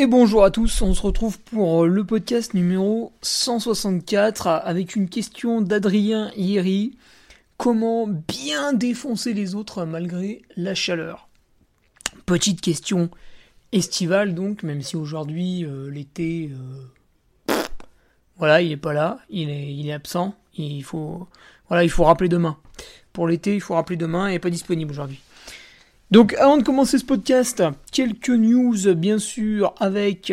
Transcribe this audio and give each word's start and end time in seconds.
Et 0.00 0.06
bonjour 0.06 0.44
à 0.44 0.50
tous, 0.50 0.80
on 0.80 0.94
se 0.94 1.02
retrouve 1.02 1.38
pour 1.40 1.84
le 1.84 2.04
podcast 2.04 2.54
numéro 2.54 3.12
164 3.20 4.46
avec 4.46 4.96
une 4.96 5.10
question 5.10 5.60
d'Adrien 5.60 6.32
Yeri. 6.36 6.96
Comment 7.58 8.06
bien 8.06 8.72
défoncer 8.72 9.34
les 9.34 9.54
autres 9.54 9.84
malgré 9.84 10.40
la 10.56 10.74
chaleur? 10.74 11.28
Petite 12.24 12.62
question 12.62 13.10
estivale 13.72 14.34
donc, 14.34 14.62
même 14.62 14.80
si 14.80 14.96
aujourd'hui 14.96 15.66
euh, 15.66 15.90
l'été, 15.90 16.50
euh, 16.50 17.54
voilà, 18.38 18.62
il 18.62 18.72
est 18.72 18.78
pas 18.78 18.94
là, 18.94 19.18
il 19.28 19.50
est, 19.50 19.74
il 19.74 19.86
est 19.86 19.92
absent. 19.92 20.34
Il 20.56 20.82
faut, 20.82 21.28
voilà, 21.68 21.84
il 21.84 21.90
faut 21.90 22.04
rappeler 22.04 22.30
demain. 22.30 22.56
Pour 23.12 23.28
l'été, 23.28 23.54
il 23.54 23.60
faut 23.60 23.74
rappeler 23.74 23.98
demain, 23.98 24.30
il 24.30 24.32
n'est 24.32 24.38
pas 24.38 24.48
disponible 24.48 24.92
aujourd'hui. 24.92 25.20
Donc 26.10 26.34
avant 26.34 26.56
de 26.56 26.64
commencer 26.64 26.98
ce 26.98 27.04
podcast, 27.04 27.62
quelques 27.92 28.30
news 28.30 28.94
bien 28.96 29.18
sûr 29.18 29.74
avec, 29.78 30.32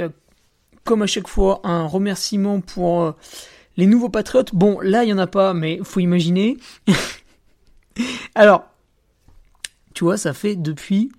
comme 0.84 1.04
à 1.04 1.08
chaque 1.08 1.28
fois, 1.28 1.62
un 1.64 1.86
remerciement 1.86 2.62
pour 2.62 3.04
euh, 3.04 3.12
les 3.78 3.86
nouveaux 3.86 4.10
patriotes. 4.10 4.56
Bon, 4.56 4.80
là 4.80 5.04
il 5.04 5.08
n'y 5.08 5.14
en 5.14 5.20
a 5.20 5.28
pas, 5.28 5.54
mais 5.54 5.80
faut 5.84 6.00
imaginer. 6.00 6.58
Alors, 8.36 8.66
tu 9.94 10.04
vois, 10.04 10.18
ça 10.18 10.34
fait 10.34 10.56
depuis 10.56 11.12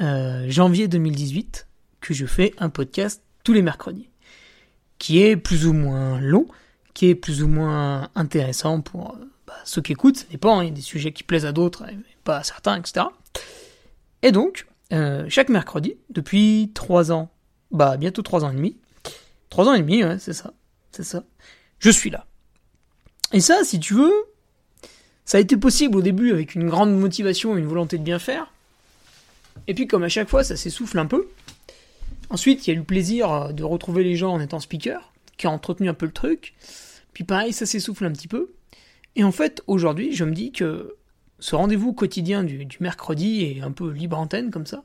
euh, 0.00 0.46
janvier 0.48 0.86
2018 0.86 1.66
que 2.00 2.14
je 2.14 2.26
fais 2.26 2.54
un 2.58 2.68
podcast 2.68 3.22
tous 3.42 3.54
les 3.54 3.62
mercredis, 3.62 4.08
qui 4.98 5.20
est 5.20 5.36
plus 5.36 5.66
ou 5.66 5.72
moins 5.72 6.20
long, 6.20 6.46
qui 6.94 7.08
est 7.08 7.16
plus 7.16 7.42
ou 7.42 7.48
moins 7.48 8.08
intéressant 8.14 8.80
pour 8.82 9.16
euh, 9.16 9.24
bah, 9.48 9.54
ceux 9.64 9.82
qui 9.82 9.92
écoutent, 9.92 10.18
ça 10.18 10.26
dépend, 10.30 10.60
hein, 10.60 10.62
il 10.62 10.68
y 10.68 10.70
a 10.70 10.74
des 10.74 10.80
sujets 10.80 11.12
qui 11.12 11.24
plaisent 11.24 11.46
à 11.46 11.52
d'autres, 11.52 11.84
pas 12.22 12.38
à 12.38 12.42
certains, 12.44 12.76
etc. 12.76 13.06
Et 14.22 14.32
donc, 14.32 14.66
euh, 14.92 15.26
chaque 15.28 15.48
mercredi, 15.48 15.96
depuis 16.10 16.70
trois 16.74 17.12
ans, 17.12 17.30
bah 17.70 17.96
bientôt 17.96 18.22
trois 18.22 18.44
ans 18.44 18.50
et 18.50 18.54
demi, 18.54 18.76
trois 19.50 19.68
ans 19.68 19.74
et 19.74 19.80
demi, 19.80 20.04
ouais, 20.04 20.18
c'est 20.18 20.32
ça, 20.32 20.52
c'est 20.92 21.04
ça, 21.04 21.24
je 21.78 21.90
suis 21.90 22.10
là. 22.10 22.26
Et 23.32 23.40
ça, 23.40 23.64
si 23.64 23.80
tu 23.80 23.94
veux, 23.94 24.12
ça 25.24 25.38
a 25.38 25.40
été 25.40 25.56
possible 25.56 25.96
au 25.96 26.02
début 26.02 26.32
avec 26.32 26.54
une 26.54 26.68
grande 26.68 26.96
motivation 26.96 27.56
et 27.56 27.60
une 27.60 27.66
volonté 27.66 27.98
de 27.98 28.04
bien 28.04 28.18
faire. 28.18 28.52
Et 29.66 29.74
puis 29.74 29.86
comme 29.86 30.04
à 30.04 30.08
chaque 30.08 30.28
fois, 30.28 30.44
ça 30.44 30.56
s'essouffle 30.56 30.98
un 30.98 31.06
peu. 31.06 31.28
Ensuite, 32.30 32.66
il 32.66 32.70
y 32.70 32.72
a 32.72 32.74
eu 32.74 32.78
le 32.78 32.84
plaisir 32.84 33.52
de 33.52 33.64
retrouver 33.64 34.04
les 34.04 34.16
gens 34.16 34.32
en 34.32 34.40
étant 34.40 34.60
speaker, 34.60 35.12
qui 35.36 35.46
a 35.46 35.50
entretenu 35.50 35.88
un 35.88 35.94
peu 35.94 36.06
le 36.06 36.12
truc. 36.12 36.54
Puis 37.12 37.24
pareil, 37.24 37.52
ça 37.52 37.66
s'essouffle 37.66 38.04
un 38.04 38.12
petit 38.12 38.28
peu. 38.28 38.52
Et 39.16 39.24
en 39.24 39.32
fait, 39.32 39.62
aujourd'hui, 39.66 40.12
je 40.12 40.24
me 40.24 40.32
dis 40.32 40.52
que 40.52 40.94
ce 41.38 41.54
rendez-vous 41.54 41.92
quotidien 41.92 42.44
du, 42.44 42.66
mercredi 42.80 43.42
et 43.42 43.60
un 43.62 43.72
peu 43.72 43.90
libre 43.90 44.18
antenne 44.18 44.50
comme 44.50 44.66
ça, 44.66 44.84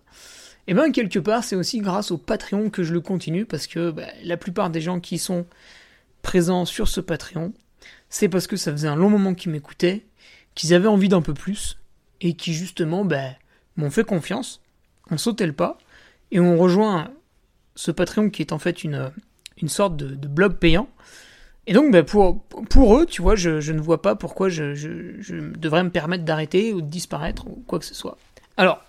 et 0.67 0.72
eh 0.72 0.73
bien 0.73 0.91
quelque 0.91 1.19
part 1.19 1.44
c'est 1.44 1.56
aussi 1.56 1.79
grâce 1.79 2.12
au 2.12 2.17
Patreon 2.17 2.69
que 2.69 2.84
je 2.84 2.94
le 2.94 3.01
continue 3.01 3.45
parce 3.45 3.66
que 3.67 3.91
bah, 3.91 4.07
la 4.23 4.38
plupart 4.38 4.69
des 4.69 4.81
gens 4.81 5.00
qui 5.00 5.17
sont 5.17 5.45
présents 6.22 6.66
sur 6.66 6.88
ce 6.88 7.01
Patreon, 7.01 7.51
c'est 8.09 8.29
parce 8.29 8.45
que 8.45 8.57
ça 8.57 8.72
faisait 8.72 8.88
un 8.88 8.95
long 8.95 9.09
moment 9.09 9.34
qu'ils 9.34 9.51
m'écoutaient, 9.51 10.06
qu'ils 10.53 10.73
avaient 10.73 10.88
envie 10.88 11.09
d'un 11.09 11.22
peu 11.22 11.34
plus 11.34 11.79
et 12.19 12.34
qui 12.34 12.53
justement 12.53 13.06
bah, 13.06 13.31
m'ont 13.75 13.90
fait 13.90 14.03
confiance, 14.03 14.61
on 15.09 15.17
sautait 15.17 15.47
le 15.47 15.53
pas 15.53 15.79
et 16.29 16.40
on 16.40 16.57
rejoint 16.57 17.11
ce 17.75 17.90
Patreon 17.90 18.29
qui 18.29 18.44
est 18.44 18.53
en 18.53 18.59
fait 18.59 18.84
une, 18.84 19.11
sorte 19.67 19.97
de 19.97 20.28
blog 20.28 20.57
payant 20.57 20.90
et 21.67 21.73
donc, 21.73 21.91
ben, 21.91 22.03
pour, 22.03 22.97
eux, 22.97 23.05
tu 23.05 23.22
vois, 23.22 23.35
je, 23.35 23.72
ne 23.72 23.79
vois 23.79 24.01
pas 24.01 24.16
pourquoi 24.16 24.49
je, 24.49 24.73
devrais 25.57 25.83
me 25.83 25.91
permettre 25.91 26.23
d'arrêter 26.23 26.73
ou 26.73 26.81
de 26.81 26.88
disparaître 26.88 27.47
ou 27.47 27.63
quoi 27.67 27.79
que 27.79 27.85
ce 27.85 27.94
soit. 27.94 28.17
Alors, 28.57 28.83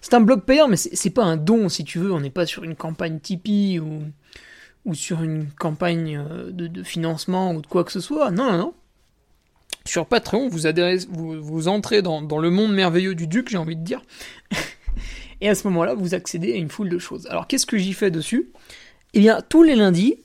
c'est 0.00 0.14
un 0.14 0.20
blog 0.20 0.42
payant, 0.42 0.68
mais 0.68 0.76
c'est 0.76 1.10
pas 1.10 1.24
un 1.24 1.36
don, 1.36 1.68
si 1.68 1.84
tu 1.84 1.98
veux. 1.98 2.12
On 2.12 2.20
n'est 2.20 2.30
pas 2.30 2.44
sur 2.44 2.64
une 2.64 2.76
campagne 2.76 3.18
Tipeee 3.18 3.80
ou, 3.80 4.94
sur 4.94 5.22
une 5.22 5.46
campagne 5.50 6.18
euh, 6.18 6.50
de, 6.50 6.82
financement 6.82 7.54
ou 7.54 7.62
de 7.62 7.66
quoi 7.66 7.82
que 7.84 7.92
ce 7.92 8.00
soit. 8.00 8.30
Non, 8.30 8.50
non, 8.52 8.58
non. 8.58 8.74
Sur 9.86 10.06
Patreon, 10.06 10.48
vous, 10.48 10.66
adhérez, 10.66 10.98
vous 11.08 11.66
entrez 11.66 12.02
dans, 12.02 12.20
dans 12.22 12.38
le 12.38 12.50
monde 12.50 12.72
merveilleux 12.72 13.14
du 13.14 13.26
Duc, 13.26 13.48
j'ai 13.48 13.56
envie 13.56 13.76
de 13.76 13.82
dire. 13.82 14.02
Et 15.40 15.48
à 15.48 15.54
ce 15.56 15.66
moment-là, 15.68 15.94
vous 15.94 16.14
accédez 16.14 16.52
à 16.52 16.56
une 16.56 16.68
foule 16.68 16.88
de 16.88 16.98
choses. 16.98 17.26
Alors, 17.26 17.48
qu'est-ce 17.48 17.66
que 17.66 17.78
j'y 17.78 17.94
fais 17.94 18.12
dessus? 18.12 18.52
Eh 19.14 19.18
bien, 19.18 19.40
tous 19.48 19.64
les 19.64 19.74
lundis, 19.74 20.18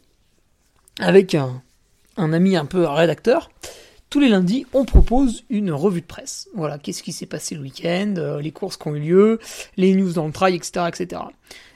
avec 1.00 1.34
un, 1.34 1.64
un 2.18 2.34
ami 2.34 2.56
un 2.56 2.66
peu 2.66 2.86
rédacteur, 2.86 3.50
tous 4.10 4.20
les 4.20 4.30
lundis, 4.30 4.66
on 4.74 4.86
propose 4.86 5.44
une 5.50 5.72
revue 5.72 6.02
de 6.02 6.06
presse. 6.06 6.48
Voilà, 6.54 6.78
qu'est-ce 6.78 7.04
qui 7.04 7.12
s'est 7.12 7.26
passé 7.26 7.56
le 7.56 7.62
week-end, 7.62 8.14
euh, 8.18 8.42
les 8.42 8.52
courses 8.52 8.78
qui 8.78 8.88
ont 8.88 8.96
eu 8.96 9.00
lieu, 9.00 9.40
les 9.76 9.94
news 9.94 10.14
dans 10.14 10.26
le 10.26 10.32
trail, 10.32 10.56
etc., 10.56 10.86
etc. 10.88 11.22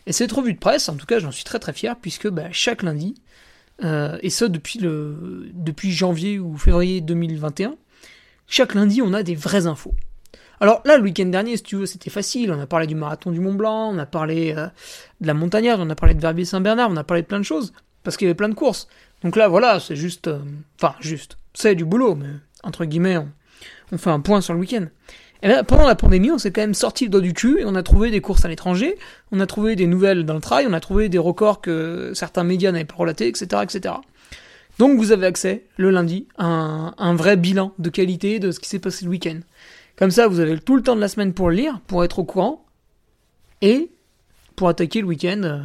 Et 0.08 0.14
cette 0.14 0.32
revue 0.32 0.54
de 0.54 0.60
presse, 0.60 0.88
en 0.90 0.96
tout 0.96 1.06
cas, 1.06 1.20
j'en 1.20 1.32
suis 1.32 1.44
très 1.44 1.60
très 1.60 1.74
fier, 1.74 1.96
puisque 2.02 2.30
bah, 2.30 2.48
chaque 2.52 2.84
lundi, 2.84 3.16
euh, 3.84 4.18
et 4.22 4.30
ça 4.30 4.48
depuis, 4.48 4.80
le, 4.80 5.50
depuis 5.54 5.92
janvier 5.92 6.40
ou 6.40 6.58
février 6.58 7.02
2021, 7.02 7.76
chaque 8.48 8.76
lundi, 8.76 9.02
on 9.02 9.14
a 9.14 9.24
des 9.24 9.36
vraies 9.36 9.68
infos. 9.68 9.94
Alors 10.62 10.82
là, 10.86 10.98
le 10.98 11.04
week-end 11.04 11.26
dernier, 11.26 11.58
si 11.58 11.64
tu 11.64 11.76
veux, 11.76 11.86
c'était 11.86 12.12
facile. 12.12 12.52
On 12.52 12.60
a 12.60 12.68
parlé 12.68 12.86
du 12.86 12.96
marathon 12.96 13.32
du 13.32 13.40
Mont 13.40 13.56
Blanc, 13.56 13.92
on 13.94 13.98
a 13.98 14.06
parlé 14.06 14.54
euh, 14.56 14.68
de 15.20 15.28
la 15.28 15.34
montagnade, 15.34 15.80
on 15.80 15.90
a 15.90 15.96
parlé 15.96 16.14
de 16.14 16.22
Verbier-Saint-Bernard, 16.22 16.92
on 16.92 16.98
a 16.98 17.04
parlé 17.04 17.24
de 17.24 17.28
plein 17.28 17.40
de 17.40 17.46
choses, 17.46 17.74
parce 18.04 18.16
qu'il 18.16 18.26
y 18.26 18.30
avait 18.30 18.36
plein 18.36 18.50
de 18.50 18.54
courses. 18.54 18.88
Donc 19.24 19.36
là, 19.36 19.48
voilà, 19.48 19.80
c'est 19.80 19.96
juste... 19.96 20.28
Euh, 20.28 20.40
enfin, 20.82 20.96
juste. 21.00 21.38
C'est 21.54 21.76
du 21.76 21.86
boulot, 21.86 22.16
mais 22.16 22.30
entre 22.64 22.86
guillemets, 22.86 23.18
on, 23.92 23.98
fait 23.98 24.10
un 24.10 24.20
point 24.20 24.42
sur 24.42 24.54
le 24.54 24.60
week-end. 24.60 24.86
Et 25.44 25.48
bien, 25.48 25.64
pendant 25.64 25.88
la 25.88 25.96
pandémie, 25.96 26.32
on 26.32 26.38
s'est 26.38 26.52
quand 26.52 26.62
même 26.62 26.74
sorti 26.74 27.06
le 27.06 27.10
doigt 27.10 27.22
du 27.22 27.34
cul 27.34 27.60
et 27.60 27.66
on 27.66 27.76
a 27.76 27.84
trouvé 27.84 28.12
des 28.12 28.22
courses 28.22 28.46
à 28.46 28.48
l'étranger, 28.48 28.98
on 29.32 29.40
a 29.40 29.48
trouvé 29.48 29.76
des 29.76 29.88
nouvelles 29.88 30.26
dans 30.26 30.36
le 30.36 30.42
trail, 30.42 30.66
on 30.70 30.74
a 30.74 30.80
trouvé 30.80 31.10
des 31.10 31.18
records 31.18 31.62
que 31.62 32.12
certains 32.14 32.44
médias 32.44 32.72
n'avaient 32.72 32.86
pas 32.86 32.96
relatés, 32.96 33.28
etc., 33.28 33.64
etc. 33.64 33.96
Donc 34.78 34.98
vous 34.98 35.12
avez 35.12 35.26
accès, 35.26 35.66
le 35.78 35.90
lundi, 35.90 36.28
à 36.38 36.46
un, 36.46 36.94
un 36.98 37.16
vrai 37.16 37.38
bilan 37.38 37.74
de 37.80 37.90
qualité 37.90 38.40
de 38.40 38.52
ce 38.52 38.60
qui 38.60 38.70
s'est 38.70 38.80
passé 38.80 39.04
le 39.06 39.12
week-end. 39.12 39.40
Comme 39.98 40.12
ça, 40.12 40.28
vous 40.28 40.40
avez 40.40 40.58
tout 40.60 40.76
le 40.76 40.84
temps 40.84 40.96
de 40.96 41.02
la 41.02 41.08
semaine 41.08 41.34
pour 41.34 41.50
le 41.50 41.56
lire, 41.56 41.80
pour 41.88 42.04
être 42.04 42.20
au 42.20 42.24
courant, 42.24 42.66
et 43.62 43.92
pour 44.56 44.70
attaquer 44.70 45.02
le 45.02 45.08
week-end 45.08 45.42
euh, 45.44 45.60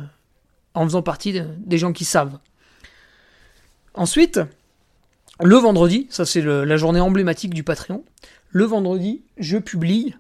en 0.75 0.84
faisant 0.84 1.02
partie 1.02 1.40
des 1.58 1.78
gens 1.78 1.92
qui 1.92 2.04
savent. 2.04 2.38
Ensuite, 3.96 4.40
le 5.40 5.56
vendredi, 5.56 6.06
ça 6.10 6.26
c'est 6.26 6.43
la 6.43 6.76
journée 6.76 7.00
emblématique 7.00 7.54
du 7.54 7.64
Patreon, 7.64 8.04
le 8.50 8.64
vendredi, 8.64 9.22
je 9.38 9.56
publie 9.56 10.14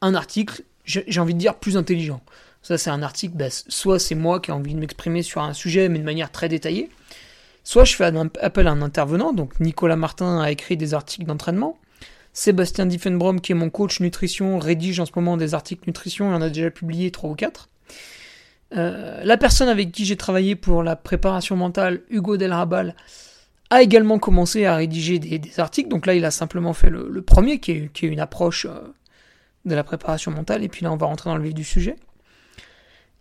un 0.00 0.14
article, 0.14 0.62
j'ai 0.84 1.20
envie 1.20 1.34
de 1.34 1.38
dire 1.38 1.54
plus 1.54 1.76
intelligent. 1.76 2.20
Ça 2.62 2.78
c'est 2.78 2.90
un 2.90 3.02
article, 3.02 3.36
bah, 3.36 3.46
soit 3.50 4.00
c'est 4.00 4.16
moi 4.16 4.40
qui 4.40 4.50
ai 4.50 4.52
envie 4.52 4.74
de 4.74 4.80
m'exprimer 4.80 5.22
sur 5.22 5.40
un 5.40 5.52
sujet 5.52 5.88
mais 5.88 5.98
de 6.00 6.04
manière 6.04 6.32
très 6.32 6.48
détaillée, 6.48 6.90
soit 7.62 7.84
je 7.84 7.94
fais 7.94 8.12
appel 8.40 8.66
à 8.66 8.72
un 8.72 8.82
intervenant, 8.82 9.32
donc 9.32 9.58
Nicolas 9.60 9.96
Martin 9.96 10.40
a 10.40 10.50
écrit 10.50 10.76
des 10.76 10.92
articles 10.92 11.26
d'entraînement, 11.26 11.78
Sébastien 12.32 12.86
Diffenbrom, 12.86 13.40
qui 13.40 13.52
est 13.52 13.56
mon 13.56 13.70
coach 13.70 14.00
nutrition, 14.00 14.58
rédige 14.58 14.98
en 14.98 15.06
ce 15.06 15.12
moment 15.14 15.36
des 15.36 15.54
articles 15.54 15.84
nutrition, 15.86 16.30
il 16.30 16.34
en 16.34 16.42
a 16.42 16.48
déjà 16.48 16.70
publié 16.70 17.10
trois 17.10 17.30
ou 17.30 17.34
quatre. 17.34 17.68
Euh, 18.76 19.20
la 19.24 19.36
personne 19.36 19.68
avec 19.68 19.92
qui 19.92 20.04
j'ai 20.04 20.16
travaillé 20.16 20.56
pour 20.56 20.82
la 20.82 20.96
préparation 20.96 21.56
mentale, 21.56 22.02
Hugo 22.10 22.36
Delrabal, 22.36 22.94
a 23.70 23.82
également 23.82 24.18
commencé 24.18 24.66
à 24.66 24.76
rédiger 24.76 25.18
des, 25.18 25.40
articles. 25.58 25.88
Donc 25.88 26.06
là, 26.06 26.14
il 26.14 26.24
a 26.24 26.30
simplement 26.30 26.72
fait 26.72 26.90
le, 26.90 27.22
premier, 27.22 27.58
qui 27.58 27.72
est, 27.72 28.02
une 28.02 28.20
approche 28.20 28.66
euh, 28.66 28.92
de 29.64 29.74
la 29.74 29.84
préparation 29.84 30.30
mentale. 30.30 30.62
Et 30.62 30.68
puis 30.68 30.84
là, 30.84 30.92
on 30.92 30.96
va 30.96 31.06
rentrer 31.06 31.30
dans 31.30 31.36
le 31.36 31.42
vif 31.42 31.54
du 31.54 31.64
sujet. 31.64 31.96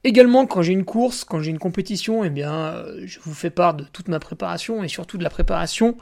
Également, 0.04 0.48
quand 0.48 0.62
j'ai 0.62 0.74
une 0.74 0.86
course, 0.86 1.24
quand 1.24 1.42
j'ai 1.42 1.52
une 1.52 1.60
compétition, 1.60 2.24
eh 2.24 2.30
bien, 2.30 2.54
euh, 2.54 3.02
je 3.06 3.20
vous 3.20 3.34
fais 3.34 3.52
part 3.52 3.76
de 3.76 3.84
toute 3.84 4.08
ma 4.08 4.20
préparation 4.20 4.84
et 4.84 4.88
surtout 4.88 5.18
de 5.18 5.24
la 5.24 5.30
préparation 5.30 5.96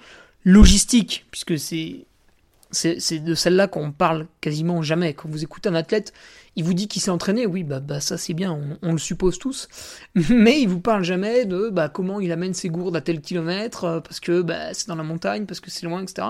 logistique, 0.46 1.26
puisque 1.32 1.60
c'est 1.60 2.06
c'est 2.72 3.20
de 3.20 3.34
celle-là 3.34 3.68
qu'on 3.68 3.92
parle 3.92 4.28
quasiment 4.42 4.82
jamais. 4.84 5.14
Quand 5.14 5.28
vous 5.28 5.44
écoutez 5.44 5.70
un 5.70 5.76
athlète, 5.76 6.14
il 6.60 6.66
vous 6.66 6.74
dit 6.74 6.90
qu'il 6.90 7.02
s'est 7.02 7.10
entraîné, 7.10 7.46
oui, 7.46 7.64
bah, 7.64 7.80
bah 7.80 8.02
ça 8.02 8.18
c'est 8.18 8.34
bien, 8.34 8.60
on, 8.82 8.92
le 8.92 8.98
suppose 8.98 9.40
tous, 9.40 9.70
mais 10.30 10.60
il 10.60 10.68
vous 10.68 10.82
parle 10.82 11.06
jamais 11.06 11.46
de 11.46 11.70
bah, 11.70 11.88
comment 11.88 12.20
il 12.20 12.34
amène 12.34 12.54
ses 12.54 12.68
gourdes 12.68 12.98
à 12.98 13.02
tel 13.02 13.22
kilomètre, 13.22 13.86
euh, 13.86 14.00
parce 14.02 14.20
que 14.20 14.42
bah, 14.42 14.74
c'est 14.74 14.90
dans 14.90 14.96
la 14.96 15.04
montagne, 15.04 15.46
parce 15.46 15.62
que 15.62 15.72
c'est 15.72 15.86
loin, 15.86 16.04
etc. 16.04 16.28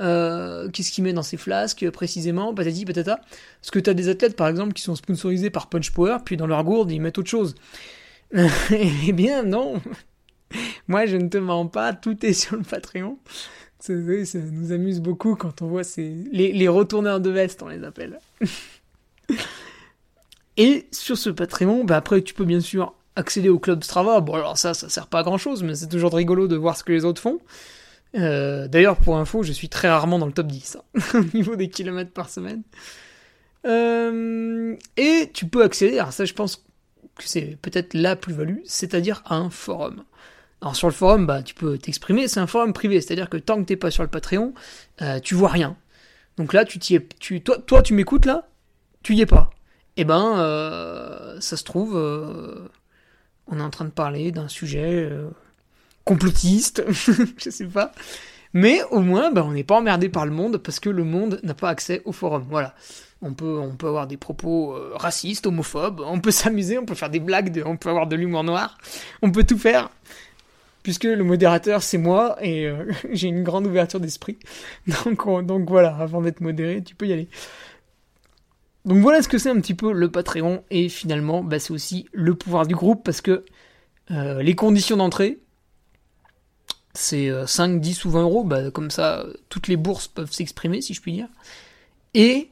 Euh, 0.00 0.68
Qu'est-ce 0.70 0.92
qu'il 0.92 1.02
met 1.02 1.12
dans 1.12 1.24
ses 1.24 1.36
flasques 1.36 1.90
précisément, 1.90 2.54
patati 2.54 2.84
patata. 2.84 3.20
Parce 3.60 3.72
que 3.72 3.80
tu 3.80 3.90
as 3.90 3.94
des 3.94 4.08
athlètes 4.08 4.36
par 4.36 4.46
exemple 4.46 4.74
qui 4.74 4.82
sont 4.82 4.94
sponsorisés 4.94 5.50
par 5.50 5.68
Punch 5.68 5.90
Power, 5.90 6.18
puis 6.24 6.36
dans 6.36 6.46
leur 6.46 6.62
gourde 6.62 6.92
ils 6.92 7.00
mettent 7.00 7.18
autre 7.18 7.30
chose. 7.30 7.56
eh 8.70 9.12
bien 9.12 9.42
non, 9.42 9.82
moi 10.88 11.06
je 11.06 11.16
ne 11.16 11.26
te 11.26 11.38
mens 11.38 11.66
pas, 11.66 11.92
tout 11.94 12.24
est 12.24 12.32
sur 12.32 12.56
le 12.56 12.62
Patreon. 12.62 13.18
Ça, 13.80 13.92
nous 13.92 14.72
amuse 14.72 15.00
beaucoup 15.00 15.34
quand 15.34 15.62
on 15.62 15.66
voit 15.66 15.84
ces... 15.84 16.14
les, 16.32 16.52
les 16.52 16.68
retourneurs 16.68 17.20
de 17.20 17.28
veste, 17.28 17.62
on 17.62 17.68
les 17.68 17.82
appelle. 17.82 18.18
Et 20.56 20.86
sur 20.92 21.18
ce 21.18 21.30
Patreon, 21.30 21.84
bah 21.84 21.96
après 21.96 22.22
tu 22.22 22.32
peux 22.32 22.44
bien 22.44 22.60
sûr 22.60 22.94
accéder 23.16 23.48
au 23.48 23.58
club 23.58 23.82
Strava. 23.82 24.20
Bon 24.20 24.34
alors 24.34 24.56
ça, 24.56 24.74
ça 24.74 24.88
sert 24.88 25.08
pas 25.08 25.20
à 25.20 25.22
grand 25.22 25.38
chose, 25.38 25.62
mais 25.62 25.74
c'est 25.74 25.88
toujours 25.88 26.14
rigolo 26.14 26.46
de 26.46 26.56
voir 26.56 26.76
ce 26.76 26.84
que 26.84 26.92
les 26.92 27.04
autres 27.04 27.20
font. 27.20 27.40
Euh, 28.14 28.68
d'ailleurs, 28.68 28.96
pour 28.96 29.16
info, 29.16 29.42
je 29.42 29.52
suis 29.52 29.68
très 29.68 29.88
rarement 29.88 30.20
dans 30.20 30.26
le 30.26 30.32
top 30.32 30.46
10 30.46 30.76
hein, 30.76 31.00
au 31.14 31.36
niveau 31.36 31.56
des 31.56 31.68
kilomètres 31.68 32.12
par 32.12 32.30
semaine. 32.30 32.62
Euh, 33.66 34.76
et 34.96 35.30
tu 35.32 35.46
peux 35.46 35.64
accéder, 35.64 35.98
alors 35.98 36.12
ça 36.12 36.24
je 36.24 36.34
pense 36.34 36.56
que 37.16 37.24
c'est 37.24 37.56
peut-être 37.62 37.94
la 37.94 38.14
plus-value, 38.14 38.58
c'est-à-dire 38.64 39.22
à 39.24 39.36
un 39.36 39.50
forum. 39.50 40.04
Alors 40.60 40.76
sur 40.76 40.88
le 40.88 40.92
forum, 40.94 41.26
bah, 41.26 41.42
tu 41.42 41.54
peux 41.54 41.78
t'exprimer, 41.78 42.28
c'est 42.28 42.40
un 42.40 42.46
forum 42.46 42.72
privé, 42.72 43.00
c'est-à-dire 43.00 43.28
que 43.28 43.36
tant 43.36 43.60
que 43.60 43.66
t'es 43.66 43.76
pas 43.76 43.90
sur 43.90 44.02
le 44.02 44.08
Patreon, 44.08 44.54
euh, 45.02 45.18
tu 45.20 45.34
vois 45.34 45.48
rien. 45.48 45.76
Donc 46.36 46.52
là, 46.52 46.64
tu 46.64 46.78
tu, 46.78 47.42
toi, 47.42 47.82
tu 47.82 47.94
m'écoutes 47.94 48.26
là, 48.26 48.48
tu 49.04 49.14
y 49.14 49.20
es 49.20 49.26
pas. 49.26 49.50
Eh 49.96 50.04
ben, 50.04 50.38
euh, 50.38 51.40
ça 51.40 51.56
se 51.56 51.62
trouve, 51.62 51.96
euh, 51.96 52.68
on 53.46 53.60
est 53.60 53.62
en 53.62 53.70
train 53.70 53.84
de 53.84 53.90
parler 53.90 54.32
d'un 54.32 54.48
sujet 54.48 55.08
complotiste, 56.04 56.82
je 56.90 57.50
sais 57.50 57.66
pas. 57.66 57.92
Mais 58.52 58.82
au 58.90 59.00
moins, 59.00 59.30
bah, 59.30 59.44
on 59.46 59.52
n'est 59.52 59.62
pas 59.62 59.76
emmerdé 59.76 60.08
par 60.08 60.26
le 60.26 60.32
monde 60.32 60.58
parce 60.58 60.80
que 60.80 60.90
le 60.90 61.04
monde 61.04 61.38
n'a 61.44 61.54
pas 61.54 61.68
accès 61.68 62.02
au 62.04 62.12
forum. 62.12 62.44
Voilà. 62.50 62.74
On 63.22 63.32
peut, 63.32 63.60
avoir 63.82 64.06
des 64.06 64.16
propos 64.16 64.76
racistes, 64.94 65.46
homophobes, 65.46 66.00
on 66.04 66.20
peut 66.20 66.30
s'amuser, 66.32 66.78
on 66.78 66.84
peut 66.84 66.96
faire 66.96 67.10
des 67.10 67.20
blagues, 67.20 67.62
on 67.64 67.76
peut 67.76 67.90
avoir 67.90 68.08
de 68.08 68.16
l'humour 68.16 68.42
noir, 68.42 68.76
on 69.22 69.30
peut 69.30 69.44
tout 69.44 69.58
faire 69.58 69.90
puisque 70.84 71.04
le 71.04 71.24
modérateur 71.24 71.82
c'est 71.82 71.98
moi 71.98 72.36
et 72.40 72.66
euh, 72.66 72.92
j'ai 73.10 73.26
une 73.26 73.42
grande 73.42 73.66
ouverture 73.66 73.98
d'esprit. 73.98 74.38
Donc 74.86 75.68
voilà, 75.68 75.96
avant 75.96 76.22
d'être 76.22 76.40
modéré, 76.40 76.84
tu 76.84 76.94
peux 76.94 77.08
y 77.08 77.12
aller. 77.12 77.28
Donc 78.84 78.98
voilà 78.98 79.22
ce 79.22 79.28
que 79.28 79.38
c'est 79.38 79.50
un 79.50 79.60
petit 79.60 79.74
peu 79.74 79.92
le 79.92 80.10
Patreon 80.10 80.62
et 80.70 80.88
finalement 80.88 81.42
bah, 81.42 81.58
c'est 81.58 81.72
aussi 81.72 82.06
le 82.12 82.34
pouvoir 82.34 82.66
du 82.66 82.74
groupe 82.74 83.02
parce 83.04 83.20
que 83.20 83.44
euh, 84.10 84.42
les 84.42 84.54
conditions 84.54 84.96
d'entrée 84.96 85.38
c'est 86.92 87.30
5, 87.46 87.70
euh, 87.70 87.78
10 87.78 88.04
ou 88.04 88.10
20 88.10 88.22
euros, 88.22 88.44
bah, 88.44 88.70
comme 88.70 88.90
ça 88.90 89.26
toutes 89.48 89.68
les 89.68 89.76
bourses 89.76 90.06
peuvent 90.06 90.32
s'exprimer 90.32 90.82
si 90.82 90.94
je 90.94 91.00
puis 91.00 91.12
dire. 91.12 91.28
Et 92.12 92.50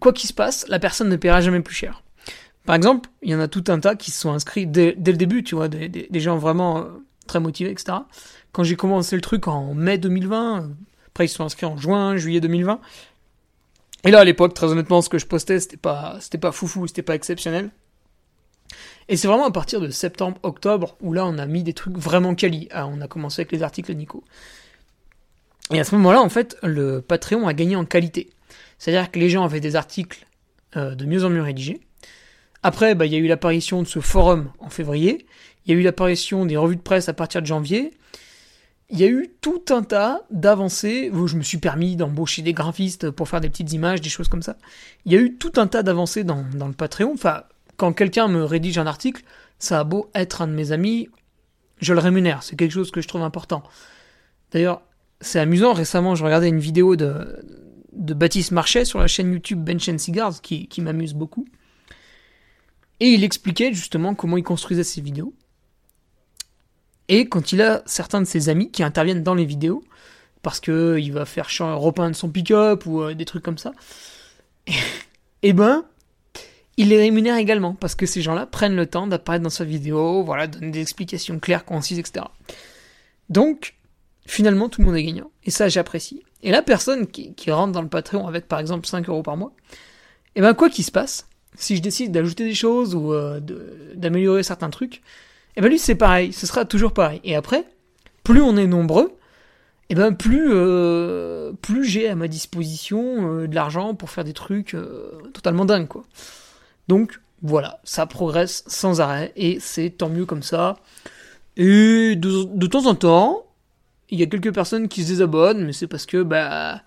quoi 0.00 0.12
qu'il 0.12 0.28
se 0.28 0.34
passe, 0.34 0.66
la 0.68 0.78
personne 0.78 1.08
ne 1.08 1.16
paiera 1.16 1.40
jamais 1.40 1.60
plus 1.60 1.74
cher. 1.74 2.02
Par 2.64 2.76
exemple, 2.76 3.10
il 3.22 3.30
y 3.30 3.34
en 3.34 3.40
a 3.40 3.48
tout 3.48 3.64
un 3.68 3.80
tas 3.80 3.96
qui 3.96 4.10
se 4.10 4.20
sont 4.20 4.32
inscrits 4.32 4.66
dès, 4.66 4.94
le 4.94 5.12
début, 5.14 5.42
tu 5.42 5.54
vois, 5.54 5.68
des, 5.68 6.08
gens 6.20 6.36
vraiment 6.36 6.78
euh, 6.78 6.84
très 7.26 7.40
motivés, 7.40 7.70
etc. 7.70 7.98
Quand 8.52 8.62
j'ai 8.62 8.76
commencé 8.76 9.16
le 9.16 9.22
truc 9.22 9.48
en 9.48 9.74
mai 9.74 9.98
2020, 9.98 10.70
après 11.08 11.26
ils 11.26 11.28
se 11.28 11.36
sont 11.36 11.44
inscrits 11.44 11.66
en 11.66 11.76
juin, 11.76 12.16
juillet 12.16 12.40
2020. 12.40 12.80
Et 14.04 14.10
là, 14.10 14.20
à 14.20 14.24
l'époque, 14.24 14.54
très 14.54 14.66
honnêtement, 14.66 15.00
ce 15.00 15.08
que 15.08 15.18
je 15.18 15.26
postais, 15.26 15.60
c'était 15.60 15.76
pas, 15.76 16.16
c'était 16.20 16.38
pas 16.38 16.52
foufou, 16.52 16.86
c'était 16.86 17.02
pas 17.02 17.14
exceptionnel. 17.14 17.70
Et 19.08 19.16
c'est 19.16 19.28
vraiment 19.28 19.46
à 19.46 19.50
partir 19.50 19.80
de 19.80 19.90
septembre, 19.90 20.38
octobre, 20.42 20.96
où 21.00 21.12
là, 21.12 21.26
on 21.26 21.38
a 21.38 21.46
mis 21.46 21.62
des 21.62 21.74
trucs 21.74 21.96
vraiment 21.96 22.34
quali. 22.34 22.68
Ah, 22.72 22.86
on 22.86 23.00
a 23.00 23.08
commencé 23.08 23.42
avec 23.42 23.52
les 23.52 23.62
articles 23.62 23.92
Nico. 23.94 24.24
Et 25.70 25.78
à 25.78 25.84
ce 25.84 25.94
moment-là, 25.96 26.20
en 26.20 26.28
fait, 26.28 26.56
le 26.62 27.00
Patreon 27.00 27.46
a 27.46 27.54
gagné 27.54 27.76
en 27.76 27.84
qualité. 27.84 28.30
C'est-à-dire 28.78 29.10
que 29.10 29.18
les 29.18 29.28
gens 29.28 29.44
avaient 29.44 29.60
des 29.60 29.76
articles 29.76 30.26
euh, 30.76 30.94
de 30.94 31.04
mieux 31.04 31.24
en 31.24 31.30
mieux 31.30 31.42
rédigés 31.42 31.80
après, 32.62 32.94
bah, 32.94 33.06
il 33.06 33.12
y 33.12 33.16
a 33.16 33.18
eu 33.18 33.26
l'apparition 33.26 33.82
de 33.82 33.88
ce 33.88 34.00
forum 34.00 34.50
en 34.60 34.70
février. 34.70 35.26
Il 35.66 35.72
y 35.72 35.76
a 35.76 35.80
eu 35.80 35.82
l'apparition 35.82 36.46
des 36.46 36.56
revues 36.56 36.76
de 36.76 36.82
presse 36.82 37.08
à 37.08 37.12
partir 37.12 37.42
de 37.42 37.46
janvier. 37.46 37.92
Il 38.92 39.00
y 39.00 39.04
a 39.04 39.06
eu 39.06 39.30
tout 39.40 39.64
un 39.70 39.82
tas 39.82 40.20
d'avancées 40.30 41.10
où 41.10 41.26
je 41.26 41.36
me 41.36 41.42
suis 41.42 41.56
permis 41.56 41.96
d'embaucher 41.96 42.42
des 42.42 42.52
graphistes 42.52 43.10
pour 43.10 43.26
faire 43.26 43.40
des 43.40 43.48
petites 43.48 43.72
images, 43.72 44.02
des 44.02 44.10
choses 44.10 44.28
comme 44.28 44.42
ça. 44.42 44.58
Il 45.06 45.12
y 45.12 45.16
a 45.16 45.18
eu 45.18 45.38
tout 45.38 45.52
un 45.56 45.66
tas 45.66 45.82
d'avancées 45.82 46.24
dans, 46.24 46.44
le 46.54 46.74
Patreon. 46.74 47.12
Enfin, 47.14 47.44
quand 47.78 47.94
quelqu'un 47.94 48.28
me 48.28 48.44
rédige 48.44 48.76
un 48.76 48.86
article, 48.86 49.24
ça 49.58 49.80
a 49.80 49.84
beau 49.84 50.10
être 50.14 50.42
un 50.42 50.46
de 50.46 50.52
mes 50.52 50.72
amis, 50.72 51.08
je 51.80 51.94
le 51.94 52.00
rémunère. 52.00 52.42
C'est 52.42 52.54
quelque 52.54 52.72
chose 52.72 52.90
que 52.90 53.00
je 53.00 53.08
trouve 53.08 53.22
important. 53.22 53.62
D'ailleurs, 54.50 54.82
c'est 55.22 55.40
amusant. 55.40 55.72
Récemment, 55.72 56.14
je 56.14 56.22
regardais 56.22 56.50
une 56.50 56.60
vidéo 56.60 56.94
de, 56.94 57.42
de 57.94 58.12
Baptiste 58.12 58.50
Marchais 58.50 58.84
sur 58.84 58.98
la 58.98 59.06
chaîne 59.06 59.32
YouTube 59.32 59.64
Bench 59.64 59.88
and 59.88 59.98
Cigars 59.98 60.42
qui, 60.42 60.68
qui 60.68 60.82
m'amuse 60.82 61.14
beaucoup. 61.14 61.46
Et 63.00 63.08
il 63.08 63.24
expliquait 63.24 63.72
justement 63.72 64.14
comment 64.14 64.36
il 64.36 64.44
construisait 64.44 64.84
ses 64.84 65.00
vidéos. 65.00 65.32
Et 67.14 67.28
quand 67.28 67.52
il 67.52 67.60
a 67.60 67.82
certains 67.84 68.22
de 68.22 68.26
ses 68.26 68.48
amis 68.48 68.70
qui 68.70 68.82
interviennent 68.82 69.22
dans 69.22 69.34
les 69.34 69.44
vidéos, 69.44 69.84
parce 70.40 70.60
que 70.60 70.96
il 70.98 71.12
va 71.12 71.26
faire 71.26 71.46
repeindre 71.78 72.16
son 72.16 72.30
pick-up 72.30 72.86
ou 72.86 73.02
euh, 73.02 73.12
des 73.12 73.26
trucs 73.26 73.42
comme 73.42 73.58
ça, 73.58 73.72
et 74.66 74.72
eh 75.42 75.52
ben, 75.52 75.84
il 76.78 76.88
les 76.88 76.96
rémunère 76.96 77.36
également, 77.36 77.74
parce 77.74 77.94
que 77.94 78.06
ces 78.06 78.22
gens-là 78.22 78.46
prennent 78.46 78.76
le 78.76 78.86
temps 78.86 79.06
d'apparaître 79.06 79.42
dans 79.42 79.50
sa 79.50 79.66
vidéo, 79.66 80.24
voilà, 80.24 80.46
donner 80.46 80.70
des 80.70 80.80
explications 80.80 81.38
claires, 81.38 81.66
concises, 81.66 81.98
etc. 81.98 82.24
Donc, 83.28 83.74
finalement, 84.24 84.70
tout 84.70 84.80
le 84.80 84.86
monde 84.86 84.96
est 84.96 85.04
gagnant. 85.04 85.30
Et 85.44 85.50
ça, 85.50 85.68
j'apprécie. 85.68 86.22
Et 86.42 86.50
la 86.50 86.62
personne 86.62 87.06
qui, 87.06 87.34
qui, 87.34 87.50
rentre 87.50 87.72
dans 87.72 87.82
le 87.82 87.88
Patreon 87.88 88.26
avec, 88.26 88.48
par 88.48 88.58
exemple, 88.58 88.86
5 88.86 89.06
euros 89.10 89.22
par 89.22 89.36
mois, 89.36 89.52
et 90.34 90.38
eh 90.38 90.40
ben, 90.40 90.54
quoi 90.54 90.70
qu'il 90.70 90.82
se 90.82 90.90
passe, 90.90 91.28
si 91.56 91.76
je 91.76 91.82
décide 91.82 92.10
d'ajouter 92.10 92.44
des 92.44 92.54
choses 92.54 92.94
ou 92.94 93.12
euh, 93.12 93.38
d'améliorer 93.96 94.42
certains 94.42 94.70
trucs, 94.70 95.02
et 95.54 95.58
eh 95.58 95.60
ben 95.60 95.68
lui 95.68 95.78
c'est 95.78 95.94
pareil, 95.94 96.32
ce 96.32 96.46
sera 96.46 96.64
toujours 96.64 96.92
pareil. 96.92 97.20
Et 97.24 97.36
après, 97.36 97.64
plus 98.24 98.40
on 98.40 98.56
est 98.56 98.66
nombreux, 98.66 99.12
et 99.88 99.92
eh 99.92 99.94
ben 99.94 100.12
plus 100.12 100.48
euh, 100.50 101.52
plus 101.60 101.84
j'ai 101.84 102.08
à 102.08 102.14
ma 102.14 102.28
disposition 102.28 103.40
euh, 103.40 103.48
de 103.48 103.54
l'argent 103.54 103.94
pour 103.94 104.10
faire 104.10 104.24
des 104.24 104.32
trucs 104.32 104.76
totalement 105.34 105.64
dingues 105.64 105.88
quoi. 105.88 106.04
Donc 106.88 107.20
voilà, 107.42 107.80
ça 107.84 108.06
progresse 108.06 108.64
sans 108.66 109.00
arrêt 109.00 109.32
et 109.36 109.58
c'est 109.60 109.90
tant 109.90 110.08
mieux 110.08 110.26
comme 110.26 110.42
ça. 110.42 110.76
Et 111.56 112.16
de, 112.16 112.44
de 112.44 112.66
temps 112.66 112.86
en 112.86 112.94
temps, 112.94 113.44
il 114.12 114.20
y 114.20 114.22
a 114.22 114.26
quelques 114.26 114.54
personnes 114.54 114.88
qui 114.88 115.02
se 115.02 115.08
désabonnent, 115.08 115.64
mais 115.64 115.72
c'est 115.72 115.86
parce 115.86 116.06
que 116.06 116.22
bah 116.22 116.82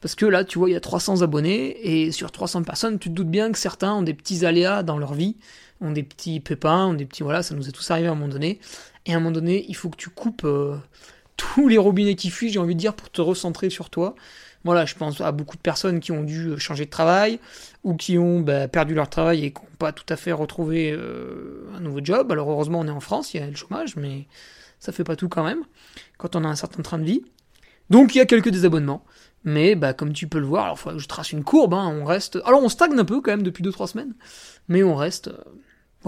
parce 0.00 0.14
que 0.14 0.26
là, 0.26 0.44
tu 0.44 0.58
vois, 0.58 0.70
il 0.70 0.72
y 0.72 0.76
a 0.76 0.80
300 0.80 1.22
abonnés, 1.22 1.76
et 1.82 2.12
sur 2.12 2.30
300 2.30 2.62
personnes, 2.62 2.98
tu 2.98 3.08
te 3.08 3.14
doutes 3.14 3.30
bien 3.30 3.50
que 3.50 3.58
certains 3.58 3.94
ont 3.94 4.02
des 4.02 4.14
petits 4.14 4.46
aléas 4.46 4.82
dans 4.84 4.96
leur 4.96 5.14
vie, 5.14 5.36
ont 5.80 5.90
des 5.90 6.02
petits 6.02 6.40
pépins, 6.40 6.86
ont 6.86 6.94
des 6.94 7.06
petits... 7.06 7.22
Voilà, 7.22 7.42
ça 7.42 7.54
nous 7.54 7.68
est 7.68 7.72
tous 7.72 7.90
arrivé 7.90 8.08
à 8.08 8.12
un 8.12 8.14
moment 8.14 8.28
donné. 8.28 8.60
Et 9.06 9.12
à 9.12 9.16
un 9.16 9.20
moment 9.20 9.30
donné, 9.30 9.64
il 9.68 9.74
faut 9.74 9.88
que 9.88 9.96
tu 9.96 10.10
coupes 10.10 10.44
euh, 10.44 10.76
tous 11.36 11.68
les 11.68 11.78
robinets 11.78 12.14
qui 12.14 12.30
fuient, 12.30 12.50
j'ai 12.50 12.58
envie 12.58 12.74
de 12.74 12.80
dire, 12.80 12.94
pour 12.94 13.10
te 13.10 13.20
recentrer 13.20 13.70
sur 13.70 13.90
toi. 13.90 14.14
Voilà, 14.64 14.84
je 14.84 14.94
pense 14.94 15.20
à 15.20 15.30
beaucoup 15.32 15.56
de 15.56 15.62
personnes 15.62 16.00
qui 16.00 16.12
ont 16.12 16.24
dû 16.24 16.48
euh, 16.48 16.58
changer 16.58 16.84
de 16.84 16.90
travail, 16.90 17.38
ou 17.84 17.94
qui 17.94 18.18
ont 18.18 18.40
bah, 18.40 18.68
perdu 18.68 18.94
leur 18.94 19.08
travail 19.08 19.44
et 19.44 19.52
qui 19.52 19.62
n'ont 19.62 19.76
pas 19.78 19.92
tout 19.92 20.04
à 20.08 20.16
fait 20.16 20.32
retrouvé 20.32 20.90
euh, 20.92 21.70
un 21.76 21.80
nouveau 21.80 22.00
job. 22.02 22.32
Alors 22.32 22.50
heureusement, 22.50 22.80
on 22.80 22.86
est 22.86 22.90
en 22.90 23.00
France, 23.00 23.34
il 23.34 23.40
y 23.40 23.42
a 23.42 23.46
le 23.46 23.54
chômage, 23.54 23.96
mais 23.96 24.26
ça 24.80 24.92
fait 24.92 25.04
pas 25.04 25.16
tout 25.16 25.28
quand 25.28 25.44
même, 25.44 25.62
quand 26.18 26.36
on 26.36 26.44
a 26.44 26.48
un 26.48 26.56
certain 26.56 26.82
train 26.82 26.98
de 26.98 27.04
vie. 27.04 27.22
Donc 27.90 28.14
il 28.14 28.18
y 28.18 28.20
a 28.20 28.26
quelques 28.26 28.50
désabonnements. 28.50 29.04
Mais 29.44 29.76
bah, 29.76 29.94
comme 29.94 30.12
tu 30.12 30.26
peux 30.26 30.40
le 30.40 30.46
voir, 30.46 30.64
alors 30.64 30.98
je 30.98 31.06
trace 31.06 31.32
une 31.32 31.44
courbe, 31.44 31.72
hein, 31.72 31.86
on 31.88 32.04
reste. 32.04 32.38
Alors 32.44 32.62
on 32.62 32.68
stagne 32.68 32.98
un 32.98 33.04
peu 33.04 33.20
quand 33.20 33.30
même 33.30 33.44
depuis 33.44 33.62
2-3 33.62 33.86
semaines, 33.86 34.14
mais 34.66 34.82
on 34.82 34.96
reste 34.96 35.30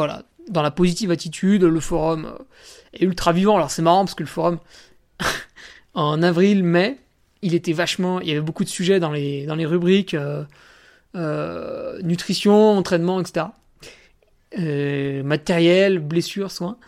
voilà, 0.00 0.22
dans 0.48 0.62
la 0.62 0.70
positive 0.70 1.10
attitude, 1.10 1.62
le 1.62 1.80
forum 1.80 2.24
euh, 2.24 2.42
est 2.94 3.04
ultra 3.04 3.34
vivant. 3.34 3.56
Alors 3.56 3.70
c'est 3.70 3.82
marrant 3.82 4.06
parce 4.06 4.14
que 4.14 4.22
le 4.22 4.30
forum, 4.30 4.58
en 5.94 6.22
avril, 6.22 6.64
mai, 6.64 6.96
il 7.42 7.54
était 7.54 7.74
vachement, 7.74 8.18
il 8.18 8.28
y 8.28 8.30
avait 8.30 8.40
beaucoup 8.40 8.64
de 8.64 8.70
sujets 8.70 8.98
dans 8.98 9.12
les, 9.12 9.44
dans 9.44 9.56
les 9.56 9.66
rubriques, 9.66 10.14
euh, 10.14 10.42
euh, 11.16 12.00
nutrition, 12.00 12.70
entraînement, 12.78 13.20
etc. 13.20 13.44
Matériel, 15.22 15.98
blessures, 15.98 16.50
soins. 16.50 16.78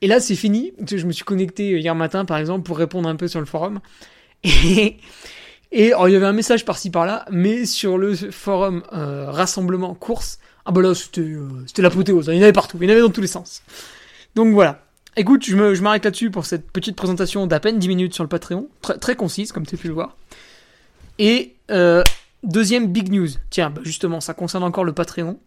Et 0.00 0.06
là, 0.06 0.18
c'est 0.18 0.34
fini. 0.34 0.72
Je 0.90 1.04
me 1.04 1.12
suis 1.12 1.24
connecté 1.24 1.78
hier 1.78 1.94
matin, 1.94 2.24
par 2.24 2.38
exemple, 2.38 2.62
pour 2.62 2.78
répondre 2.78 3.06
un 3.06 3.16
peu 3.16 3.28
sur 3.28 3.40
le 3.40 3.46
forum. 3.46 3.80
Et, 4.44 4.96
et 5.78 5.92
il 6.06 6.12
y 6.12 6.16
avait 6.16 6.26
un 6.26 6.32
message 6.32 6.64
par-ci 6.64 6.90
par-là, 6.90 7.24
mais 7.30 7.66
sur 7.66 7.98
le 7.98 8.14
forum 8.14 8.82
rassemblement 8.90 9.94
course, 9.94 10.38
ah 10.64 10.72
bah 10.72 10.82
là, 10.82 10.94
c'était 10.94 11.32
c'était 11.66 11.82
l'apothéose. 11.82 12.26
Il 12.28 12.36
y 12.36 12.38
en 12.40 12.42
avait 12.42 12.52
partout, 12.52 12.78
il 12.80 12.84
y 12.84 12.86
en 12.88 12.92
avait 12.92 13.00
dans 13.00 13.10
tous 13.10 13.20
les 13.20 13.26
sens. 13.26 13.62
Donc 14.34 14.52
voilà. 14.52 14.82
Écoute, 15.18 15.44
je 15.46 15.82
m'arrête 15.82 16.04
là-dessus 16.04 16.30
pour 16.30 16.44
cette 16.44 16.70
petite 16.70 16.94
présentation 16.94 17.46
d'à 17.46 17.58
peine 17.58 17.78
10 17.78 17.88
minutes 17.88 18.14
sur 18.14 18.22
le 18.22 18.28
Patreon. 18.28 18.68
Très, 18.82 18.98
très 18.98 19.16
concise, 19.16 19.50
comme 19.50 19.64
tu 19.64 19.74
as 19.74 19.78
pu 19.78 19.88
le 19.88 19.94
voir. 19.94 20.14
Et 21.18 21.54
euh, 21.70 22.02
deuxième 22.42 22.88
big 22.88 23.10
news. 23.10 23.28
Tiens, 23.48 23.70
bah 23.70 23.80
justement, 23.84 24.20
ça 24.20 24.34
concerne 24.34 24.62
encore 24.62 24.84
le 24.84 24.92
Patreon. 24.92 25.38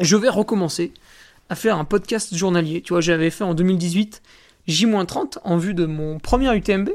Je 0.00 0.16
vais 0.16 0.30
recommencer 0.30 0.94
à 1.50 1.54
faire 1.54 1.76
un 1.76 1.84
podcast 1.84 2.34
journalier. 2.34 2.80
Tu 2.80 2.94
vois, 2.94 3.02
j'avais 3.02 3.30
fait 3.30 3.44
en 3.44 3.54
2018 3.54 4.22
J-30 4.66 5.38
en 5.44 5.56
vue 5.56 5.74
de 5.74 5.86
mon 5.86 6.18
premier 6.18 6.54
UTMB, 6.56 6.90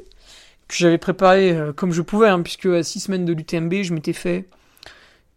que 0.68 0.76
j'avais 0.76 0.98
préparé 0.98 1.52
euh, 1.52 1.74
comme 1.74 1.92
je 1.92 2.02
pouvais, 2.02 2.30
hein, 2.30 2.42
puisque 2.42 2.66
à 2.66 2.84
6 2.84 3.02
semaines 3.02 3.26
de 3.26 3.34
l'UTMB, 3.34 3.84
je 3.84 3.94
m'étais 3.94 4.14
fait 4.14 4.46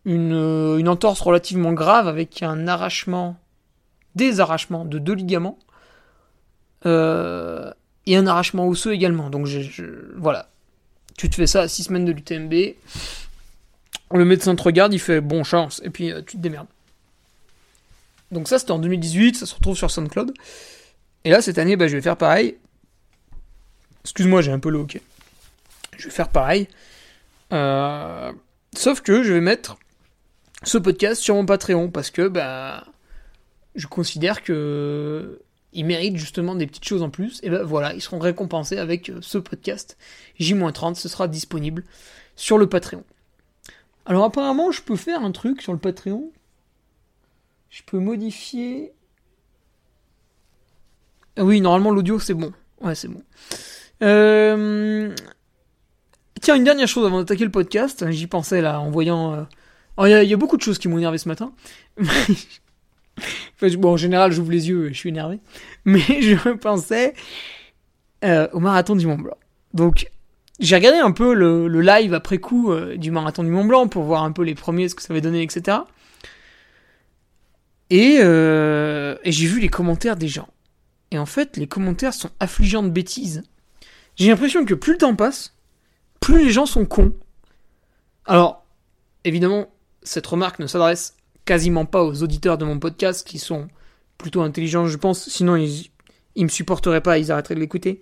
une, 0.05 0.33
euh, 0.33 0.79
une 0.79 0.89
entorse 0.89 1.21
relativement 1.21 1.73
grave 1.73 2.09
avec 2.09 2.43
un 2.43 2.69
arrachement, 2.69 3.37
des 4.15 4.41
arrachements 4.41 4.85
de 4.85 4.99
deux 4.99 5.15
ligaments 5.15 5.59
euh, 6.87 7.71
et 8.07 8.17
un 8.17 8.27
arrachement 8.27 8.69
osseux 8.69 8.93
également. 8.93 9.31
Donc 9.31 9.49
voilà. 10.17 10.49
Tu 11.19 11.31
te 11.31 11.35
fais 11.35 11.47
ça 11.47 11.63
à 11.63 11.69
6 11.69 11.85
semaines 11.85 12.05
de 12.05 12.13
l'UTMB. 12.13 12.75
Le 14.13 14.25
médecin 14.25 14.55
te 14.55 14.63
regarde, 14.63 14.95
il 14.95 15.01
fait 15.01 15.21
bon 15.21 15.43
chance, 15.43 15.81
et 15.85 15.91
puis 15.91 16.13
tu 16.27 16.37
te 16.37 16.43
démerdes. 16.43 16.69
Donc 18.31 18.49
ça 18.49 18.59
c'était 18.59 18.73
en 18.73 18.79
2018, 18.79 19.37
ça 19.37 19.47
se 19.47 19.55
retrouve 19.55 19.77
sur 19.77 19.91
SoundCloud. 19.91 20.33
Et 21.25 21.31
là 21.31 21.41
cette 21.41 21.59
année, 21.59 21.77
bah, 21.77 21.89
je 21.89 21.97
vais 21.97 22.03
faire 22.03 22.17
pareil. 22.17 22.57
Excuse-moi, 24.05 24.43
j'ai 24.43 24.53
un 24.53 24.61
peu 24.61 24.71
le 24.71 24.79
hockey. 24.79 25.03
Je 25.97 26.05
vais 26.05 26.11
faire 26.11 26.29
pareil. 26.29 26.69
Euh, 27.53 28.33
sauf 28.75 29.01
que 29.01 29.23
je 29.23 29.33
vais 29.33 29.41
mettre 29.41 29.77
ce 30.63 30.79
podcast 30.79 31.23
sur 31.23 31.35
mon 31.35 31.47
Patreon 31.47 31.91
parce 31.91 32.11
que 32.11 32.29
bah, 32.29 32.85
je 33.75 33.87
considère 33.87 34.43
que 34.43 35.41
ils 35.73 35.85
méritent 35.85 36.17
justement 36.17 36.55
des 36.55 36.67
petites 36.67 36.87
choses 36.87 37.03
en 37.03 37.11
plus, 37.11 37.39
et 37.43 37.51
ben 37.51 37.63
voilà, 37.63 37.93
ils 37.93 38.01
seront 38.01 38.19
récompensés 38.19 38.79
avec 38.79 39.11
euh, 39.11 39.19
ce 39.21 39.37
podcast 39.37 39.99
J-30, 40.39 40.95
ce 40.95 41.09
sera 41.09 41.29
disponible 41.29 41.85
sur 42.35 42.57
le 42.57 42.67
Patreon. 42.67 43.05
Alors 44.07 44.25
apparemment, 44.25 44.71
je 44.71 44.81
peux 44.81 44.97
faire 44.97 45.23
un 45.23 45.33
truc 45.33 45.61
sur 45.61 45.73
le 45.73 45.79
Patreon. 45.79 46.33
Je 47.69 47.83
peux 47.83 47.99
modifier. 47.99 48.93
Ah 51.37 51.45
oui, 51.45 51.61
normalement 51.61 51.91
l'audio 51.91 52.19
c'est 52.19 52.35
bon. 52.35 52.53
Ouais, 52.81 52.95
c'est 52.95 53.09
bon. 53.09 53.23
Euh, 54.03 55.15
tiens, 56.41 56.57
une 56.57 56.65
dernière 56.65 56.89
chose 56.89 57.07
avant 57.07 57.19
d'attaquer 57.19 57.45
le 57.45 57.51
podcast. 57.51 58.11
J'y 58.11 58.27
pensais 58.27 58.61
là 58.61 58.81
en 58.81 58.91
voyant. 58.91 59.35
Euh, 59.35 59.43
oh, 59.97 60.07
il 60.07 60.29
y, 60.29 60.35
a 60.35 60.37
beaucoup 60.37 60.57
de 60.57 60.63
choses 60.63 60.79
qui 60.79 60.89
m'ont 60.89 60.99
énervé 60.99 61.19
ce 61.19 61.29
matin. 61.29 61.53
bon, 63.79 63.93
en 63.93 63.97
général, 63.97 64.33
j'ouvre 64.33 64.51
les 64.51 64.69
yeux 64.69 64.87
et 64.87 64.93
je 64.93 64.99
suis 64.99 65.09
énervé. 65.09 65.41
Mais 65.85 66.01
je 66.21 66.51
pensais 66.55 67.15
euh, 68.25 68.49
au 68.53 68.61
marathon 68.61 68.97
du 68.97 69.07
Mont 69.07 69.19
Blanc. 69.19 69.37
Donc, 69.75 70.11
j'ai 70.59 70.77
regardé 70.77 70.99
un 70.99 71.13
peu 71.13 71.35
le, 71.35 71.69
live 71.81 72.15
après 72.15 72.39
coup 72.39 72.73
euh, 72.73 72.97
du 72.97 73.11
marathon 73.11 73.43
du 73.43 73.51
Mont 73.51 73.65
Blanc 73.65 73.89
pour 73.89 74.05
voir 74.05 74.23
un 74.23 74.33
peu 74.33 74.43
les 74.43 74.55
premiers, 74.55 74.89
ce 74.89 74.95
que 74.95 75.03
ça 75.03 75.13
avait 75.13 75.21
donné, 75.21 75.43
etc. 75.43 75.79
Et, 77.91 78.17
et 78.17 79.33
j'ai 79.33 79.47
vu 79.47 79.61
les 79.61 79.69
commentaires 79.69 80.17
des 80.17 80.29
gens. 80.29 80.49
Et 81.13 81.19
en 81.19 81.27
fait, 81.27 81.57
les 81.57 81.69
commentaires 81.69 82.15
sont 82.15 82.31
affligeants 82.41 82.83
de 82.83 82.89
bêtises. 82.89 83.45
J'ai 84.17 84.29
l'impression 84.29 84.65
que 84.65 84.75
plus 84.75 84.95
le 84.95 84.99
temps 84.99 85.15
passe, 85.15 85.56
plus 86.27 86.45
les 86.45 86.51
gens 86.51 86.67
sont 86.67 86.85
cons. 86.87 87.13
Alors, 88.25 88.67
évidemment, 89.23 89.69
cette 90.03 90.27
remarque 90.27 90.59
ne 90.59 90.67
s'adresse 90.67 91.17
quasiment 91.45 91.85
pas 91.85 92.03
aux 92.03 92.25
auditeurs 92.25 92.59
de 92.59 92.65
mon 92.65 92.81
podcast 92.81 93.25
qui 93.25 93.39
sont 93.39 93.69
plutôt 94.19 94.43
intelligents, 94.43 94.89
je 94.89 94.97
pense. 94.97 95.29
Sinon, 95.29 95.55
ils, 95.55 95.89
ils 96.35 96.43
me 96.43 96.49
supporteraient 96.49 97.01
pas, 97.01 97.19
ils 97.19 97.31
arrêteraient 97.31 97.55
de 97.55 97.61
l'écouter. 97.61 98.01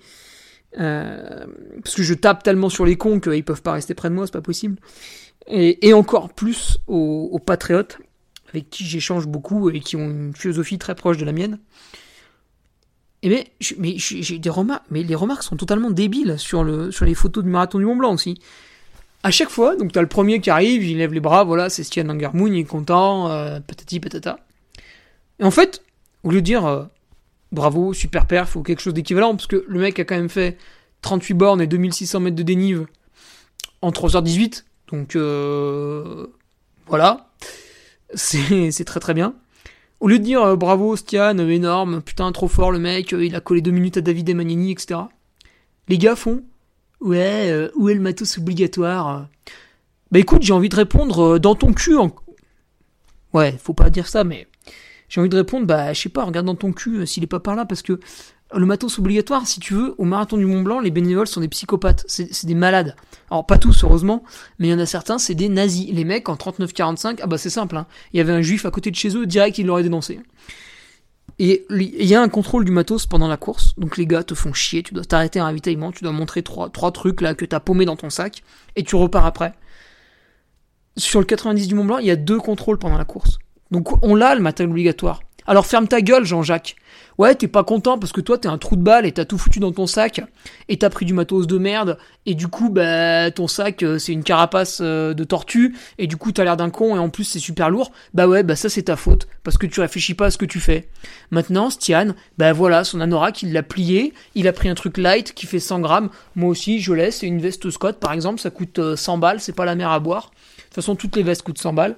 Euh, 0.79 1.45
parce 1.83 1.95
que 1.95 2.03
je 2.03 2.15
tape 2.15 2.43
tellement 2.43 2.71
sur 2.71 2.87
les 2.87 2.97
cons 2.97 3.21
qu'ils 3.21 3.45
peuvent 3.45 3.61
pas 3.61 3.73
rester 3.73 3.93
près 3.93 4.09
de 4.09 4.15
moi, 4.15 4.25
c'est 4.25 4.33
pas 4.33 4.41
possible. 4.41 4.79
Et, 5.47 5.93
encore 5.93 6.33
plus 6.33 6.79
aux, 6.87 7.39
patriotes, 7.45 7.99
avec 8.49 8.71
qui 8.71 8.87
j'échange 8.87 9.27
beaucoup 9.27 9.69
et 9.69 9.81
qui 9.81 9.97
ont 9.97 10.09
une 10.09 10.35
philosophie 10.35 10.79
très 10.79 10.95
proche 10.95 11.19
de 11.19 11.27
la 11.27 11.33
mienne. 11.33 11.59
Et 13.25 13.29
mais, 13.29 13.47
mais 13.79 13.95
j'ai 13.99 14.39
des 14.39 14.51
remarques, 14.51 14.85
mais 14.91 15.03
les 15.03 15.15
remarques 15.17 15.43
sont 15.43 15.57
totalement 15.57 15.91
débiles 15.91 16.39
sur, 16.39 16.63
le, 16.63 16.93
sur 16.93 17.05
les 17.05 17.15
photos 17.15 17.43
du 17.43 17.51
marathon 17.51 17.79
du 17.79 17.85
Mont 17.85 17.97
Blanc 17.97 18.13
aussi 18.13 18.39
à 19.25 19.31
chaque 19.31 19.49
fois, 19.49 19.75
donc 19.75 19.91
tu 19.91 19.99
as 19.99 20.03
le 20.03 20.09
premier 20.09 20.39
qui 20.39 20.51
arrive, 20.51 20.85
il 20.85 20.99
lève 20.99 21.15
les 21.15 21.21
bras, 21.21 21.45
voilà, 21.45 21.71
c'est 21.71 21.83
Stian 21.83 22.11
Angermoon, 22.11 22.49
il 22.49 22.59
est 22.59 22.65
content, 22.65 23.31
euh, 23.31 23.59
patati 23.59 23.99
patata. 23.99 24.39
Et 25.41 25.45
en 25.45 25.51
fait, 25.51 25.83
au 26.25 26.31
lieu 26.31 26.43
de 26.43 26.47
dire 26.47 26.67
euh, 26.67 26.85
bravo, 27.51 27.95
super 27.95 28.27
perf 28.27 28.55
ou 28.55 28.63
quelque 28.63 28.83
chose 28.83 28.93
d'équivalent, 28.93 29.35
parce 29.35 29.47
que 29.47 29.65
le 29.67 29.81
mec 29.81 29.99
a 29.99 30.05
quand 30.05 30.15
même 30.15 30.29
fait 30.29 30.59
38 31.01 31.35
bornes 31.35 31.61
et 31.63 31.67
2600 31.67 32.21
mètres 32.21 32.37
de 32.37 32.43
dénive 32.43 32.87
en 33.81 33.93
3h18, 33.93 34.65
donc 34.93 35.17
euh, 35.17 36.27
voilà, 36.87 37.31
c'est 38.13 38.85
très 38.85 39.01
très 39.01 39.15
bien. 39.15 39.35
Au 40.05 40.09
lieu 40.09 40.19
de 40.19 40.25
dire 40.25 40.55
bravo 40.59 40.97
Stian, 40.97 41.39
énorme, 41.39 42.03
putain 42.03 42.31
trop 42.31 42.47
fort 42.47 42.71
le 42.71 42.79
mec, 42.79 43.13
il 43.13 43.35
a 43.35 43.41
collé 43.41 43.63
deux 43.63 43.71
minutes 43.71 43.97
à 43.97 44.01
David 44.03 44.29
et 44.29 44.35
Magnani, 44.35 44.71
etc. 44.71 45.01
Les 45.89 45.97
gars 45.97 46.15
font 46.15 46.43
Ouais, 47.01 47.49
euh, 47.51 47.71
où 47.75 47.89
est 47.89 47.95
le 47.95 48.03
matos 48.03 48.37
obligatoire 48.37 49.29
Bah 50.11 50.19
écoute, 50.19 50.43
j'ai 50.43 50.53
envie 50.53 50.69
de 50.69 50.77
répondre 50.77 51.21
euh, 51.37 51.39
dans 51.39 51.55
ton 51.55 51.73
cul. 51.73 51.97
Ouais, 53.33 53.57
faut 53.59 53.73
pas 53.73 53.89
dire 53.89 54.07
ça, 54.07 54.25
mais 54.25 54.47
j'ai 55.09 55.23
envie 55.23 55.31
de 55.31 55.37
répondre, 55.37 55.65
bah 55.65 55.95
je 55.95 56.03
sais 56.03 56.11
pas, 56.11 56.25
regarde 56.25 56.45
dans 56.45 56.55
ton 56.55 56.75
cul 56.75 56.99
euh, 56.99 57.07
s'il 57.07 57.23
est 57.23 57.27
pas 57.27 57.41
par 57.41 57.57
là, 57.57 57.65
parce 57.65 57.81
que 57.81 57.99
le 58.57 58.67
matos 58.67 58.99
obligatoire, 58.99 59.47
si 59.47 59.61
tu 59.61 59.75
veux, 59.75 59.95
au 59.99 60.05
marathon 60.05 60.37
du 60.37 60.47
Mont 60.47 60.63
Blanc, 60.63 60.81
les 60.81 60.91
bénévoles 60.91 61.27
sont 61.27 61.41
des 61.41 61.49
psychopathes, 61.49 62.05
c'est 62.07 62.47
des 62.47 62.55
malades. 62.55 62.97
Alors 63.31 63.47
pas 63.47 63.59
tous 63.59 63.85
heureusement, 63.85 64.23
mais 64.59 64.69
il 64.69 64.71
y 64.71 64.75
en 64.75 64.79
a 64.79 64.87
certains, 64.87 65.19
c'est 65.19 65.35
des 65.35 65.49
nazis. 65.49 65.91
Les 65.93 66.05
mecs 66.05 66.29
en 66.29 66.35
39-45, 66.35 67.19
ah 67.23 67.27
bah 67.27 67.39
c'est 67.39 67.51
simple, 67.51 67.77
hein. 67.77 67.87
il 68.13 68.19
y 68.19 68.21
avait 68.21 68.33
un 68.33 68.43
juif 68.43 68.65
à 68.67 68.71
côté 68.71 68.91
de 68.91 68.97
chez 68.97 69.17
eux, 69.17 69.27
direct 69.27 69.59
il 69.59 69.67
l'aurait 69.67 69.83
dénoncé. 69.83 70.21
Et 71.41 71.67
il 71.71 72.07
y 72.07 72.15
a 72.15 72.23
un 72.23 72.29
contrôle 72.29 72.65
du 72.65 72.71
matos 72.71 73.07
pendant 73.07 73.27
la 73.27 73.37
course, 73.37 73.75
donc 73.77 73.97
les 73.97 74.07
gars 74.07 74.23
te 74.23 74.35
font 74.35 74.53
chier, 74.53 74.85
tu 74.85 74.95
dois 74.95 75.05
t'arrêter 75.05 75.41
un 75.41 75.45
ravitaillement, 75.45 75.91
tu 75.91 76.05
dois 76.05 76.13
montrer 76.13 76.43
trois, 76.43 76.71
trois 76.71 76.93
trucs 76.93 77.21
là 77.21 77.35
que 77.35 77.45
t'as 77.45 77.59
paumé 77.59 77.85
dans 77.85 77.97
ton 77.97 78.09
sac, 78.09 78.45
et 78.77 78.85
tu 78.85 78.95
repars 78.95 79.27
après. 79.27 79.53
Sur 80.97 81.19
le 81.19 81.27
90 81.27 81.67
du 81.67 81.75
Mont 81.75 81.85
Blanc, 81.85 81.99
il 81.99 82.07
y 82.07 82.13
a 82.13 82.17
deux 82.17 82.39
contrôles 82.39 82.79
pendant 82.79 82.99
la 82.99 83.05
course. 83.05 83.39
Donc 83.73 84.05
on 84.05 84.15
l'a 84.15 84.37
le 84.37 84.41
matin 84.41 84.65
obligatoire. 84.65 85.24
Alors 85.47 85.67
ferme 85.67 85.89
ta 85.89 86.01
gueule, 86.01 86.25
Jean-Jacques. 86.25 86.77
Ouais, 87.19 87.35
t'es 87.35 87.49
pas 87.49 87.63
content 87.63 87.99
parce 87.99 88.13
que 88.13 88.21
toi 88.21 88.39
t'es 88.39 88.49
un 88.49 88.59
trou 88.59 88.75
de 88.77 88.83
balle 88.83 89.07
et 89.07 89.13
t'as 89.13 89.25
tout 89.25 89.39
foutu 89.39 89.61
dans 89.61 89.71
ton 89.71 89.87
sac 89.87 90.21
et 90.69 90.79
t'as 90.79 90.91
pris 90.91 91.07
du 91.07 91.13
matos 91.13 91.47
de 91.47 91.59
merde 91.59 91.97
et 92.27 92.35
du 92.35 92.49
coup 92.49 92.71
bah 92.71 93.31
ton 93.31 93.47
sac 93.47 93.85
euh, 93.85 93.99
c'est 93.99 94.13
une 94.13 94.25
carapace 94.25 94.79
euh, 94.81 95.15
de 95.15 95.23
tortue 95.23 95.77
et 95.99 96.09
du 96.09 96.17
coup 96.17 96.33
t'as 96.33 96.43
l'air 96.43 96.57
d'un 96.57 96.71
con 96.71 96.97
et 96.97 96.99
en 96.99 97.11
plus 97.11 97.25
c'est 97.25 97.39
super 97.39 97.71
lourd. 97.71 97.93
Bah 98.15 98.27
ouais, 98.27 98.43
bah 98.43 98.57
ça 98.57 98.69
c'est 98.69 98.85
ta 98.85 98.97
faute 98.97 99.29
parce 99.45 99.59
que 99.59 99.67
tu 99.67 99.81
réfléchis 99.81 100.15
pas 100.15 100.27
à 100.27 100.31
ce 100.31 100.39
que 100.39 100.45
tu 100.45 100.59
fais. 100.59 100.89
Maintenant 101.31 101.71
Stian, 101.71 102.15
bah 102.37 102.53
voilà 102.53 102.83
son 102.83 103.01
anorak 103.01 103.43
il 103.43 103.53
l'a 103.53 103.63
plié, 103.63 104.13
il 104.35 104.49
a 104.49 104.53
pris 104.53 104.69
un 104.69 104.75
truc 104.75 104.99
light 104.99 105.35
qui 105.35 105.47
fait 105.47 105.61
100 105.61 105.81
grammes. 105.81 106.11
Moi 106.35 106.49
aussi 106.49 106.81
je 106.81 106.93
laisse, 106.93 107.19
c'est 107.19 107.27
une 107.27 107.41
veste 107.41 107.71
Scott 107.71 108.01
par 108.01 108.13
exemple, 108.13 108.41
ça 108.41 108.51
coûte 108.51 108.81
100 108.97 109.15
euh, 109.15 109.21
balles, 109.21 109.41
c'est 109.41 109.55
pas 109.55 109.65
la 109.65 109.77
mer 109.77 109.91
à 109.91 110.01
boire. 110.01 110.33
De 110.57 110.63
toute 110.65 110.75
façon 110.75 110.97
toutes 110.97 111.15
les 111.15 111.23
vestes 111.23 111.43
coûtent 111.43 111.59
100 111.59 111.75
balles. 111.75 111.97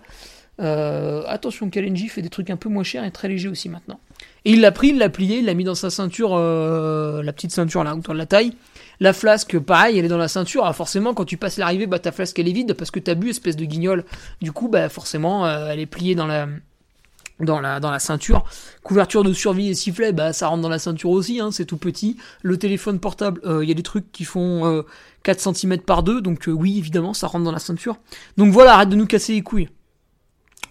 Euh, 0.61 1.23
attention, 1.27 1.69
Kalenji 1.69 2.09
fait 2.09 2.23
des 2.23 2.31
trucs 2.31 2.49
un 2.51 2.57
peu 2.57 2.69
moins 2.69 2.83
chers 2.83 3.05
et 3.05 3.11
très 3.11 3.29
légers 3.29 3.49
aussi 3.49 3.69
maintenant. 3.69 4.01
Et 4.45 4.53
il 4.53 4.61
l'a 4.61 4.73
pris, 4.73 4.89
il 4.89 4.99
l'a 4.99 5.09
plié, 5.09 5.39
il 5.39 5.45
l'a 5.45 5.55
mis 5.55 5.65
dans 5.65 5.75
sa 5.75 5.91
ceinture, 5.91 6.35
euh, 6.35 7.23
la 7.23 7.33
petite 7.33 7.51
ceinture 7.51 7.85
là, 7.85 7.95
autour 7.95 8.15
de 8.15 8.19
la 8.19 8.27
taille. 8.27 8.53
La 8.99 9.13
flasque, 9.13 9.59
pareil, 9.59 9.99
elle 9.99 10.07
est 10.07 10.09
dans 10.09 10.17
la 10.17 10.29
ceinture. 10.29 10.63
Alors 10.63 10.77
forcément, 10.77 11.13
quand 11.13 11.27
tu 11.27 11.37
passes 11.37 11.59
l'arrivée, 11.59 11.87
bah 11.87 11.99
ta 11.99 12.13
flasque 12.13 12.39
elle 12.39 12.49
est 12.49 12.53
vide 12.53 12.73
parce 12.73 12.91
que 12.91 13.01
t'as 13.01 13.15
bu, 13.15 13.31
espèce 13.31 13.57
de 13.57 13.65
guignol. 13.67 14.05
Du 14.41 14.53
coup, 14.53 14.69
bah 14.69 14.89
forcément, 14.89 15.45
euh, 15.45 15.69
elle 15.71 15.81
est 15.81 15.87
pliée 15.87 16.15
dans 16.15 16.27
la, 16.27 16.49
dans 17.41 17.61
la, 17.61 17.79
dans 17.79 17.91
la 17.91 17.99
ceinture. 17.99 18.45
Couverture 18.83 19.23
de 19.25 19.35
survie 19.35 19.69
et 19.69 19.75
sifflet, 19.75 20.13
bah 20.13 20.33
ça 20.33 20.49
rentre 20.49 20.63
dans 20.63 20.71
la 20.71 20.79
ceinture 20.79 21.11
aussi, 21.11 21.41
hein, 21.41 21.51
c'est 21.51 21.67
tout 21.67 21.77
petit. 21.77 22.17
Le 22.41 22.57
téléphone 22.57 22.99
portable, 22.99 23.43
il 23.45 23.69
y 23.69 23.73
a 23.73 23.75
des 23.75 23.83
trucs 23.83 24.11
qui 24.13 24.25
font 24.25 24.83
4 25.25 25.55
cm 25.55 25.81
par 25.81 26.03
2, 26.03 26.23
donc 26.23 26.45
oui, 26.47 26.79
évidemment, 26.79 27.13
ça 27.13 27.27
rentre 27.27 27.45
dans 27.45 27.53
la 27.53 27.59
ceinture. 27.59 27.99
Donc 28.39 28.53
voilà, 28.53 28.75
arrête 28.75 28.89
de 28.89 28.97
nous 28.97 29.07
casser 29.07 29.35
les 29.35 29.43
couilles. 29.43 29.69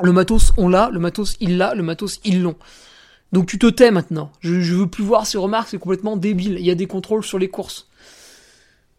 Le 0.01 0.11
matos, 0.11 0.51
on 0.57 0.67
l'a, 0.67 0.89
le 0.91 0.99
matos, 0.99 1.37
il 1.39 1.57
l'a, 1.57 1.73
le 1.73 1.83
matos, 1.83 2.19
ils 2.23 2.41
l'ont. 2.41 2.57
Donc 3.31 3.47
tu 3.47 3.59
te 3.59 3.67
tais 3.67 3.91
maintenant. 3.91 4.31
Je, 4.41 4.73
veux 4.73 4.87
plus 4.87 5.03
voir 5.03 5.25
ces 5.25 5.37
remarques, 5.37 5.69
c'est 5.69 5.77
complètement 5.77 6.17
débile. 6.17 6.57
Il 6.59 6.65
y 6.65 6.71
a 6.71 6.75
des 6.75 6.87
contrôles 6.87 7.23
sur 7.23 7.39
les 7.39 7.49
courses. 7.49 7.87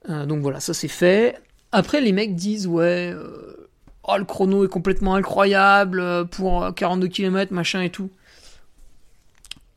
Euh, 0.08 0.26
donc 0.26 0.42
voilà, 0.42 0.60
ça 0.60 0.74
c'est 0.74 0.88
fait. 0.88 1.40
Après, 1.72 2.00
les 2.00 2.12
mecs 2.12 2.34
disent, 2.34 2.66
ouais, 2.66 3.12
euh, 3.14 3.68
oh, 4.04 4.16
le 4.16 4.24
chrono 4.24 4.64
est 4.64 4.68
complètement 4.68 5.14
incroyable 5.14 6.00
euh, 6.00 6.24
pour 6.24 6.74
42 6.74 7.08
km, 7.08 7.52
machin 7.52 7.82
et 7.82 7.90
tout. 7.90 8.10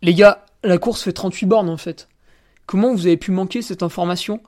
Les 0.02 0.14
gars, 0.14 0.46
la 0.64 0.78
course 0.78 1.04
fait 1.04 1.14
38 1.14 1.46
bornes 1.46 1.70
en 1.70 1.78
fait. 1.78 2.08
Comment 2.66 2.94
vous 2.94 3.08
avez 3.08 3.18
pu 3.18 3.32
manquer 3.32 3.62
cette 3.62 3.84
information 3.84 4.42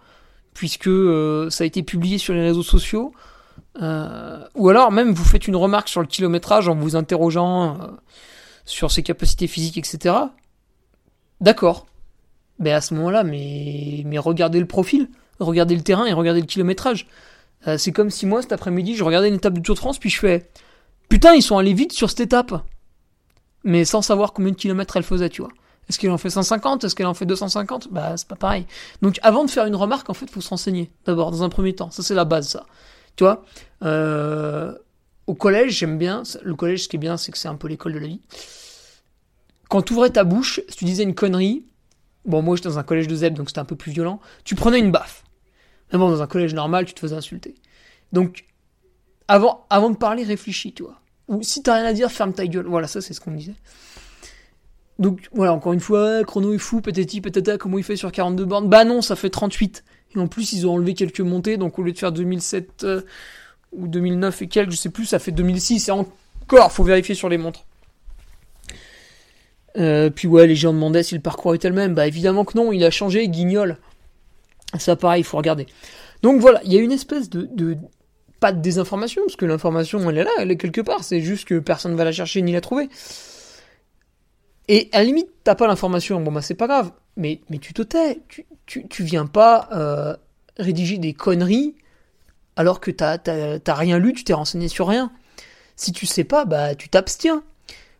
puisque 0.53 0.89
ça 1.49 1.63
a 1.63 1.67
été 1.67 1.81
publié 1.81 2.17
sur 2.17 2.33
les 2.33 2.41
réseaux 2.41 2.63
sociaux 2.63 3.13
Ou 3.75 4.69
alors 4.69 4.91
même 4.91 5.13
vous 5.13 5.23
faites 5.23 5.47
une 5.47 5.55
remarque 5.55 5.89
sur 5.89 6.01
le 6.01 6.07
kilométrage 6.07 6.67
en 6.67 6.75
vous 6.75 6.95
interrogeant 6.95 7.77
sur 8.65 8.91
ses 8.91 9.03
capacités 9.03 9.47
physiques, 9.47 9.77
etc. 9.77 10.15
D'accord. 11.39 11.87
Mais 12.59 12.71
à 12.71 12.81
ce 12.81 12.93
moment-là, 12.93 13.23
mais, 13.23 14.03
mais 14.05 14.19
regardez 14.19 14.59
le 14.59 14.67
profil, 14.67 15.09
regardez 15.39 15.75
le 15.75 15.81
terrain 15.81 16.05
et 16.05 16.13
regardez 16.13 16.41
le 16.41 16.45
kilométrage. 16.45 17.07
Euh, 17.67 17.77
c'est 17.77 17.91
comme 17.91 18.09
si 18.09 18.25
moi, 18.25 18.41
cet 18.41 18.51
après-midi, 18.51 18.95
je 18.95 19.03
regardais 19.03 19.27
une 19.27 19.35
étape 19.35 19.53
du 19.53 19.61
Tour 19.61 19.75
de 19.75 19.79
France, 19.79 19.99
puis 19.99 20.09
je 20.09 20.19
fais 20.19 20.49
Putain, 21.09 21.33
ils 21.33 21.41
sont 21.41 21.57
allés 21.57 21.73
vite 21.73 21.91
sur 21.91 22.09
cette 22.09 22.21
étape. 22.21 22.53
Mais 23.63 23.85
sans 23.85 24.01
savoir 24.01 24.33
combien 24.33 24.51
de 24.51 24.55
kilomètres 24.55 24.97
elle 24.97 25.03
faisait, 25.03 25.29
tu 25.29 25.41
vois. 25.41 25.51
Est-ce 25.89 25.99
qu'elle 25.99 26.11
en 26.11 26.17
fait 26.17 26.29
150 26.29 26.83
Est-ce 26.83 26.95
qu'elle 26.95 27.07
en 27.07 27.13
fait 27.13 27.25
250 27.25 27.89
Bah, 27.91 28.15
c'est 28.15 28.27
pas 28.27 28.35
pareil. 28.35 28.65
Donc, 29.01 29.19
avant 29.23 29.43
de 29.43 29.49
faire 29.49 29.65
une 29.65 29.75
remarque, 29.75 30.09
en 30.09 30.13
fait, 30.13 30.29
faut 30.29 30.41
se 30.41 30.49
renseigner. 30.49 30.91
D'abord, 31.05 31.31
dans 31.31 31.43
un 31.43 31.49
premier 31.49 31.73
temps. 31.73 31.91
Ça, 31.91 32.01
c'est 32.01 32.15
la 32.15 32.25
base, 32.25 32.49
ça. 32.49 32.65
Tu 33.15 33.23
vois 33.23 33.45
euh, 33.83 34.73
Au 35.27 35.33
collège, 35.33 35.77
j'aime 35.77 35.97
bien. 35.97 36.23
Le 36.43 36.55
collège, 36.55 36.83
ce 36.83 36.87
qui 36.87 36.95
est 36.95 36.99
bien, 36.99 37.17
c'est 37.17 37.31
que 37.31 37.37
c'est 37.37 37.47
un 37.47 37.55
peu 37.55 37.67
l'école 37.67 37.93
de 37.93 37.99
la 37.99 38.07
vie. 38.07 38.21
Quand 39.69 39.81
tu 39.81 39.93
ouvrais 39.93 40.09
ta 40.09 40.23
bouche, 40.23 40.61
si 40.67 40.77
tu 40.77 40.85
disais 40.85 41.03
une 41.03 41.15
connerie, 41.15 41.65
bon, 42.25 42.41
moi, 42.41 42.55
j'étais 42.55 42.69
dans 42.69 42.79
un 42.79 42.83
collège 42.83 43.07
de 43.07 43.15
ZEB, 43.15 43.33
donc 43.33 43.49
c'était 43.49 43.59
un 43.59 43.65
peu 43.65 43.75
plus 43.75 43.91
violent, 43.91 44.19
tu 44.43 44.55
prenais 44.55 44.79
une 44.79 44.91
baffe. 44.91 45.23
Mais 45.91 45.99
bon, 45.99 46.09
dans 46.09 46.21
un 46.21 46.27
collège 46.27 46.53
normal, 46.53 46.85
tu 46.85 46.93
te 46.93 46.99
faisais 46.99 47.15
insulter. 47.15 47.55
Donc, 48.11 48.45
avant, 49.27 49.89
de 49.89 49.95
parler, 49.95 50.23
réfléchis, 50.23 50.73
tu 50.73 50.83
vois. 50.83 50.99
Ou 51.27 51.41
si 51.43 51.63
t'as 51.63 51.75
rien 51.75 51.85
à 51.85 51.93
dire, 51.93 52.11
ferme 52.11 52.33
ta 52.33 52.45
gueule. 52.45 52.65
Voilà, 52.65 52.87
ça, 52.87 53.01
c'est 53.01 53.13
ce 53.13 53.21
qu'on 53.21 53.31
me 53.31 53.37
disait. 53.37 53.55
Donc, 54.99 55.29
voilà, 55.31 55.53
encore 55.53 55.73
une 55.73 55.79
fois, 55.79 56.23
chrono 56.25 56.53
est 56.53 56.57
fou, 56.57 56.81
peut-être 56.81 57.21
peut-être 57.21 57.57
comment 57.57 57.77
il 57.77 57.83
fait 57.83 57.95
sur 57.95 58.11
42 58.11 58.45
bornes? 58.45 58.67
Bah 58.67 58.83
non, 58.83 59.01
ça 59.01 59.15
fait 59.15 59.29
38. 59.29 59.83
Et 60.15 60.19
en 60.19 60.27
plus, 60.27 60.53
ils 60.53 60.67
ont 60.67 60.73
enlevé 60.73 60.93
quelques 60.93 61.21
montées, 61.21 61.57
donc 61.57 61.79
au 61.79 61.83
lieu 61.83 61.91
de 61.91 61.97
faire 61.97 62.11
2007 62.11 62.83
euh, 62.83 63.01
ou 63.71 63.87
2009 63.87 64.41
et 64.41 64.47
quelques, 64.47 64.71
je 64.71 64.77
sais 64.77 64.89
plus, 64.89 65.05
ça 65.05 65.19
fait 65.19 65.31
2006. 65.31 65.89
Et 65.89 65.91
encore, 65.91 66.71
faut 66.71 66.83
vérifier 66.83 67.15
sur 67.15 67.29
les 67.29 67.37
montres. 67.37 67.65
Euh, 69.77 70.09
puis 70.09 70.27
ouais, 70.27 70.47
les 70.47 70.55
gens 70.55 70.73
demandaient 70.73 71.03
si 71.03 71.15
le 71.15 71.21
parcours 71.21 71.55
était 71.55 71.69
le 71.69 71.75
même. 71.75 71.93
Bah 71.93 72.07
évidemment 72.07 72.45
que 72.45 72.57
non, 72.57 72.71
il 72.71 72.83
a 72.83 72.91
changé, 72.91 73.27
guignol. 73.27 73.77
Ça 74.77 74.95
pareil, 74.95 75.21
il 75.21 75.23
faut 75.23 75.37
regarder. 75.37 75.67
Donc 76.21 76.39
voilà, 76.39 76.61
il 76.63 76.73
y 76.73 76.77
a 76.77 76.81
une 76.81 76.91
espèce 76.91 77.29
de, 77.29 77.77
pas 78.39 78.51
de 78.51 78.61
désinformation, 78.61 79.21
parce 79.25 79.35
que 79.35 79.45
l'information 79.45 80.07
elle 80.09 80.19
est 80.19 80.23
là, 80.23 80.31
elle 80.39 80.51
est 80.51 80.57
quelque 80.57 80.81
part, 80.81 81.03
c'est 81.03 81.21
juste 81.21 81.47
que 81.47 81.59
personne 81.59 81.93
ne 81.93 81.97
va 81.97 82.03
la 82.03 82.11
chercher 82.11 82.41
ni 82.41 82.51
la 82.51 82.61
trouver. 82.61 82.89
Et 84.67 84.89
à 84.93 84.99
la 84.99 85.05
limite, 85.05 85.27
t'as 85.43 85.55
pas 85.55 85.67
l'information, 85.67 86.21
bon 86.21 86.31
bah 86.31 86.41
c'est 86.41 86.55
pas 86.55 86.67
grave, 86.67 86.91
mais, 87.17 87.41
tu 87.59 87.73
te 87.73 87.81
tais, 87.81 88.19
tu, 88.79 89.03
viens 89.03 89.25
pas 89.25 89.69
euh, 89.73 90.15
rédiger 90.57 90.97
des 90.97 91.13
conneries 91.13 91.75
alors 92.55 92.79
que 92.79 92.91
t'as, 92.91 93.17
t'as, 93.17 93.73
rien 93.73 93.97
lu, 93.97 94.13
tu 94.13 94.23
t'es 94.23 94.33
renseigné 94.33 94.67
sur 94.67 94.87
rien. 94.87 95.11
Si 95.75 95.91
tu 95.91 96.05
sais 96.05 96.23
pas, 96.23 96.45
bah 96.45 96.75
tu 96.75 96.89
t'abstiens. 96.89 97.43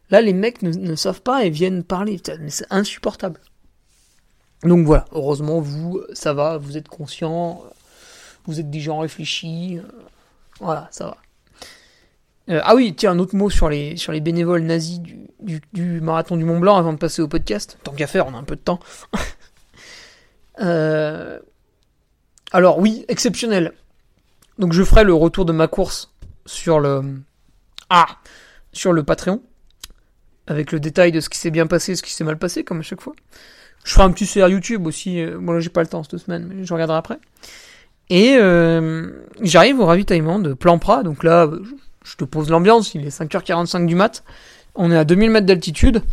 Là, 0.10 0.22
les 0.22 0.34
mecs 0.34 0.62
ne, 0.62 0.96
savent 0.96 1.22
pas 1.22 1.46
et 1.46 1.50
viennent 1.50 1.84
parler, 1.84 2.22
c'est 2.50 2.66
insupportable. 2.70 3.40
Donc 4.64 4.86
voilà, 4.86 5.06
heureusement, 5.14 5.62
vous, 5.62 6.02
ça 6.14 6.34
va, 6.34 6.58
vous 6.58 6.78
êtes 6.78 6.90
conscient, 6.90 7.64
vous 8.46 8.60
êtes 8.60 8.70
des 8.70 8.82
gens 8.82 9.00
réfléchis, 9.00 9.80
voilà, 10.60 10.88
ça 10.92 11.06
va. 11.06 11.18
Euh, 12.50 12.60
ah 12.64 12.76
oui, 12.76 12.94
tiens, 12.96 13.12
un 13.12 13.20
autre 13.20 13.36
mot 13.36 13.50
sur 13.50 13.70
les, 13.70 13.96
sur 13.98 14.12
les 14.12 14.20
bénévoles 14.20 14.64
nazis 14.64 15.00
du, 15.00 15.62
du, 15.74 16.02
marathon 16.02 16.36
du 16.36 16.44
Mont 16.44 16.60
Blanc 16.60 16.78
avant 16.78 16.94
de 16.94 16.98
passer 16.98 17.22
au 17.22 17.28
podcast. 17.28 17.78
Tant 17.84 17.94
qu'à 17.94 18.08
faire, 18.08 18.28
on 18.28 18.34
a 18.34 18.38
un 18.38 18.44
peu 18.44 18.56
de 18.56 18.62
temps. 18.62 18.80
Euh, 20.62 21.40
alors 22.52 22.80
oui, 22.80 23.06
exceptionnel. 23.08 23.74
Donc 24.58 24.74
je 24.74 24.84
ferai 24.84 25.04
le 25.04 25.14
retour 25.14 25.46
de 25.46 25.54
ma 25.54 25.68
course 25.68 26.14
sur 26.46 26.80
le... 26.80 27.02
Ah 27.90 28.08
Sur 28.74 28.94
le 28.94 29.04
Patreon. 29.04 29.42
Avec 30.48 30.72
le 30.72 30.80
détail 30.80 31.12
de 31.12 31.20
ce 31.20 31.30
qui 31.30 31.38
s'est 31.38 31.52
bien 31.52 31.68
passé, 31.68 31.96
ce 31.96 32.04
qui 32.04 32.14
s'est 32.14 32.24
mal 32.24 32.38
passé, 32.38 32.64
comme 32.64 32.80
à 32.80 32.84
chaque 32.84 33.02
fois. 33.02 33.14
Je 33.84 33.94
ferai 33.94 34.04
un 34.04 34.12
petit 34.12 34.28
CR 34.28 34.48
YouTube 34.48 34.86
aussi. 34.86 35.22
Euh, 35.22 35.38
bon, 35.40 35.54
là, 35.54 35.60
j'ai 35.60 35.70
pas 35.70 35.82
le 35.82 35.88
temps 35.88 36.04
cette 36.04 36.18
semaine, 36.18 36.46
mais 36.48 36.66
je 36.66 36.74
regarderai 36.74 36.98
après. 36.98 37.20
Et 38.10 38.36
euh, 38.38 39.12
j'arrive 39.42 39.80
au 39.80 39.86
ravitaillement 39.86 40.40
de 40.40 40.54
Plan 40.54 40.78
Prat. 40.78 41.04
Donc 41.04 41.24
là, 41.24 41.50
je 42.04 42.16
te 42.16 42.24
pose 42.26 42.50
l'ambiance. 42.50 42.94
Il 42.94 43.06
est 43.06 43.18
5h45 43.18 43.86
du 43.86 43.96
mat. 43.96 44.24
On 44.76 44.92
est 44.92 44.98
à 44.98 45.06
2000 45.06 45.32
mètres 45.32 45.48
d'altitude. 45.48 46.04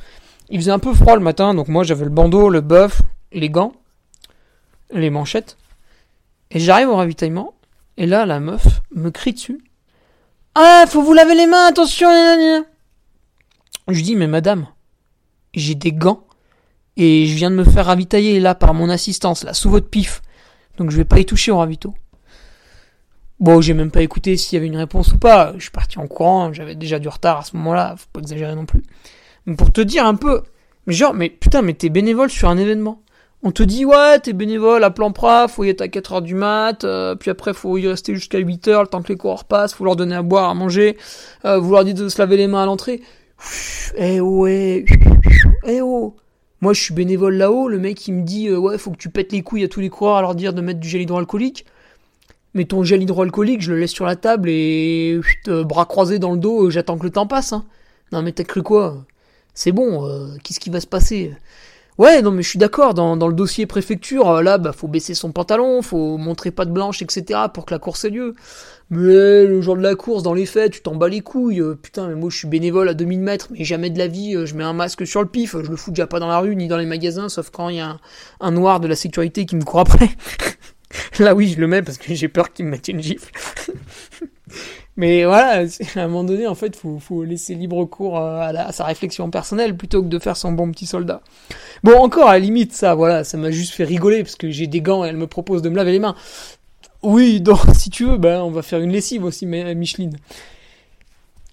Il 0.50 0.61
faisait 0.61 0.70
un 0.70 0.78
peu 0.78 0.94
froid 0.94 1.14
le 1.14 1.22
matin, 1.22 1.54
donc 1.54 1.68
moi 1.68 1.84
j'avais 1.84 2.04
le 2.04 2.11
bandeau, 2.11 2.48
le 2.48 2.62
bœuf, 2.62 3.02
les 3.32 3.50
gants, 3.50 3.74
les 4.92 5.11
manchettes. 5.11 5.57
Et 6.51 6.61
j'arrive 6.61 6.88
au 6.88 6.96
ravitaillement. 6.96 7.55
Et 7.96 8.07
là, 8.07 8.27
la 8.27 8.40
meuf 8.40 8.81
me 8.94 9.11
crie 9.11 9.33
dessus. 9.33 9.61
Ah, 10.55 10.85
faut 10.88 11.03
vous 11.03 11.12
laver 11.12 11.35
les 11.35 11.46
mains, 11.46 11.66
attention. 11.66 12.09
Je 13.88 14.01
dis, 14.03 14.16
mais 14.16 14.27
madame, 14.27 14.66
j'ai 15.55 15.74
des 15.74 15.92
gants 15.92 16.24
et 16.96 17.27
je 17.27 17.35
viens 17.35 17.51
de 17.51 17.57
me 17.57 17.64
faire 17.64 17.87
ravitailler 17.87 18.40
là 18.40 18.55
par 18.55 18.74
mon 18.74 18.90
assistance, 18.90 19.44
là, 19.44 19.55
sous 19.55 19.70
votre 19.70 19.88
pif. 19.88 20.20
Donc 20.77 20.90
je 20.90 20.96
vais 20.96 21.05
pas 21.05 21.18
y 21.18 21.24
toucher 21.24 21.53
au 21.53 21.59
ravito. 21.59 21.94
Bon, 23.40 23.61
j'ai 23.61 23.72
même 23.72 23.92
pas 23.92 24.03
écouté 24.03 24.37
s'il 24.37 24.57
y 24.57 24.59
avait 24.59 24.66
une 24.66 24.77
réponse 24.77 25.12
ou 25.12 25.18
pas. 25.18 25.53
Je 25.57 25.62
suis 25.62 25.70
parti 25.70 25.98
en 25.98 26.09
courant, 26.09 26.53
j'avais 26.53 26.74
déjà 26.74 26.98
du 26.98 27.09
retard 27.09 27.38
à 27.38 27.42
ce 27.44 27.57
moment-là, 27.57 27.94
faut 27.96 28.09
pas 28.12 28.20
exagérer 28.20 28.55
non 28.55 28.66
plus. 28.66 28.83
Mais 29.46 29.55
pour 29.55 29.72
te 29.72 29.81
dire 29.81 30.05
un 30.07 30.16
peu, 30.16 30.42
genre, 30.88 31.14
mais 31.14 31.31
putain, 31.31 31.62
mais 31.62 31.74
t'es 31.74 31.88
bénévole 31.88 32.31
sur 32.31 32.48
un 32.48 32.59
événement. 32.59 33.01
On 33.44 33.53
te 33.53 33.62
dit, 33.62 33.85
ouais, 33.85 34.18
t'es 34.18 34.33
bénévole 34.33 34.83
à 34.83 34.90
plan 34.90 35.12
pra, 35.12 35.46
faut 35.46 35.62
y 35.62 35.68
être 35.68 35.81
à 35.81 35.87
4h 35.87 36.22
du 36.22 36.35
mat, 36.35 36.83
euh, 36.83 37.14
puis 37.14 37.31
après 37.31 37.55
faut 37.55 37.79
y 37.79 37.87
rester 37.87 38.12
jusqu'à 38.14 38.40
8h, 38.40 38.81
le 38.81 38.87
temps 38.88 39.01
que 39.01 39.12
les 39.12 39.16
coureurs 39.16 39.44
passent, 39.44 39.74
faut 39.74 39.85
leur 39.85 39.94
donner 39.94 40.16
à 40.16 40.22
boire, 40.22 40.51
à 40.51 40.55
manger, 40.55 40.96
euh, 41.44 41.59
vous 41.59 41.70
leur 41.70 41.85
dites 41.85 41.98
de 41.98 42.09
se 42.09 42.18
laver 42.18 42.37
les 42.37 42.48
mains 42.48 42.64
à 42.64 42.66
l'entrée. 42.66 43.01
Eh 43.96 44.20
ouais, 44.20 44.85
eh 45.66 45.81
oh 45.81 46.16
moi, 46.61 46.72
je 46.72 46.83
suis 46.83 46.94
bénévole 46.94 47.37
là-haut, 47.37 47.68
le 47.68 47.79
mec 47.79 48.09
il 48.09 48.14
me 48.14 48.22
dit 48.22 48.48
euh, 48.48 48.59
ouais, 48.59 48.77
faut 48.79 48.90
que 48.90 48.96
tu 48.96 49.11
pètes 49.11 49.31
les 49.31 49.42
couilles 49.42 49.62
à 49.62 49.68
tous 49.68 49.79
les 49.79 49.90
coureurs 49.90 50.16
à 50.16 50.22
leur 50.22 50.35
dire 50.35 50.53
de 50.53 50.61
mettre 50.61 50.81
du 50.81 50.88
gel 50.88 51.03
hydroalcoolique. 51.03 51.64
Mais 52.55 52.64
ton 52.64 52.83
gel 52.83 53.01
hydroalcoolique, 53.03 53.62
je 53.62 53.72
le 53.72 53.79
laisse 53.79 53.92
sur 53.92 54.07
la 54.07 54.16
table 54.16 54.48
et 54.51 55.20
bras 55.46 55.87
croisés 55.87 56.18
dans 56.18 56.33
le 56.33 56.38
dos, 56.38 56.70
j'attends 56.70 56.98
que 56.98 57.05
le 57.05 57.11
temps 57.11 57.29
passe. 57.29 57.53
Hein. 57.53 57.64
Non 58.11 58.22
mais 58.22 58.33
t'as 58.33 58.42
cru 58.42 58.62
quoi? 58.62 59.05
C'est 59.55 59.70
bon, 59.70 60.09
qu'est-ce 60.42 60.59
qui 60.59 60.70
va 60.70 60.81
se 60.81 60.87
passer? 60.88 61.33
Ouais, 61.98 62.22
non 62.22 62.30
mais 62.30 62.42
je 62.44 62.48
suis 62.48 62.58
d'accord, 62.61 62.94
dans, 62.94 63.16
le 63.26 63.34
dossier 63.34 63.66
préfecture, 63.66 64.40
là, 64.40 64.56
bah 64.58 64.72
faut 64.72 64.87
baisser 64.87 65.14
son 65.14 65.32
pantalon, 65.32 65.82
faut 65.82 66.16
montrer 66.16 66.52
pas 66.52 66.64
de 66.64 66.70
blanche, 66.70 67.02
etc. 67.02 67.40
pour 67.52 67.66
que 67.66 67.74
la 67.74 67.80
course 67.80 68.04
ait 68.04 68.11
lieu. 68.11 68.37
Mais 68.90 69.44
le 69.44 69.61
jour 69.61 69.76
de 69.76 69.82
la 69.82 69.96
course, 69.96 70.22
dans 70.22 70.32
les 70.32 70.46
faits, 70.46 70.72
tu 70.72 70.80
t'en 70.80 70.94
bats 70.94 71.08
les 71.08 71.20
couilles. 71.20 71.61
Euh, 71.61 71.74
putain, 71.74 72.08
mais 72.08 72.14
moi 72.14 72.30
je 72.30 72.38
suis 72.38 72.48
bénévole 72.48 72.88
à 72.88 72.94
2000 72.94 73.20
mètres, 73.20 73.48
mais 73.50 73.64
jamais 73.64 73.90
de 73.90 73.98
la 73.98 74.06
vie, 74.06 74.34
euh, 74.34 74.46
je 74.46 74.54
mets 74.54 74.64
un 74.64 74.72
masque 74.72 75.06
sur 75.06 75.20
le 75.22 75.28
pif, 75.28 75.52
je 75.52 75.70
le 75.70 75.76
fous 75.76 75.90
déjà 75.90 76.06
pas 76.06 76.20
dans 76.20 76.28
la 76.28 76.38
rue 76.38 76.56
ni 76.56 76.68
dans 76.68 76.78
les 76.78 76.87
magasins, 76.87 77.28
sauf 77.28 77.50
quand 77.50 77.68
il 77.68 77.76
y 77.76 77.80
a 77.80 77.98
un, 78.40 78.50
noir 78.50 78.80
de 78.80 78.88
la 78.88 78.96
sécurité 78.96 79.44
qui 79.44 79.56
me 79.56 79.64
court 79.64 79.80
après. 79.80 80.08
Là 81.18 81.34
oui, 81.34 81.48
je 81.48 81.61
le 81.61 81.66
mets 81.66 81.82
parce 81.82 81.98
que 81.98 82.14
j'ai 82.14 82.28
peur 82.28 82.52
qu'il 82.52 82.64
me 82.64 82.70
mette 82.70 82.88
une 82.88 83.02
gifle. 83.02 83.30
mais 84.98 85.24
voilà, 85.24 85.64
à 85.96 86.00
un 86.00 86.08
moment 86.08 86.24
donné, 86.24 86.46
en 86.46 86.54
fait, 86.54 86.76
faut, 86.76 86.98
faut 86.98 87.24
laisser 87.24 87.54
libre 87.54 87.84
cours 87.87 88.18
euh, 88.18 88.40
à, 88.40 88.72
sa 88.72 88.84
réflexion 88.84 89.30
personnelle 89.30 89.76
plutôt 89.76 90.02
que 90.02 90.08
de 90.08 90.18
faire 90.18 90.37
son 90.37 90.52
bon 90.52 90.70
petit 90.70 90.87
soldat. 90.87 91.22
Bon, 91.82 91.96
encore 91.98 92.28
à 92.28 92.32
la 92.32 92.40
limite, 92.40 92.74
ça, 92.74 92.94
voilà, 92.94 93.24
ça 93.24 93.38
m'a 93.38 93.50
juste 93.50 93.72
fait 93.72 93.84
rigoler 93.84 94.22
parce 94.22 94.37
que 94.37 94.50
j'ai 94.50 94.66
des 94.66 94.82
gants 94.82 95.04
et 95.04 95.08
elle 95.08 95.16
me 95.16 95.26
propose 95.26 95.62
de 95.62 95.70
me 95.70 95.76
laver 95.76 95.92
les 95.92 96.00
mains. 96.00 96.16
Oui, 97.02 97.40
donc 97.40 97.61
si 97.74 97.88
tu 97.88 98.04
veux, 98.04 98.18
ben, 98.18 98.42
on 98.42 98.50
va 98.50 98.62
faire 98.62 98.80
une 98.80 98.92
lessive 98.92 99.24
aussi, 99.24 99.46
mais 99.46 99.74
Micheline. 99.74 100.16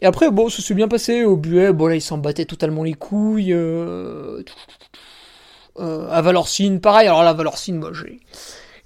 Et 0.02 0.08
après, 0.08 0.30
bon, 0.30 0.50
ça 0.50 0.62
s'est 0.62 0.74
bien 0.74 0.90
passé 0.90 1.24
au 1.24 1.38
buet. 1.38 1.72
Bon, 1.72 1.88
là, 1.88 1.96
il 1.96 2.02
s'en 2.02 2.18
battait 2.18 2.46
totalement 2.46 2.84
les 2.84 2.96
couilles. 2.96 3.54
Euh... 3.54 4.44
Euh, 5.80 6.08
à 6.10 6.22
Valorcine, 6.22 6.80
pareil. 6.80 7.08
Alors, 7.08 7.24
la 7.24 7.34
Valorcine, 7.34 7.78
moi, 7.78 7.92
j'ai. 7.94 8.20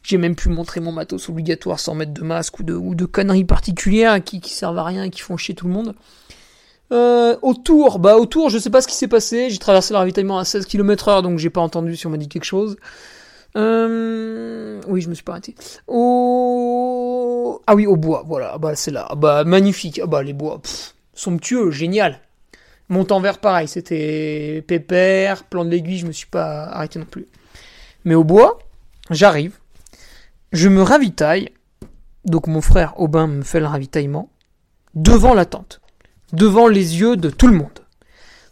J'ai 0.10 0.18
même 0.18 0.36
pu 0.36 0.50
montrer 0.50 0.80
mon 0.80 0.92
matos 0.92 1.30
obligatoire 1.30 1.80
sans 1.80 1.94
mettre 1.94 2.16
de 2.16 2.24
masque 2.24 2.58
ou 2.58 2.64
de, 2.64 3.06
conneries 3.06 3.46
particulières 3.46 4.24
qui, 4.24 4.42
servent 4.50 4.80
à 4.80 4.84
rien 4.84 5.04
et 5.04 5.12
qui 5.12 5.22
font 5.22 5.38
chier 5.38 5.54
tout 5.54 5.68
le 5.68 5.74
monde. 5.74 5.94
Euh, 6.92 7.38
autour, 7.44 8.00
bah 8.00 8.18
autour, 8.18 8.50
je 8.50 8.58
sais 8.58 8.72
pas 8.72 8.82
ce 8.82 8.88
qui 8.88 8.96
s'est 8.96 9.08
passé. 9.08 9.52
J'ai 9.52 9.60
traversé 9.60 9.94
le 9.94 10.00
ravitaillement 10.00 10.40
à 10.40 10.46
16 10.46 10.66
km 10.66 11.10
heure, 11.10 11.22
donc 11.22 11.38
j'ai 11.38 11.52
pas 11.52 11.62
entendu 11.62 11.96
si 11.96 12.08
on 12.08 12.10
m'a 12.10 12.18
dit 12.18 12.28
quelque 12.28 12.46
chose. 12.46 12.78
Euh... 13.56 14.82
Oui, 14.88 15.02
je 15.02 15.10
me 15.10 15.14
suis 15.14 15.24
pas 15.24 15.34
arrêté. 15.34 15.54
Au... 15.86 17.62
Ah 17.68 17.76
oui, 17.76 17.86
au 17.86 17.96
bois, 17.96 18.24
voilà. 18.26 18.58
Bah, 18.58 18.74
c'est 18.74 18.90
là. 18.90 19.10
Bah, 19.16 19.44
magnifique. 19.44 20.02
Ah 20.04 20.08
bah, 20.08 20.24
les 20.24 20.34
bois, 20.34 20.60
somptueux, 21.14 21.70
génial. 21.70 22.20
Montant 22.90 23.22
vert, 23.22 23.38
pareil. 23.38 23.68
C'était 23.68 24.64
pépère, 24.66 25.44
plan 25.44 25.66
de 25.66 25.70
l'aiguille, 25.70 26.00
je 26.00 26.08
me 26.08 26.12
suis 26.14 26.26
pas 26.26 26.64
arrêté 26.64 26.98
non 26.98 27.06
plus. 27.06 27.28
Mais 28.06 28.16
au 28.16 28.24
bois, 28.24 28.58
j'arrive. 29.12 29.59
Je 30.52 30.68
me 30.70 30.82
ravitaille. 30.82 31.50
Donc 32.26 32.48
mon 32.48 32.62
frère 32.62 33.00
Aubin 33.00 33.28
me 33.28 33.44
fait 33.44 33.60
le 33.60 33.66
ravitaillement 33.66 34.30
devant 34.94 35.34
la 35.34 35.46
tente, 35.46 35.82
devant 36.34 36.68
les 36.68 37.00
yeux 37.00 37.16
de 37.16 37.30
tout 37.30 37.48
le 37.48 37.56
monde. 37.56 37.80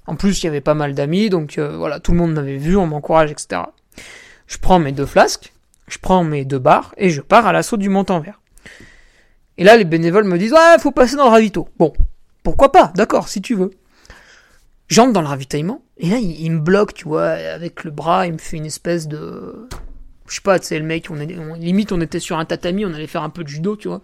En 0.06 0.16
plus, 0.16 0.42
il 0.42 0.46
y 0.46 0.50
avait 0.50 0.62
pas 0.62 0.74
mal 0.74 0.94
d'amis, 0.94 1.30
donc 1.30 1.58
euh, 1.58 1.76
voilà, 1.76 2.00
tout 2.00 2.14
le 2.14 2.18
monde 2.18 2.34
m'avait 2.34 2.58
vu, 2.58 2.78
on 2.78 2.88
m'encourage, 2.88 3.32
etc. 3.32 3.62
Je 4.48 4.58
prends 4.58 4.80
mes 4.80 4.94
deux 4.94 5.06
flasques, 5.06 5.54
je 5.88 5.98
prends 5.98 6.24
mes 6.24 6.46
deux 6.46 6.60
barres 6.60 6.94
et 6.98 7.10
je 7.10 7.22
pars 7.22 7.46
à 7.46 7.52
l'assaut 7.52 7.78
du 7.78 7.90
Mont-en-Vert. 7.90 8.40
Et 9.58 9.64
là, 9.64 9.76
les 9.76 9.86
bénévoles 9.86 10.24
me 10.24 10.38
disent 10.38 10.54
Ouais, 10.54 10.80
faut 10.80 10.92
passer 10.92 11.18
dans 11.18 11.26
le 11.26 11.32
ravito. 11.32 11.68
Bon, 11.78 11.92
pourquoi 12.44 12.72
pas, 12.72 12.94
d'accord, 12.96 13.28
si 13.28 13.42
tu 13.42 13.56
veux. 13.56 13.72
J'entre 14.88 15.12
dans 15.12 15.22
le 15.22 15.28
ravitaillement, 15.28 15.82
et 15.98 16.10
là, 16.10 16.18
il, 16.18 16.52
me 16.52 16.60
bloque, 16.60 16.94
tu 16.94 17.06
vois, 17.06 17.32
avec 17.32 17.84
le 17.84 17.92
bras, 17.92 18.26
il 18.28 18.34
me 18.34 18.38
fait 18.38 18.56
une 18.56 18.66
espèce 18.66 19.08
de. 19.08 19.68
Je 20.28 20.36
sais 20.36 20.42
pas, 20.42 20.60
tu 20.60 20.68
sais, 20.68 20.80
le 20.80 20.86
mec, 20.86 21.08
on, 21.10 21.20
est, 21.20 21.26
limite, 21.58 21.92
on 21.92 22.02
était 22.02 22.20
sur 22.20 22.38
un 22.38 22.46
tatami, 22.46 22.86
on 22.86 22.94
allait 22.94 23.08
faire 23.08 23.24
un 23.24 23.30
peu 23.30 23.44
de 23.44 23.50
judo, 23.50 23.76
tu 23.76 23.88
vois. 23.88 24.02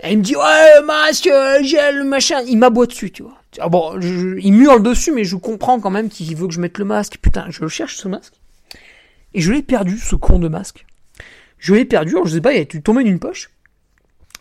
Et 0.00 0.12
il 0.12 0.18
me 0.18 0.22
dit 0.22 0.36
Ouais, 0.36 0.84
masque, 0.84 1.28
gel, 1.62 2.04
machin. 2.04 2.40
Il 2.46 2.58
m'aboie 2.58 2.86
dessus, 2.86 3.10
tu 3.10 3.22
vois. 3.24 3.34
Ah 3.58 3.68
bon, 3.68 3.98
il 4.00 4.52
murle 4.52 4.82
dessus, 4.82 5.12
mais 5.12 5.24
je 5.24 5.36
comprends 5.36 5.80
quand 5.80 5.90
même 5.90 6.08
qu'il 6.08 6.36
veut 6.36 6.46
que 6.46 6.54
je 6.54 6.60
mette 6.60 6.78
le 6.78 6.84
masque. 6.84 7.18
Putain, 7.20 7.46
je 7.48 7.66
cherche, 7.66 7.96
ce 7.96 8.06
masque. 8.06 8.34
Et 9.34 9.40
je 9.40 9.52
l'ai 9.52 9.62
perdu, 9.62 9.98
ce 9.98 10.14
con 10.14 10.38
de 10.38 10.48
masque. 10.48 10.86
Je 11.58 11.74
l'ai 11.74 11.84
perdu, 11.84 12.14
je 12.24 12.34
sais 12.34 12.40
pas, 12.40 12.52
il 12.52 12.60
a 12.60 12.80
tombé 12.80 13.02
d'une 13.02 13.18
poche. 13.18 13.50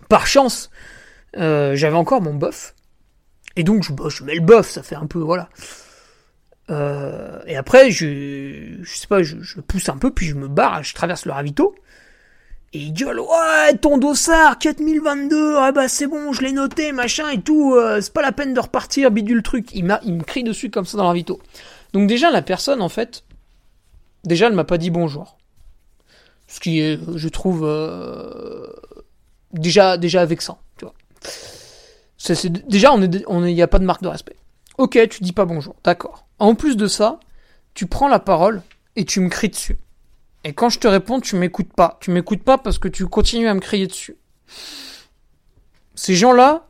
Par 0.10 0.28
chance, 0.28 0.70
euh, 1.38 1.76
j'avais 1.76 1.98
encore 1.98 2.22
mon 2.22 2.36
bof. 2.36 2.76
Et 3.56 3.64
donc, 3.64 3.84
je, 3.84 3.92
je 4.10 4.24
mets 4.24 4.36
le 4.36 4.42
bof, 4.42 4.70
ça 4.70 4.84
fait 4.84 4.96
un 4.96 5.08
peu, 5.08 5.20
voilà. 5.20 5.50
Euh, 6.70 7.40
et 7.46 7.56
après, 7.56 7.92
je, 7.92 8.82
je 8.82 8.96
sais 8.96 9.08
pas, 9.08 9.24
je, 9.24 9.36
pousse 9.62 9.90
un 9.90 9.98
peu, 9.98 10.12
puis 10.12 10.26
je 10.26 10.36
me 10.36 10.48
barre, 10.48 10.84
je 10.84 10.94
traverse 10.94 11.26
le 11.26 11.32
ravito. 11.32 11.76
Et 12.74 12.80
il 12.80 12.94
gueule, 12.94 13.20
ouais, 13.20 13.78
ton 13.80 13.98
dossard, 13.98 14.60
4022, 14.60 15.56
ah 15.58 15.72
bah 15.72 15.88
c'est 15.88 16.08
bon, 16.08 16.34
je 16.34 16.42
l'ai 16.42 16.52
noté, 16.52 16.92
machin 16.92 17.30
et 17.30 17.42
tout, 17.42 17.76
euh, 17.76 18.02
c'est 18.02 18.12
pas 18.12 18.22
la 18.22 18.34
peine 18.34 18.54
de 18.54 18.60
repartir, 18.60 19.10
bidule 19.10 19.42
truc. 19.42 19.70
Il, 19.74 19.86
m'a, 19.86 20.02
il 20.04 20.16
me 20.16 20.24
crie 20.24 20.44
dessus 20.44 20.70
comme 20.70 20.86
ça 20.86 20.98
dans 20.98 21.04
le 21.04 21.08
ravito. 21.08 21.40
Donc 21.94 22.08
déjà, 22.08 22.30
la 22.30 22.42
personne, 22.42 22.82
en 22.82 22.90
fait, 22.90 23.24
déjà, 24.26 24.48
elle 24.48 24.54
m'a 24.54 24.66
pas 24.66 24.78
dit 24.78 24.90
bonjour. 24.90 25.38
Ce 26.48 26.60
qui 26.60 26.82
est, 26.82 27.00
je 27.16 27.30
trouve, 27.30 27.64
euh, 27.66 28.68
déjà, 29.54 29.98
déjà 29.98 30.26
vexant, 30.26 30.60
tu 30.78 30.86
vois. 30.86 30.94
C'est, 32.18 32.48
déjà, 32.68 32.92
on 32.92 33.02
est, 33.02 33.24
on 33.28 33.46
il 33.46 33.56
n'y 33.56 33.62
a 33.62 33.68
pas 33.68 33.80
de 33.80 33.86
marque 33.86 34.04
de 34.04 34.10
respect. 34.10 34.36
Ok, 34.78 35.00
tu 35.10 35.24
dis 35.24 35.34
pas 35.34 35.46
bonjour, 35.46 35.76
d'accord. 35.86 36.27
En 36.40 36.56
plus 36.56 36.78
de 36.78 36.88
ça, 36.88 37.20
tu 37.74 37.88
prends 37.88 38.08
la 38.08 38.20
parole 38.20 38.62
et 38.96 39.06
tu 39.06 39.20
me 39.20 39.30
cries 39.30 39.50
dessus. 39.50 39.78
Et 40.44 40.54
quand 40.54 40.70
je 40.70 40.80
te 40.80 40.88
réponds, 40.88 41.20
tu 41.20 41.36
m'écoutes 41.36 41.74
pas. 41.74 41.98
Tu 42.02 42.12
m'écoutes 42.12 42.44
pas 42.44 42.58
parce 42.58 42.78
que 42.80 42.88
tu 42.88 43.06
continues 43.08 43.48
à 43.48 43.54
me 43.54 43.60
crier 43.60 43.88
dessus. 43.88 44.16
Ces 45.96 46.16
gens-là, 46.16 46.68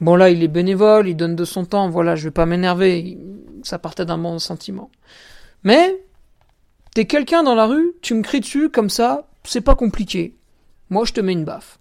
bon 0.00 0.16
là, 0.16 0.30
il 0.30 0.42
est 0.42 0.48
bénévole, 0.48 1.08
il 1.08 1.16
donne 1.16 1.34
de 1.34 1.44
son 1.44 1.64
temps, 1.64 1.88
voilà, 1.88 2.14
je 2.14 2.24
vais 2.24 2.30
pas 2.30 2.46
m'énerver, 2.46 3.18
ça 3.62 3.78
partait 3.78 4.04
d'un 4.04 4.18
bon 4.18 4.38
sentiment. 4.38 4.90
Mais, 5.64 5.96
t'es 6.94 7.06
quelqu'un 7.06 7.42
dans 7.42 7.54
la 7.54 7.66
rue, 7.66 7.94
tu 8.02 8.14
me 8.14 8.22
cries 8.22 8.40
dessus 8.40 8.68
comme 8.68 8.90
ça, 8.90 9.26
c'est 9.44 9.60
pas 9.60 9.74
compliqué. 9.74 10.36
Moi, 10.90 11.04
je 11.04 11.12
te 11.12 11.20
mets 11.20 11.32
une 11.32 11.44
baffe. 11.44 11.78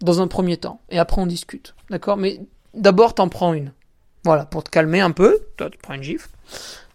Dans 0.00 0.20
un 0.20 0.28
premier 0.28 0.58
temps. 0.58 0.80
Et 0.90 0.98
après, 0.98 1.20
on 1.20 1.26
discute. 1.26 1.74
D'accord? 1.88 2.16
Mais 2.16 2.40
d'abord, 2.74 3.14
t'en 3.14 3.28
prends 3.28 3.54
une. 3.54 3.72
Voilà, 4.24 4.46
pour 4.46 4.64
te 4.64 4.70
calmer 4.70 5.00
un 5.00 5.10
peu, 5.10 5.38
toi 5.56 5.70
tu 5.70 5.78
prends 5.78 5.94
une 5.94 6.02
gifle, 6.02 6.28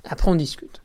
après 0.04 0.30
on 0.30 0.36
discute. 0.36 0.82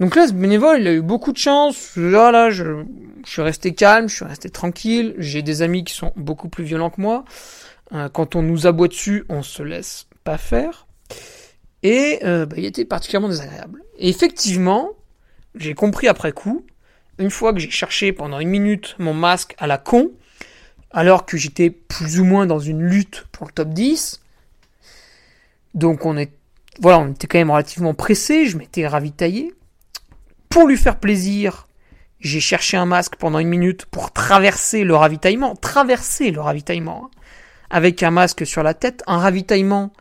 Donc 0.00 0.16
là, 0.16 0.26
ce 0.26 0.32
bénévole, 0.32 0.80
il 0.80 0.88
a 0.88 0.92
eu 0.92 1.00
beaucoup 1.00 1.32
de 1.32 1.38
chance. 1.38 1.92
Voilà, 1.96 2.50
je, 2.50 2.82
je 3.24 3.30
suis 3.30 3.42
resté 3.42 3.72
calme, 3.72 4.08
je 4.08 4.16
suis 4.16 4.24
resté 4.24 4.50
tranquille. 4.50 5.14
J'ai 5.18 5.42
des 5.42 5.62
amis 5.62 5.84
qui 5.84 5.94
sont 5.94 6.12
beaucoup 6.16 6.48
plus 6.48 6.64
violents 6.64 6.90
que 6.90 7.00
moi. 7.00 7.24
Euh, 7.92 8.08
quand 8.08 8.34
on 8.34 8.42
nous 8.42 8.66
aboie 8.66 8.88
dessus, 8.88 9.24
on 9.28 9.42
se 9.42 9.62
laisse 9.62 10.06
pas 10.24 10.38
faire. 10.38 10.86
Et 11.82 12.20
euh, 12.24 12.46
bah, 12.46 12.56
il 12.58 12.64
était 12.64 12.84
particulièrement 12.84 13.28
désagréable. 13.28 13.82
Et 13.98 14.08
effectivement, 14.08 14.90
j'ai 15.54 15.74
compris 15.74 16.08
après 16.08 16.32
coup, 16.32 16.64
une 17.18 17.30
fois 17.30 17.52
que 17.52 17.60
j'ai 17.60 17.70
cherché 17.70 18.12
pendant 18.12 18.40
une 18.40 18.48
minute 18.48 18.96
mon 18.98 19.14
masque 19.14 19.54
à 19.58 19.66
la 19.66 19.78
con, 19.78 20.10
alors 20.90 21.26
que 21.26 21.36
j'étais 21.36 21.70
plus 21.70 22.20
ou 22.20 22.24
moins 22.24 22.46
dans 22.46 22.58
une 22.58 22.82
lutte 22.82 23.26
pour 23.32 23.46
le 23.46 23.52
top 23.52 23.68
10, 23.68 24.21
donc 25.74 26.04
on 26.06 26.16
est, 26.16 26.32
voilà, 26.80 27.00
on 27.00 27.10
était 27.10 27.26
quand 27.26 27.38
même 27.38 27.50
relativement 27.50 27.94
pressé. 27.94 28.46
Je 28.46 28.56
m'étais 28.56 28.86
ravitaillé. 28.86 29.52
Pour 30.48 30.66
lui 30.66 30.76
faire 30.76 30.98
plaisir, 30.98 31.66
j'ai 32.20 32.40
cherché 32.40 32.76
un 32.76 32.86
masque 32.86 33.16
pendant 33.16 33.38
une 33.38 33.48
minute 33.48 33.86
pour 33.86 34.12
traverser 34.12 34.84
le 34.84 34.94
ravitaillement. 34.94 35.56
Traverser 35.56 36.30
le 36.30 36.40
ravitaillement. 36.40 37.04
Hein. 37.04 37.10
avec 37.70 38.02
un 38.02 38.10
masque 38.10 38.46
sur 38.46 38.62
la 38.62 38.74
tête. 38.74 39.02
Un 39.06 39.18
ravitaillement 39.18 39.92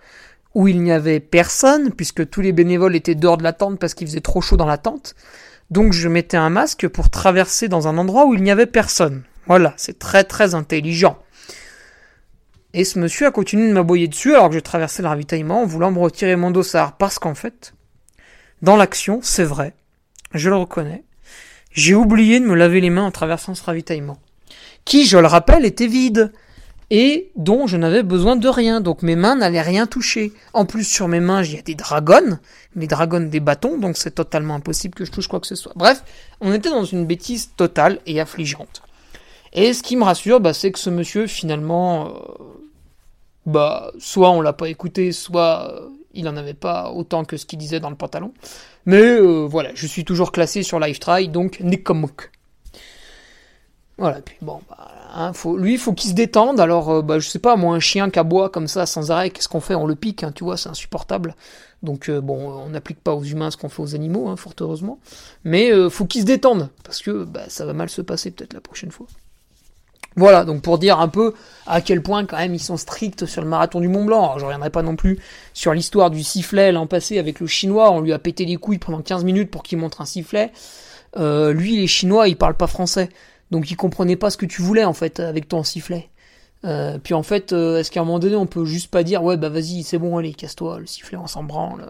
où 0.53 0.67
il 0.67 0.81
n'y 0.81 0.91
avait 0.91 1.21
personne, 1.21 1.93
puisque 1.93 2.29
tous 2.29 2.41
les 2.41 2.51
bénévoles 2.51 2.95
étaient 2.95 3.15
dehors 3.15 3.37
de 3.37 3.43
la 3.43 3.53
tente 3.53 3.79
parce 3.79 3.93
qu'il 3.93 4.07
faisait 4.07 4.19
trop 4.19 4.41
chaud 4.41 4.57
dans 4.57 4.65
la 4.65 4.77
tente. 4.77 5.15
Donc 5.69 5.93
je 5.93 6.09
mettais 6.09 6.35
un 6.35 6.49
masque 6.49 6.89
pour 6.89 7.09
traverser 7.09 7.69
dans 7.69 7.87
un 7.87 7.97
endroit 7.97 8.25
où 8.25 8.33
il 8.33 8.43
n'y 8.43 8.51
avait 8.51 8.65
personne. 8.65 9.23
Voilà, 9.47 9.73
c'est 9.77 9.97
très 9.97 10.25
très 10.25 10.53
intelligent. 10.53 11.17
Et 12.73 12.85
ce 12.85 12.99
monsieur 12.99 13.27
a 13.27 13.31
continué 13.31 13.67
de 13.67 13.73
m'aboyer 13.73 14.07
dessus 14.07 14.33
alors 14.33 14.49
que 14.49 14.55
je 14.55 14.59
traversais 14.59 15.01
le 15.01 15.09
ravitaillement 15.09 15.63
en 15.63 15.65
voulant 15.65 15.91
me 15.91 15.99
retirer 15.99 16.35
mon 16.35 16.51
dossard. 16.51 16.97
Parce 16.97 17.19
qu'en 17.19 17.35
fait, 17.35 17.73
dans 18.61 18.77
l'action, 18.77 19.19
c'est 19.21 19.43
vrai, 19.43 19.73
je 20.33 20.49
le 20.49 20.55
reconnais, 20.55 21.03
j'ai 21.73 21.95
oublié 21.95 22.39
de 22.39 22.45
me 22.45 22.55
laver 22.55 22.81
les 22.81 22.89
mains 22.89 23.05
en 23.05 23.11
traversant 23.11 23.55
ce 23.55 23.63
ravitaillement. 23.63 24.19
Qui, 24.85 25.05
je 25.05 25.17
le 25.17 25.27
rappelle, 25.27 25.65
était 25.65 25.87
vide. 25.87 26.31
Et 26.93 27.31
dont 27.37 27.67
je 27.67 27.77
n'avais 27.77 28.03
besoin 28.03 28.35
de 28.35 28.49
rien. 28.49 28.81
Donc 28.81 29.01
mes 29.01 29.15
mains 29.15 29.37
n'allaient 29.37 29.61
rien 29.61 29.87
toucher. 29.87 30.33
En 30.53 30.65
plus, 30.65 30.83
sur 30.83 31.07
mes 31.07 31.21
mains, 31.21 31.41
il 31.41 31.57
y 31.57 31.63
des 31.63 31.75
dragons. 31.75 32.37
Mes 32.75 32.87
dragons 32.87 33.21
des 33.21 33.39
bâtons, 33.39 33.77
donc 33.77 33.95
c'est 33.95 34.11
totalement 34.11 34.55
impossible 34.55 34.93
que 34.93 35.05
je 35.05 35.11
touche 35.11 35.27
quoi 35.27 35.39
que 35.39 35.47
ce 35.47 35.55
soit. 35.55 35.71
Bref, 35.77 36.03
on 36.41 36.53
était 36.53 36.69
dans 36.69 36.83
une 36.83 37.05
bêtise 37.05 37.51
totale 37.55 37.99
et 38.05 38.19
affligeante. 38.19 38.81
Et 39.53 39.73
ce 39.73 39.83
qui 39.83 39.95
me 39.95 40.03
rassure, 40.03 40.41
bah, 40.41 40.53
c'est 40.53 40.71
que 40.71 40.79
ce 40.79 40.89
monsieur, 40.89 41.27
finalement, 41.27 42.07
euh, 42.07 42.11
bah, 43.45 43.91
soit 43.99 44.29
on 44.31 44.41
l'a 44.41 44.53
pas 44.53 44.69
écouté, 44.69 45.11
soit 45.11 45.71
euh, 45.71 45.89
il 46.13 46.27
en 46.27 46.37
avait 46.37 46.53
pas 46.53 46.91
autant 46.91 47.25
que 47.25 47.37
ce 47.37 47.45
qu'il 47.45 47.59
disait 47.59 47.79
dans 47.79 47.89
le 47.89 47.95
pantalon. 47.95 48.33
Mais 48.85 49.01
euh, 49.01 49.45
voilà, 49.45 49.71
je 49.73 49.87
suis 49.87 50.05
toujours 50.05 50.31
classé 50.31 50.63
sur 50.63 50.79
Try, 50.99 51.27
donc 51.27 51.59
Nikomok. 51.59 52.31
Voilà, 53.97 54.21
puis 54.21 54.35
bon, 54.41 54.61
bah, 54.69 54.87
hein, 55.13 55.33
faut, 55.33 55.57
lui, 55.57 55.77
faut 55.77 55.93
qu'il 55.93 56.09
se 56.09 56.15
détende. 56.15 56.59
Alors, 56.59 56.89
euh, 56.89 57.01
bah, 57.01 57.19
je 57.19 57.29
sais 57.29 57.39
pas, 57.39 57.55
moi, 57.55 57.75
un 57.75 57.79
chien 57.79 58.09
qui 58.09 58.19
aboie 58.19 58.49
comme 58.49 58.67
ça 58.67 58.85
sans 58.85 59.11
arrêt, 59.11 59.29
qu'est-ce 59.29 59.49
qu'on 59.49 59.59
fait? 59.59 59.75
On 59.75 59.85
le 59.85 59.95
pique, 59.95 60.23
hein, 60.23 60.31
tu 60.33 60.43
vois, 60.43 60.57
c'est 60.57 60.69
insupportable. 60.69 61.35
Donc, 61.83 62.11
bon, 62.11 62.51
on 62.51 62.69
n'applique 62.69 63.01
pas 63.01 63.15
aux 63.15 63.23
humains 63.23 63.49
ce 63.49 63.57
qu'on 63.57 63.69
fait 63.69 63.81
aux 63.81 63.95
animaux, 63.95 64.27
hein, 64.27 64.35
fort 64.35 64.53
heureusement. 64.59 64.99
Mais 65.43 65.71
faut 65.89 66.05
qu'il 66.05 66.21
se 66.21 66.27
détende, 66.27 66.69
parce 66.83 67.01
que 67.01 67.23
bah, 67.23 67.45
ça 67.47 67.65
va 67.65 67.73
mal 67.73 67.89
se 67.89 68.03
passer 68.03 68.29
peut-être 68.29 68.53
la 68.53 68.61
prochaine 68.61 68.91
fois. 68.91 69.07
Voilà, 70.17 70.43
donc 70.43 70.61
pour 70.61 70.77
dire 70.77 70.99
un 70.99 71.07
peu 71.07 71.33
à 71.65 71.79
quel 71.79 72.01
point 72.01 72.25
quand 72.25 72.37
même 72.37 72.53
ils 72.53 72.59
sont 72.59 72.75
stricts 72.75 73.25
sur 73.25 73.41
le 73.41 73.47
marathon 73.47 73.79
du 73.79 73.87
Mont 73.87 74.03
Blanc. 74.03 74.23
Alors 74.23 74.39
je 74.39 74.45
reviendrai 74.45 74.69
pas 74.69 74.81
non 74.81 74.95
plus 74.95 75.19
sur 75.53 75.73
l'histoire 75.73 76.09
du 76.09 76.21
sifflet 76.21 76.71
l'an 76.71 76.85
passé 76.85 77.17
avec 77.17 77.39
le 77.39 77.47
chinois, 77.47 77.91
on 77.91 78.01
lui 78.01 78.11
a 78.11 78.19
pété 78.19 78.45
les 78.45 78.57
couilles 78.57 78.77
pendant 78.77 79.01
15 79.01 79.23
minutes 79.23 79.49
pour 79.49 79.63
qu'il 79.63 79.77
montre 79.77 80.01
un 80.01 80.05
sifflet. 80.05 80.51
Euh, 81.17 81.53
lui, 81.53 81.77
les 81.77 81.87
chinois, 81.87 82.27
ils 82.27 82.37
parlent 82.37 82.57
pas 82.57 82.67
français. 82.67 83.09
Donc 83.51 83.69
ils 83.69 83.75
comprenaient 83.75 84.15
pas 84.15 84.29
ce 84.29 84.37
que 84.37 84.45
tu 84.45 84.61
voulais 84.61 84.85
en 84.85 84.93
fait 84.93 85.19
avec 85.19 85.47
ton 85.47 85.63
sifflet. 85.63 86.09
Euh, 86.63 86.99
puis 86.99 87.13
en 87.13 87.23
fait, 87.23 87.53
euh, 87.53 87.79
est-ce 87.79 87.89
qu'à 87.91 88.01
un 88.01 88.05
moment 88.05 88.19
donné 88.19 88.35
on 88.35 88.45
peut 88.45 88.65
juste 88.65 88.91
pas 88.91 89.03
dire 89.03 89.23
ouais 89.23 89.35
bah 89.35 89.49
vas-y 89.49 89.83
c'est 89.83 89.97
bon 89.97 90.17
allez 90.17 90.33
casse-toi 90.33 90.79
le 90.79 90.85
sifflet 90.85 91.17
on 91.17 91.27
s'en 91.27 91.43
branle. 91.43 91.89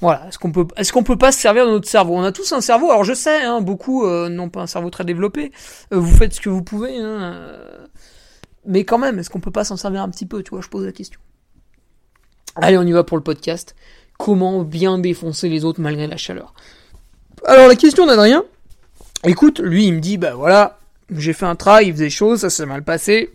Voilà, 0.00 0.26
est-ce 0.28 0.38
qu'on 0.38 0.50
peut, 0.50 0.66
est-ce 0.76 0.92
qu'on 0.92 1.02
peut 1.02 1.18
pas 1.18 1.30
se 1.30 1.38
servir 1.38 1.66
de 1.66 1.72
notre 1.72 1.88
cerveau? 1.88 2.16
On 2.16 2.22
a 2.22 2.32
tous 2.32 2.52
un 2.52 2.62
cerveau. 2.62 2.90
Alors 2.90 3.04
je 3.04 3.12
sais, 3.12 3.42
hein, 3.42 3.60
beaucoup 3.60 4.06
euh, 4.06 4.28
n'ont 4.30 4.48
pas 4.48 4.62
un 4.62 4.66
cerveau 4.66 4.88
très 4.88 5.04
développé. 5.04 5.52
Euh, 5.92 5.98
vous 5.98 6.14
faites 6.14 6.34
ce 6.34 6.40
que 6.40 6.48
vous 6.48 6.62
pouvez, 6.62 6.96
hein, 6.96 7.34
euh, 7.34 7.86
mais 8.66 8.84
quand 8.84 8.98
même, 8.98 9.18
est-ce 9.18 9.28
qu'on 9.28 9.40
peut 9.40 9.50
pas 9.50 9.64
s'en 9.64 9.76
servir 9.76 10.02
un 10.02 10.08
petit 10.08 10.26
peu 10.26 10.42
Tu 10.42 10.50
vois, 10.50 10.62
je 10.62 10.68
pose 10.68 10.86
la 10.86 10.92
question. 10.92 11.20
Allez, 12.56 12.78
on 12.78 12.82
y 12.82 12.92
va 12.92 13.04
pour 13.04 13.18
le 13.18 13.22
podcast. 13.22 13.76
Comment 14.18 14.62
bien 14.62 14.98
défoncer 14.98 15.48
les 15.48 15.64
autres 15.64 15.80
malgré 15.80 16.06
la 16.06 16.16
chaleur? 16.16 16.54
Alors 17.44 17.68
la 17.68 17.76
question 17.76 18.06
d'Adrien. 18.06 18.44
Écoute, 19.24 19.60
lui, 19.60 19.86
il 19.86 19.94
me 19.94 20.00
dit, 20.00 20.16
bah 20.16 20.34
voilà, 20.34 20.78
j'ai 21.10 21.34
fait 21.34 21.46
un 21.46 21.56
travail, 21.56 21.88
il 21.88 21.92
faisait 21.92 22.10
chaud, 22.10 22.38
ça 22.38 22.48
s'est 22.48 22.66
mal 22.66 22.82
passé 22.82 23.30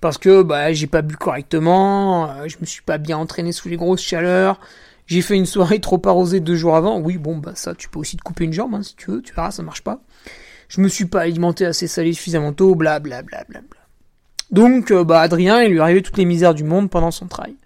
parce 0.00 0.18
que 0.18 0.42
bah 0.42 0.70
j'ai 0.74 0.86
pas 0.86 1.00
bu 1.00 1.16
correctement, 1.16 2.46
je 2.46 2.56
me 2.60 2.66
suis 2.66 2.82
pas 2.82 2.98
bien 2.98 3.16
entraîné 3.16 3.52
sous 3.52 3.70
les 3.70 3.78
grosses 3.78 4.02
chaleurs, 4.02 4.60
j'ai 5.06 5.22
fait 5.22 5.36
une 5.36 5.46
soirée 5.46 5.80
trop 5.80 6.00
arrosée 6.06 6.40
deux 6.40 6.56
jours 6.56 6.76
avant. 6.76 6.98
Oui, 6.98 7.18
bon, 7.18 7.36
bah 7.36 7.52
ça, 7.54 7.74
tu 7.74 7.88
peux 7.88 7.98
aussi 7.98 8.16
te 8.16 8.22
couper 8.22 8.44
une 8.44 8.52
jambe 8.52 8.74
hein, 8.74 8.82
si 8.82 8.96
tu 8.96 9.10
veux. 9.10 9.22
Tu 9.22 9.34
verras, 9.34 9.50
ça 9.50 9.62
marche 9.62 9.82
pas. 9.82 10.00
Je 10.68 10.80
me 10.80 10.88
suis 10.88 11.04
pas 11.04 11.20
alimenté 11.20 11.66
assez 11.66 11.86
salé 11.86 12.12
suffisamment 12.12 12.52
tôt, 12.52 12.74
bla 12.74 13.00
bla 13.00 13.22
bla 13.22 13.44
bla 13.48 13.60
bla. 13.60 13.80
Donc, 14.50 14.90
euh, 14.90 15.04
bah 15.04 15.20
Adrien, 15.20 15.62
il 15.62 15.72
lui 15.72 15.80
arrivait 15.80 16.02
toutes 16.02 16.16
les 16.16 16.24
misères 16.24 16.54
du 16.54 16.64
monde 16.64 16.90
pendant 16.90 17.10
son 17.10 17.26
travail. 17.26 17.56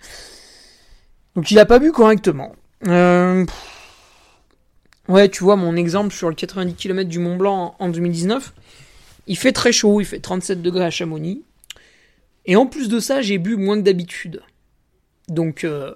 Donc, 1.36 1.50
il 1.50 1.58
a 1.58 1.66
pas 1.66 1.78
bu 1.78 1.92
correctement. 1.92 2.54
Euh... 2.86 3.46
Ouais, 5.08 5.28
tu 5.28 5.42
vois, 5.42 5.56
mon 5.56 5.76
exemple 5.76 6.12
sur 6.12 6.28
le 6.28 6.34
90 6.34 6.74
km 6.74 7.08
du 7.08 7.18
Mont 7.18 7.36
Blanc 7.36 7.74
en 7.78 7.88
2019, 7.88 8.52
Il 9.26 9.38
fait 9.38 9.52
très 9.52 9.72
chaud, 9.72 10.00
il 10.00 10.04
fait 10.04 10.20
37 10.20 10.60
degrés 10.60 10.84
à 10.84 10.90
Chamonix. 10.90 11.42
Et 12.44 12.56
en 12.56 12.66
plus 12.66 12.88
de 12.88 13.00
ça, 13.00 13.22
j'ai 13.22 13.38
bu 13.38 13.56
moins 13.56 13.76
que 13.76 13.82
d'habitude. 13.82 14.42
Donc, 15.28 15.64
euh, 15.64 15.94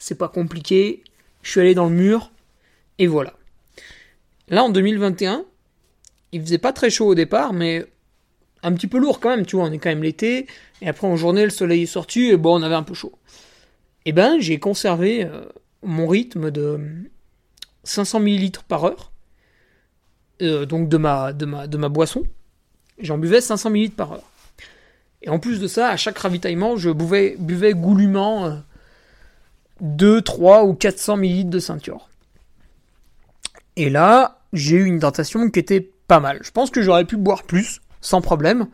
c'est 0.00 0.18
pas 0.18 0.28
compliqué. 0.28 1.04
Je 1.42 1.50
suis 1.52 1.60
allé 1.60 1.74
dans 1.74 1.88
le 1.88 1.94
mur, 1.94 2.32
et 2.98 3.06
voilà. 3.06 3.34
Là, 4.48 4.64
en 4.64 4.70
2021, 4.70 5.44
il 6.32 6.40
faisait 6.42 6.58
pas 6.58 6.72
très 6.72 6.90
chaud 6.90 7.06
au 7.06 7.14
départ, 7.14 7.52
mais 7.52 7.86
un 8.62 8.72
petit 8.72 8.88
peu 8.88 8.98
lourd 8.98 9.20
quand 9.20 9.30
même, 9.30 9.46
tu 9.46 9.56
vois, 9.56 9.66
on 9.66 9.72
est 9.72 9.78
quand 9.78 9.88
même 9.88 10.02
l'été, 10.02 10.46
et 10.82 10.88
après 10.88 11.06
en 11.06 11.16
journée, 11.16 11.44
le 11.44 11.50
soleil 11.50 11.82
est 11.82 11.86
sorti, 11.86 12.30
et 12.30 12.36
bon, 12.36 12.58
on 12.58 12.62
avait 12.62 12.74
un 12.74 12.82
peu 12.82 12.94
chaud. 12.94 13.12
Et 14.04 14.10
eh 14.10 14.12
ben, 14.12 14.40
j'ai 14.40 14.58
conservé 14.58 15.24
euh, 15.24 15.42
mon 15.82 16.06
rythme 16.08 16.50
de 16.50 16.80
500 17.84 18.20
ml 18.20 18.62
par 18.66 18.84
heure, 18.84 19.12
euh, 20.42 20.66
donc 20.66 20.88
de 20.88 20.96
ma, 20.96 21.32
de, 21.32 21.44
ma, 21.44 21.88
boisson. 21.88 22.24
J'en 22.98 23.18
buvais 23.18 23.40
500 23.40 23.70
ml 23.70 23.90
par 23.90 24.12
heure. 24.12 24.30
Et 25.22 25.28
en 25.28 25.38
plus 25.38 25.60
de 25.60 25.66
ça, 25.66 25.88
à 25.88 25.96
chaque 25.96 26.18
ravitaillement, 26.18 26.76
je 26.76 26.90
buvais, 26.90 27.36
buvais 27.38 27.74
goulûment 27.74 28.62
2, 29.80 30.16
euh, 30.16 30.20
3 30.20 30.64
ou 30.64 30.74
400 30.74 31.16
ml 31.16 31.48
de 31.48 31.58
ceinture. 31.58 32.08
Et 33.76 33.90
là, 33.90 34.40
j'ai 34.52 34.76
eu 34.76 34.84
une 34.84 34.96
hydratation 34.96 35.48
qui 35.50 35.58
était 35.58 35.80
pas 36.06 36.20
mal. 36.20 36.40
Je 36.42 36.50
pense 36.50 36.70
que 36.70 36.82
j'aurais 36.82 37.04
pu 37.04 37.16
boire 37.16 37.44
plus, 37.44 37.80
sans 38.00 38.20
problème. 38.20 38.66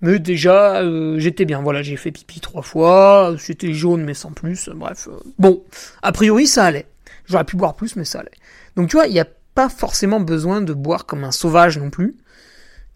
Mais 0.00 0.18
déjà, 0.18 0.82
euh, 0.82 1.18
j'étais 1.18 1.44
bien. 1.44 1.62
Voilà, 1.62 1.82
j'ai 1.82 1.96
fait 1.96 2.10
pipi 2.10 2.40
trois 2.40 2.62
fois. 2.62 3.36
C'était 3.38 3.72
jaune, 3.72 4.04
mais 4.04 4.14
sans 4.14 4.32
plus. 4.32 4.68
Bref. 4.74 5.08
Euh, 5.08 5.18
bon, 5.38 5.62
a 6.02 6.12
priori, 6.12 6.46
ça 6.46 6.64
allait. 6.64 6.86
J'aurais 7.26 7.44
pu 7.44 7.56
boire 7.56 7.74
plus, 7.74 7.94
mais 7.96 8.04
ça 8.04 8.20
allait. 8.20 8.30
Donc 8.74 8.88
tu 8.88 8.96
vois, 8.96 9.06
il 9.06 9.12
n'y 9.12 9.20
a 9.20 9.26
pas 9.54 9.68
forcément 9.68 10.20
besoin 10.20 10.60
de 10.60 10.72
boire 10.72 11.06
comme 11.06 11.24
un 11.24 11.30
sauvage 11.30 11.78
non 11.78 11.90
plus. 11.90 12.16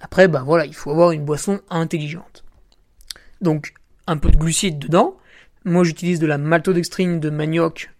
Après, 0.00 0.28
ben 0.28 0.42
voilà, 0.42 0.66
il 0.66 0.74
faut 0.74 0.90
avoir 0.90 1.12
une 1.12 1.24
boisson 1.24 1.60
intelligente. 1.70 2.44
Donc, 3.40 3.74
un 4.06 4.16
peu 4.16 4.30
de 4.30 4.36
glucides 4.36 4.78
dedans. 4.78 5.16
Moi, 5.66 5.82
j'utilise 5.82 6.20
de 6.20 6.28
la 6.28 6.38
maltodextrine 6.38 7.18
de 7.18 7.28
manioc 7.28 7.90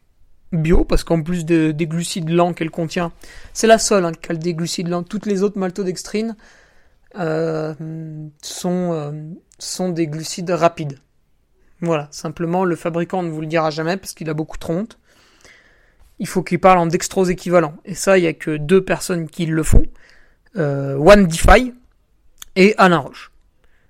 bio, 0.53 0.85
parce 0.85 1.03
qu'en 1.03 1.21
plus 1.21 1.45
des 1.45 1.75
glucides 1.75 2.31
lents 2.31 2.53
qu'elle 2.53 2.71
contient, 2.71 3.11
c'est 3.53 3.67
la 3.67 3.79
seule 3.79 4.05
hein, 4.05 4.13
qui 4.13 4.31
a 4.31 4.37
des 4.37 4.55
glucides 4.55 4.87
lents. 4.87 5.03
Toutes 5.03 5.27
les 5.27 5.43
autres 5.43 5.59
maltodextrines 5.59 6.37
euh, 7.19 7.75
sont, 8.41 8.93
euh, 8.93 9.11
sont 9.59 9.89
des 9.89 10.07
glucides 10.07 10.49
rapides. 10.51 11.01
Voilà, 11.81 12.07
simplement 12.13 12.65
le 12.65 12.77
fabricant 12.77 13.25
ne 13.25 13.31
vous 13.31 13.41
le 13.41 13.49
dira 13.49 13.71
jamais 13.71 13.97
parce 13.97 14.15
qu'il 14.15 14.31
a 14.31 14.35
beaucoup 14.35 14.59
trop 14.59 14.75
honte. 14.75 14.99
Il 16.21 16.29
faut 16.29 16.45
qu'il 16.45 16.61
parle 16.61 16.79
en 16.79 16.87
dextrose 16.87 17.31
équivalent. 17.31 17.75
Et 17.85 17.95
ça, 17.95 18.17
il 18.17 18.23
n'y 18.23 18.29
a 18.29 18.33
que 18.33 18.57
deux 18.57 18.85
personnes 18.85 19.29
qui 19.29 19.45
le 19.45 19.65
font. 19.65 19.83
Euh, 20.57 20.97
OneDefi 20.97 21.75
et 22.55 22.77
Alain 22.79 22.99
Roche. 22.99 23.33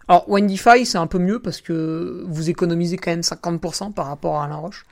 Alors 0.08 0.28
OneDefi, 0.30 0.86
c'est 0.86 0.98
un 0.98 1.06
peu 1.06 1.18
mieux 1.18 1.40
parce 1.40 1.60
que 1.60 2.24
vous 2.26 2.48
économisez 2.48 2.96
quand 2.96 3.10
même 3.10 3.20
50% 3.20 3.92
par 3.92 4.06
rapport 4.06 4.40
à 4.40 4.44
Alain 4.44 4.56
Roche. 4.56 4.86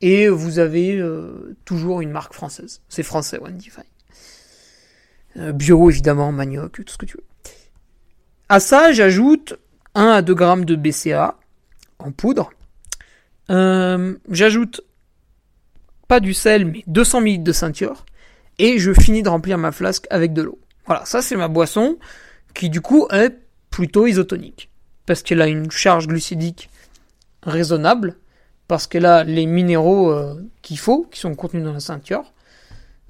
Et 0.00 0.28
vous 0.28 0.58
avez 0.58 0.96
euh, 0.96 1.56
toujours 1.64 2.00
une 2.00 2.10
marque 2.10 2.34
française. 2.34 2.80
C'est 2.88 3.02
français, 3.02 3.38
OneDefi. 3.40 3.80
Euh, 5.36 5.52
bio, 5.52 5.90
évidemment, 5.90 6.30
manioc, 6.30 6.72
tout 6.72 6.84
ce 6.86 6.98
que 6.98 7.06
tu 7.06 7.16
veux. 7.16 7.24
À 8.48 8.60
ça, 8.60 8.92
j'ajoute 8.92 9.54
1 9.94 10.06
à 10.06 10.22
2 10.22 10.34
grammes 10.34 10.64
de 10.64 10.76
BCA 10.76 11.36
en 11.98 12.12
poudre. 12.12 12.50
Euh, 13.50 14.14
j'ajoute 14.30 14.82
pas 16.06 16.20
du 16.20 16.34
sel, 16.34 16.66
mais 16.66 16.84
200 16.86 17.20
ml 17.22 17.42
de 17.42 17.52
ceinture. 17.52 18.04
Et 18.58 18.78
je 18.78 18.92
finis 18.92 19.22
de 19.22 19.28
remplir 19.28 19.58
ma 19.58 19.72
flasque 19.72 20.06
avec 20.10 20.32
de 20.32 20.42
l'eau. 20.42 20.58
Voilà, 20.86 21.04
ça 21.06 21.22
c'est 21.22 21.36
ma 21.36 21.48
boisson 21.48 21.98
qui 22.52 22.68
du 22.68 22.80
coup 22.80 23.08
est 23.10 23.36
plutôt 23.74 24.06
isotonique. 24.06 24.70
Parce 25.04 25.24
qu'elle 25.24 25.42
a 25.42 25.48
une 25.48 25.68
charge 25.68 26.06
glucidique 26.06 26.70
raisonnable 27.42 28.14
parce 28.68 28.86
qu'elle 28.86 29.04
a 29.04 29.24
les 29.24 29.46
minéraux 29.46 30.12
euh, 30.12 30.40
qu'il 30.62 30.78
faut, 30.78 31.08
qui 31.10 31.18
sont 31.18 31.34
contenus 31.34 31.64
dans 31.64 31.72
la 31.72 31.80
ceinture. 31.80 32.32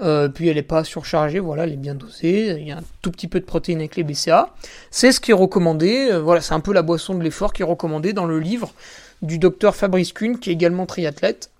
Euh, 0.00 0.30
puis 0.30 0.48
elle 0.48 0.56
n'est 0.56 0.62
pas 0.62 0.82
surchargée, 0.82 1.38
voilà, 1.38 1.64
elle 1.64 1.74
est 1.74 1.76
bien 1.76 1.94
dosée. 1.94 2.56
Il 2.58 2.66
y 2.66 2.72
a 2.72 2.78
un 2.78 2.82
tout 3.02 3.10
petit 3.10 3.28
peu 3.28 3.40
de 3.40 3.44
protéines 3.44 3.80
avec 3.80 3.94
les 3.96 4.04
BCA. 4.04 4.54
C'est 4.90 5.12
ce 5.12 5.20
qui 5.20 5.32
est 5.32 5.34
recommandé. 5.34 6.08
Euh, 6.10 6.22
voilà, 6.22 6.40
c'est 6.40 6.54
un 6.54 6.60
peu 6.60 6.72
la 6.72 6.80
boisson 6.80 7.14
de 7.14 7.22
l'effort 7.22 7.52
qui 7.52 7.60
est 7.60 7.66
recommandée 7.66 8.14
dans 8.14 8.24
le 8.24 8.40
livre 8.40 8.72
du 9.20 9.38
docteur 9.38 9.76
Fabrice 9.76 10.14
Kuhn, 10.14 10.38
qui 10.38 10.48
est 10.48 10.54
également 10.54 10.86
triathlète, 10.86 11.50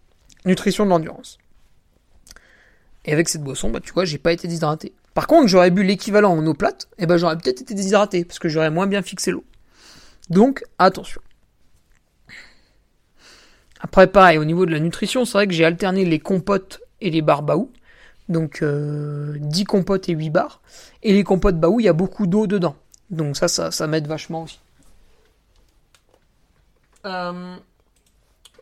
nutrition 0.46 0.86
de 0.86 0.90
l'endurance. 0.90 1.36
Et 3.04 3.12
avec 3.12 3.28
cette 3.28 3.42
boisson, 3.42 3.68
bah 3.68 3.80
tu 3.80 3.92
vois, 3.92 4.06
j'ai 4.06 4.18
pas 4.18 4.32
été 4.32 4.48
déshydraté. 4.48 4.94
Par 5.14 5.28
contre, 5.28 5.46
j'aurais 5.46 5.70
bu 5.70 5.84
l'équivalent 5.84 6.32
en 6.32 6.44
eau 6.46 6.54
plate, 6.54 6.88
et 6.98 7.06
ben 7.06 7.16
j'aurais 7.16 7.38
peut-être 7.38 7.62
été 7.62 7.74
déshydraté 7.74 8.24
parce 8.24 8.40
que 8.40 8.48
j'aurais 8.48 8.70
moins 8.70 8.88
bien 8.88 9.00
fixé 9.00 9.30
l'eau. 9.30 9.44
Donc 10.28 10.64
attention. 10.78 11.20
Après, 13.80 14.06
pareil, 14.06 14.38
au 14.38 14.44
niveau 14.44 14.66
de 14.66 14.72
la 14.72 14.80
nutrition, 14.80 15.24
c'est 15.24 15.32
vrai 15.32 15.46
que 15.46 15.52
j'ai 15.52 15.64
alterné 15.64 16.04
les 16.04 16.18
compotes 16.18 16.80
et 17.00 17.10
les 17.10 17.22
bars 17.22 17.42
baou. 17.42 17.70
Donc 18.28 18.62
euh, 18.62 19.36
10 19.38 19.64
compotes 19.64 20.08
et 20.08 20.14
8 20.14 20.30
bars. 20.30 20.62
Et 21.02 21.12
les 21.12 21.22
compotes 21.22 21.60
baou, 21.60 21.80
il 21.80 21.84
y 21.84 21.88
a 21.88 21.92
beaucoup 21.92 22.26
d'eau 22.26 22.46
dedans. 22.46 22.76
Donc 23.10 23.36
ça, 23.36 23.48
ça, 23.48 23.86
m'aide 23.86 24.06
vachement 24.06 24.44
aussi. 24.44 24.58
Euh, 27.04 27.56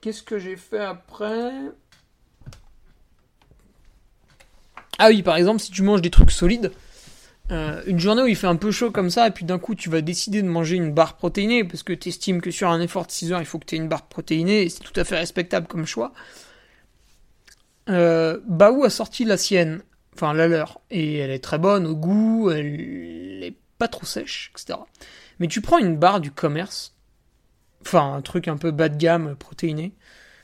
qu'est-ce 0.00 0.24
que 0.24 0.38
j'ai 0.38 0.56
fait 0.56 0.80
après? 0.80 1.52
Ah 4.98 5.08
oui, 5.08 5.22
par 5.22 5.36
exemple, 5.36 5.60
si 5.60 5.70
tu 5.70 5.82
manges 5.82 6.02
des 6.02 6.10
trucs 6.10 6.30
solides, 6.30 6.72
euh, 7.50 7.82
une 7.86 7.98
journée 7.98 8.22
où 8.22 8.26
il 8.26 8.36
fait 8.36 8.46
un 8.46 8.56
peu 8.56 8.70
chaud 8.70 8.90
comme 8.90 9.10
ça, 9.10 9.26
et 9.26 9.30
puis 9.30 9.44
d'un 9.44 9.58
coup 9.58 9.74
tu 9.74 9.90
vas 9.90 10.00
décider 10.00 10.42
de 10.42 10.48
manger 10.48 10.76
une 10.76 10.92
barre 10.92 11.16
protéinée, 11.16 11.64
parce 11.64 11.82
que 11.82 11.92
tu 11.92 12.08
estimes 12.08 12.40
que 12.40 12.50
sur 12.50 12.68
un 12.68 12.80
effort 12.80 13.06
de 13.06 13.10
6 13.10 13.32
heures, 13.32 13.40
il 13.40 13.46
faut 13.46 13.58
que 13.58 13.66
tu 13.66 13.74
aies 13.74 13.78
une 13.78 13.88
barre 13.88 14.06
protéinée, 14.06 14.62
et 14.62 14.68
c'est 14.68 14.82
tout 14.82 14.98
à 14.98 15.04
fait 15.04 15.16
respectable 15.16 15.66
comme 15.66 15.86
choix. 15.86 16.12
Euh, 17.88 18.38
Baou 18.46 18.84
a 18.84 18.90
sorti 18.90 19.24
la 19.24 19.36
sienne, 19.36 19.82
enfin 20.14 20.34
la 20.34 20.46
leur, 20.46 20.80
et 20.90 21.18
elle 21.18 21.30
est 21.30 21.42
très 21.42 21.58
bonne 21.58 21.86
au 21.86 21.96
goût, 21.96 22.50
elle 22.50 23.42
est 23.42 23.56
pas 23.78 23.88
trop 23.88 24.06
sèche, 24.06 24.52
etc. 24.54 24.78
Mais 25.40 25.48
tu 25.48 25.60
prends 25.60 25.78
une 25.78 25.96
barre 25.96 26.20
du 26.20 26.30
commerce, 26.30 26.94
enfin 27.84 28.14
un 28.14 28.22
truc 28.22 28.46
un 28.46 28.56
peu 28.56 28.70
bas 28.70 28.88
de 28.88 28.96
gamme 28.96 29.34
protéiné. 29.36 29.92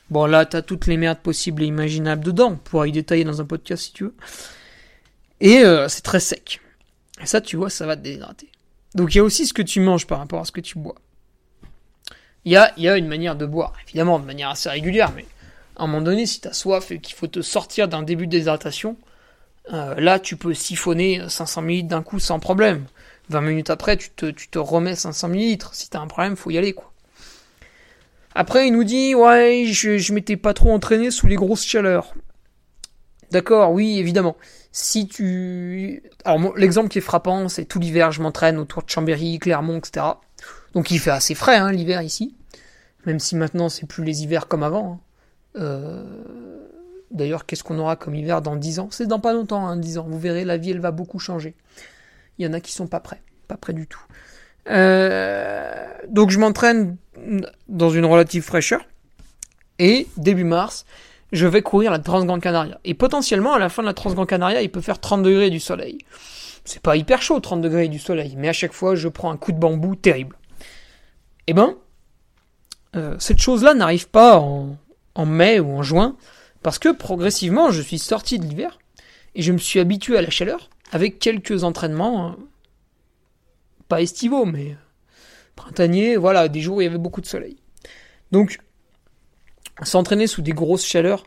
Bon 0.09 0.25
là 0.25 0.45
t'as 0.45 0.61
toutes 0.61 0.87
les 0.87 0.97
merdes 0.97 1.19
possibles 1.19 1.63
et 1.63 1.65
imaginables 1.67 2.23
dedans, 2.23 2.51
on 2.51 2.55
pourra 2.55 2.87
y 2.87 2.91
détailler 2.91 3.23
dans 3.23 3.41
un 3.41 3.45
podcast 3.45 3.83
si 3.83 3.93
tu 3.93 4.05
veux. 4.05 4.15
Et 5.39 5.59
euh, 5.59 5.87
c'est 5.87 6.01
très 6.01 6.19
sec. 6.19 6.61
Et 7.21 7.25
ça, 7.25 7.41
tu 7.41 7.57
vois, 7.57 7.69
ça 7.69 7.85
va 7.85 7.95
te 7.95 8.01
déshydrater. 8.01 8.49
Donc 8.95 9.13
il 9.13 9.17
y 9.17 9.21
a 9.21 9.23
aussi 9.23 9.45
ce 9.45 9.53
que 9.53 9.61
tu 9.61 9.79
manges 9.79 10.07
par 10.07 10.19
rapport 10.19 10.41
à 10.41 10.45
ce 10.45 10.51
que 10.51 10.61
tu 10.61 10.79
bois. 10.79 10.95
Il 12.45 12.53
y 12.53 12.57
a, 12.57 12.97
une 12.97 13.07
manière 13.07 13.35
de 13.35 13.45
boire, 13.45 13.73
évidemment 13.85 14.17
de 14.17 14.25
manière 14.25 14.49
assez 14.49 14.69
régulière, 14.69 15.11
mais 15.15 15.25
à 15.75 15.83
un 15.83 15.87
moment 15.87 16.01
donné, 16.01 16.25
si 16.25 16.39
tu 16.41 16.47
as 16.47 16.53
soif 16.53 16.89
et 16.89 16.99
qu'il 16.99 17.15
faut 17.15 17.27
te 17.27 17.41
sortir 17.41 17.87
d'un 17.87 18.01
début 18.01 18.25
de 18.25 18.31
déshydratation, 18.31 18.97
euh, 19.73 19.95
là 19.99 20.19
tu 20.19 20.35
peux 20.35 20.53
siphonner 20.53 21.21
500 21.27 21.61
ml 21.63 21.87
d'un 21.87 22.01
coup 22.01 22.19
sans 22.19 22.39
problème. 22.39 22.85
20 23.29 23.41
minutes 23.41 23.69
après, 23.69 23.97
tu 23.97 24.09
te, 24.09 24.25
tu 24.27 24.47
te 24.47 24.57
remets 24.57 24.95
500 24.95 25.29
ml. 25.29 25.67
Si 25.73 25.89
tu 25.89 25.97
as 25.97 25.99
un 25.99 26.07
problème, 26.07 26.35
faut 26.35 26.49
y 26.49 26.57
aller 26.57 26.73
quoi. 26.73 26.91
Après, 28.35 28.67
il 28.67 28.73
nous 28.73 28.83
dit 28.83 29.15
Ouais, 29.15 29.65
je, 29.65 29.97
je 29.97 30.13
m'étais 30.13 30.37
pas 30.37 30.53
trop 30.53 30.71
entraîné 30.71 31.11
sous 31.11 31.27
les 31.27 31.35
grosses 31.35 31.65
chaleurs. 31.65 32.13
D'accord, 33.31 33.71
oui, 33.71 33.99
évidemment 33.99 34.35
si 34.71 35.07
tu... 35.07 36.03
Alors 36.25 36.55
l'exemple 36.57 36.89
qui 36.89 36.99
est 36.99 37.01
frappant, 37.01 37.49
c'est 37.49 37.65
tout 37.65 37.79
l'hiver, 37.79 38.11
je 38.11 38.21
m'entraîne 38.21 38.57
autour 38.57 38.83
de 38.83 38.89
Chambéry, 38.89 39.39
Clermont, 39.39 39.77
etc. 39.77 40.05
Donc 40.73 40.91
il 40.91 40.99
fait 40.99 41.11
assez 41.11 41.35
frais 41.35 41.57
hein, 41.57 41.71
l'hiver 41.71 42.01
ici, 42.01 42.35
même 43.05 43.19
si 43.19 43.35
maintenant 43.35 43.69
c'est 43.69 43.87
plus 43.87 44.03
les 44.03 44.23
hivers 44.23 44.47
comme 44.47 44.63
avant. 44.63 44.93
Hein. 44.93 44.99
Euh, 45.55 46.03
d'ailleurs, 47.11 47.45
qu'est-ce 47.45 47.63
qu'on 47.63 47.79
aura 47.79 47.95
comme 47.95 48.13
hiver 48.13 48.41
dans 48.41 48.55
10 48.55 48.79
ans? 48.79 48.89
C'est 48.91 49.07
dans 49.07 49.19
pas 49.19 49.33
longtemps, 49.33 49.67
hein, 49.67 49.77
10 49.77 49.97
ans. 49.97 50.05
Vous 50.07 50.19
verrez, 50.19 50.45
la 50.45 50.57
vie, 50.57 50.71
elle 50.71 50.79
va 50.79 50.91
beaucoup 50.91 51.17
changer. 51.17 51.55
Il 52.37 52.45
y 52.45 52.47
en 52.47 52.53
a 52.53 52.59
qui 52.59 52.71
sont 52.71 52.87
pas 52.87 52.99
prêts, 52.99 53.21
pas 53.47 53.57
prêts 53.57 53.73
du 53.73 53.87
tout. 53.87 54.03
Euh, 54.69 55.87
donc 56.07 56.29
je 56.29 56.37
m'entraîne 56.37 56.97
dans 57.67 57.89
une 57.89 58.05
relative 58.05 58.43
fraîcheur. 58.43 58.81
Et 59.79 60.07
début 60.17 60.43
mars, 60.43 60.85
je 61.31 61.47
vais 61.47 61.61
courir 61.61 61.91
la 61.91 61.99
Transgrande 61.99 62.41
Canaria. 62.41 62.79
Et 62.83 62.93
potentiellement, 62.93 63.53
à 63.53 63.59
la 63.59 63.69
fin 63.69 63.81
de 63.81 63.87
la 63.87 63.93
Transgrande 63.93 64.27
Canaria, 64.27 64.61
il 64.61 64.69
peut 64.69 64.81
faire 64.81 64.99
30 64.99 65.23
degrés 65.23 65.49
du 65.49 65.59
soleil. 65.59 65.99
C'est 66.65 66.81
pas 66.81 66.95
hyper 66.95 67.21
chaud, 67.21 67.39
30 67.39 67.61
degrés 67.61 67.87
du 67.87 67.99
soleil, 67.99 68.35
mais 68.37 68.49
à 68.49 68.53
chaque 68.53 68.73
fois, 68.73 68.95
je 68.95 69.07
prends 69.07 69.31
un 69.31 69.37
coup 69.37 69.51
de 69.51 69.57
bambou 69.57 69.95
terrible. 69.95 70.37
Eh 71.47 71.53
ben, 71.53 71.75
euh, 72.95 73.15
cette 73.19 73.39
chose-là 73.39 73.73
n'arrive 73.73 74.09
pas 74.09 74.39
en, 74.39 74.77
mai 75.25 75.59
ou 75.59 75.71
en 75.71 75.83
juin, 75.83 76.15
parce 76.61 76.79
que 76.79 76.89
progressivement, 76.89 77.71
je 77.71 77.81
suis 77.81 77.99
sorti 77.99 78.39
de 78.39 78.45
l'hiver, 78.45 78.77
et 79.35 79.41
je 79.41 79.51
me 79.51 79.57
suis 79.57 79.79
habitué 79.79 80.17
à 80.17 80.21
la 80.21 80.29
chaleur, 80.29 80.69
avec 80.91 81.19
quelques 81.19 81.63
entraînements, 81.63 82.27
hein, 82.27 82.37
pas 83.87 84.01
estivaux, 84.01 84.45
mais 84.45 84.77
printaniers, 85.59 86.15
voilà, 86.15 86.47
des 86.47 86.61
jours 86.61 86.77
où 86.77 86.81
il 86.81 86.85
y 86.85 86.87
avait 86.87 86.97
beaucoup 86.97 87.21
de 87.21 87.27
soleil. 87.27 87.57
Donc, 88.31 88.59
S'entraîner 89.83 90.27
sous 90.27 90.41
des 90.41 90.51
grosses 90.51 90.85
chaleurs, 90.85 91.25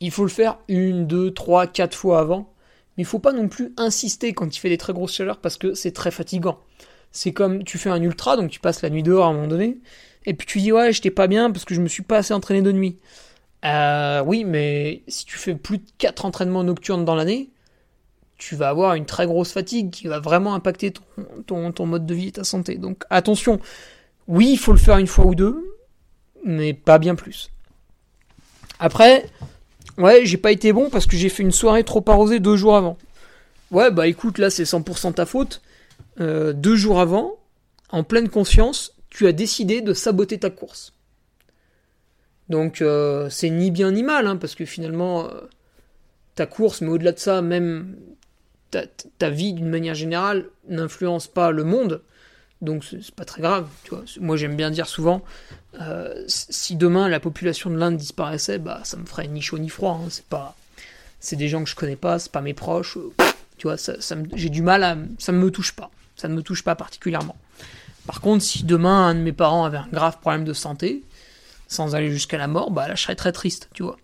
il 0.00 0.10
faut 0.10 0.22
le 0.22 0.30
faire 0.30 0.58
une, 0.68 1.06
deux, 1.06 1.32
trois, 1.32 1.66
quatre 1.66 1.96
fois 1.96 2.20
avant. 2.20 2.52
Mais 2.96 3.02
il 3.02 3.06
faut 3.06 3.18
pas 3.18 3.32
non 3.32 3.48
plus 3.48 3.72
insister 3.76 4.32
quand 4.32 4.54
il 4.54 4.58
fait 4.58 4.68
des 4.68 4.78
très 4.78 4.92
grosses 4.92 5.14
chaleurs 5.14 5.38
parce 5.38 5.56
que 5.56 5.74
c'est 5.74 5.92
très 5.92 6.10
fatigant. 6.10 6.58
C'est 7.12 7.32
comme 7.32 7.64
tu 7.64 7.78
fais 7.78 7.90
un 7.90 8.02
ultra, 8.02 8.36
donc 8.36 8.50
tu 8.50 8.60
passes 8.60 8.82
la 8.82 8.90
nuit 8.90 9.02
dehors 9.02 9.26
à 9.26 9.28
un 9.28 9.32
moment 9.32 9.48
donné, 9.48 9.78
et 10.26 10.34
puis 10.34 10.46
tu 10.46 10.60
dis 10.60 10.72
ouais, 10.72 10.92
j'étais 10.92 11.10
pas 11.10 11.26
bien 11.26 11.50
parce 11.50 11.64
que 11.64 11.74
je 11.74 11.80
me 11.80 11.88
suis 11.88 12.02
pas 12.04 12.18
assez 12.18 12.32
entraîné 12.32 12.62
de 12.62 12.72
nuit. 12.72 12.98
Euh, 13.64 14.22
oui, 14.24 14.44
mais 14.44 15.02
si 15.08 15.26
tu 15.26 15.36
fais 15.36 15.54
plus 15.54 15.78
de 15.78 15.84
4 15.98 16.24
entraînements 16.24 16.64
nocturnes 16.64 17.04
dans 17.04 17.14
l'année, 17.14 17.50
tu 18.40 18.56
vas 18.56 18.70
avoir 18.70 18.94
une 18.94 19.04
très 19.04 19.26
grosse 19.26 19.52
fatigue 19.52 19.90
qui 19.90 20.08
va 20.08 20.18
vraiment 20.18 20.54
impacter 20.54 20.94
ton, 21.46 21.86
mode 21.86 22.06
de 22.06 22.14
vie 22.14 22.28
et 22.28 22.32
ta 22.32 22.42
santé. 22.42 22.76
Donc 22.76 23.04
attention, 23.10 23.60
oui, 24.28 24.48
il 24.52 24.56
faut 24.58 24.72
le 24.72 24.78
faire 24.78 24.96
une 24.96 25.06
fois 25.06 25.26
ou 25.26 25.34
deux, 25.34 25.76
mais 26.42 26.72
pas 26.72 26.98
bien 26.98 27.14
plus. 27.14 27.50
Après, 28.78 29.26
ouais, 29.98 30.24
j'ai 30.24 30.38
pas 30.38 30.52
été 30.52 30.72
bon 30.72 30.88
parce 30.88 31.06
que 31.06 31.18
j'ai 31.18 31.28
fait 31.28 31.42
une 31.42 31.52
soirée 31.52 31.84
trop 31.84 32.02
arrosée 32.08 32.40
deux 32.40 32.56
jours 32.56 32.76
avant. 32.76 32.96
Ouais, 33.70 33.90
bah 33.90 34.06
écoute, 34.06 34.38
là 34.38 34.48
c'est 34.48 34.64
100% 34.64 35.14
ta 35.14 35.26
faute. 35.26 35.60
Euh, 36.18 36.54
deux 36.54 36.76
jours 36.76 36.98
avant, 36.98 37.38
en 37.90 38.04
pleine 38.04 38.30
conscience, 38.30 38.94
tu 39.10 39.26
as 39.26 39.32
décidé 39.32 39.82
de 39.82 39.92
saboter 39.92 40.38
ta 40.38 40.48
course. 40.48 40.94
Donc 42.48 42.80
euh, 42.80 43.28
c'est 43.28 43.50
ni 43.50 43.70
bien 43.70 43.92
ni 43.92 44.02
mal, 44.02 44.26
hein, 44.26 44.36
parce 44.36 44.54
que 44.54 44.64
finalement, 44.64 45.26
euh, 45.26 45.42
ta 46.36 46.46
course, 46.46 46.80
mais 46.80 46.88
au-delà 46.88 47.12
de 47.12 47.18
ça, 47.18 47.42
même 47.42 47.96
ta, 48.70 49.30
vie 49.30 49.52
d'une 49.52 49.68
manière 49.68 49.94
générale 49.94 50.46
n'influence 50.68 51.26
pas 51.26 51.50
le 51.50 51.64
monde. 51.64 52.02
Donc 52.60 52.84
c'est 52.84 53.14
pas 53.14 53.24
très 53.24 53.40
grave, 53.40 53.68
tu 53.84 53.90
vois. 53.90 54.04
Moi 54.20 54.36
j'aime 54.36 54.54
bien 54.54 54.70
dire 54.70 54.86
souvent, 54.86 55.22
euh, 55.80 56.24
si 56.26 56.76
demain 56.76 57.08
la 57.08 57.20
population 57.20 57.70
de 57.70 57.76
l'Inde 57.76 57.96
disparaissait, 57.96 58.58
bah 58.58 58.80
ça 58.84 58.96
me 58.96 59.06
ferait 59.06 59.28
ni 59.28 59.40
chaud 59.40 59.58
ni 59.58 59.70
froid. 59.70 60.00
Hein. 60.02 60.08
C'est 60.10 60.26
pas, 60.26 60.56
c'est 61.20 61.36
des 61.36 61.48
gens 61.48 61.64
que 61.64 61.70
je 61.70 61.74
connais 61.74 61.96
pas, 61.96 62.18
c'est 62.18 62.32
pas 62.32 62.42
mes 62.42 62.54
proches. 62.54 62.98
tu 63.56 63.66
vois, 63.66 63.78
ça, 63.78 63.94
j'ai 64.34 64.50
du 64.50 64.62
mal 64.62 64.84
à, 64.84 64.96
ça 65.18 65.32
ne 65.32 65.38
me 65.38 65.50
touche 65.50 65.72
pas. 65.72 65.90
Ça 66.16 66.28
ne 66.28 66.34
me 66.34 66.42
touche 66.42 66.62
pas 66.62 66.74
particulièrement. 66.74 67.36
Par 68.06 68.20
contre, 68.20 68.44
si 68.44 68.64
demain 68.64 69.08
un 69.08 69.14
de 69.14 69.20
mes 69.20 69.32
parents 69.32 69.64
avait 69.64 69.78
un 69.78 69.88
grave 69.90 70.18
problème 70.20 70.44
de 70.44 70.52
santé, 70.52 71.02
sans 71.66 71.94
aller 71.94 72.10
jusqu'à 72.10 72.36
la 72.36 72.46
mort, 72.46 72.70
bah 72.70 72.88
là 72.88 72.94
je 72.94 73.02
serais 73.02 73.16
très 73.16 73.32
triste, 73.32 73.70
tu 73.72 73.82
vois. 73.82 73.96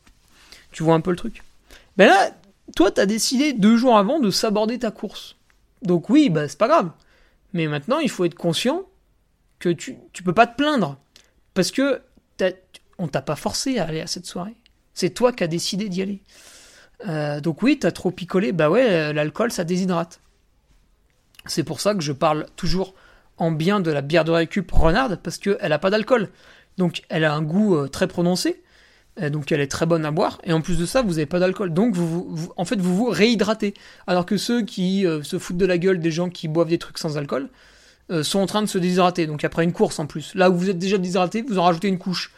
Tu 0.73 0.83
vois 0.83 0.95
un 0.95 1.01
peu 1.01 1.11
le 1.11 1.17
truc. 1.17 1.43
Ben 1.99 2.07
là, 2.07 2.31
toi, 2.75 2.91
t'as 2.91 3.07
décidé 3.07 3.53
deux 3.53 3.77
jours 3.77 3.97
avant 3.97 4.19
de 4.19 4.31
s'aborder 4.31 4.79
ta 4.79 4.91
course. 4.91 5.37
Donc 5.83 6.11
oui, 6.11 6.31
bah 6.31 6.49
c'est 6.49 6.59
pas 6.59 6.69
grave. 6.69 6.91
Mais 7.53 7.67
maintenant, 7.69 7.99
il 7.99 8.11
faut 8.11 8.25
être 8.25 8.35
conscient 8.35 8.83
que 9.59 9.69
tu, 9.69 9.97
tu 10.13 10.23
peux 10.23 10.33
pas 10.33 10.47
te 10.47 10.57
plaindre. 10.57 10.99
Parce 11.55 11.71
que 11.71 12.03
on 12.99 13.09
t'a 13.09 13.23
pas 13.23 13.37
forcé 13.37 13.79
à 13.79 13.85
aller 13.85 14.01
à 14.01 14.07
cette 14.07 14.27
soirée. 14.27 14.57
C'est 14.95 15.11
toi 15.11 15.33
qui 15.33 15.45
as 15.45 15.49
décidé 15.49 15.89
d'y 15.89 16.03
aller. 16.03 16.23
Euh, 17.07 17.41
donc 17.41 17.63
oui, 17.63 17.79
t'as 17.79 17.93
trop 17.93 18.11
picolé. 18.11 18.53
Bah 18.53 18.71
ouais, 18.71 18.89
euh, 18.91 19.13
l'alcool, 19.13 19.53
ça 19.53 19.65
déshydrate. 19.65 20.21
C'est 21.47 21.65
pour 21.65 21.81
ça 21.81 21.95
que 21.95 22.01
je 22.01 22.13
parle 22.13 22.47
toujours 22.57 22.95
en 23.37 23.51
bien 23.51 23.81
de 23.81 23.91
la 23.91 24.01
bière 24.01 24.25
de 24.25 24.33
récup 24.33 24.71
Renard, 24.71 25.19
parce 25.19 25.39
qu'elle 25.39 25.73
a 25.73 25.79
pas 25.79 25.91
d'alcool. 25.91 26.31
Donc 26.79 27.03
elle 27.09 27.25
a 27.25 27.35
un 27.35 27.43
goût 27.43 27.77
euh, 27.77 27.89
très 27.89 28.09
prononcé 28.09 28.63
donc 29.19 29.51
elle 29.51 29.61
est 29.61 29.67
très 29.67 29.87
bonne 29.87 30.05
à 30.05 30.11
boire, 30.11 30.39
et 30.45 30.53
en 30.53 30.61
plus 30.61 30.79
de 30.79 30.85
ça, 30.85 31.03
vous 31.03 31.13
n'avez 31.13 31.27
pas 31.27 31.39
d'alcool. 31.39 31.73
Donc 31.73 31.95
vous, 31.95 32.51
en 32.57 32.65
fait, 32.65 32.79
vous 32.79 32.95
vous 32.95 33.09
réhydratez. 33.09 33.73
Alors 34.07 34.27
que 34.27 34.37
ceux 34.37 34.63
qui 34.63 35.07
euh, 35.07 35.23
se 35.23 35.39
foutent 35.39 35.57
de 35.57 35.65
la 35.67 35.79
gueule 35.79 36.01
des 36.01 36.11
gens 36.11 36.29
qui 36.29 36.49
boivent 36.49 36.69
des 36.69 36.79
trucs 36.79 36.99
sans 36.99 37.17
alcool 37.17 37.49
euh, 38.11 38.23
sont 38.23 38.41
en 38.41 38.47
train 38.47 38.61
de 38.61 38.67
se 38.67 38.77
déshydrater. 38.77 39.27
Donc 39.27 39.43
après 39.45 39.65
une 39.65 39.73
course 39.73 39.99
en 39.99 40.07
plus. 40.07 40.35
Là 40.35 40.51
où 40.51 40.57
vous 40.57 40.69
êtes 40.69 40.79
déjà 40.79 40.99
déshydraté, 40.99 41.43
vous 41.43 41.59
en 41.59 41.65
rajoutez 41.65 41.89
une 41.89 41.99
couche. 41.99 42.33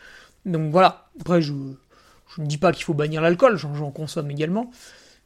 Donc 0.47 0.71
voilà. 0.71 1.09
Après, 1.21 1.43
je, 1.43 1.53
ne 1.53 2.47
dis 2.47 2.59
pas 2.59 2.73
qu'il 2.73 2.85
faut 2.85 2.95
bannir 2.95 3.23
l'alcool, 3.23 3.57
j'en 3.57 3.91
consomme 3.91 4.31
également. 4.31 4.71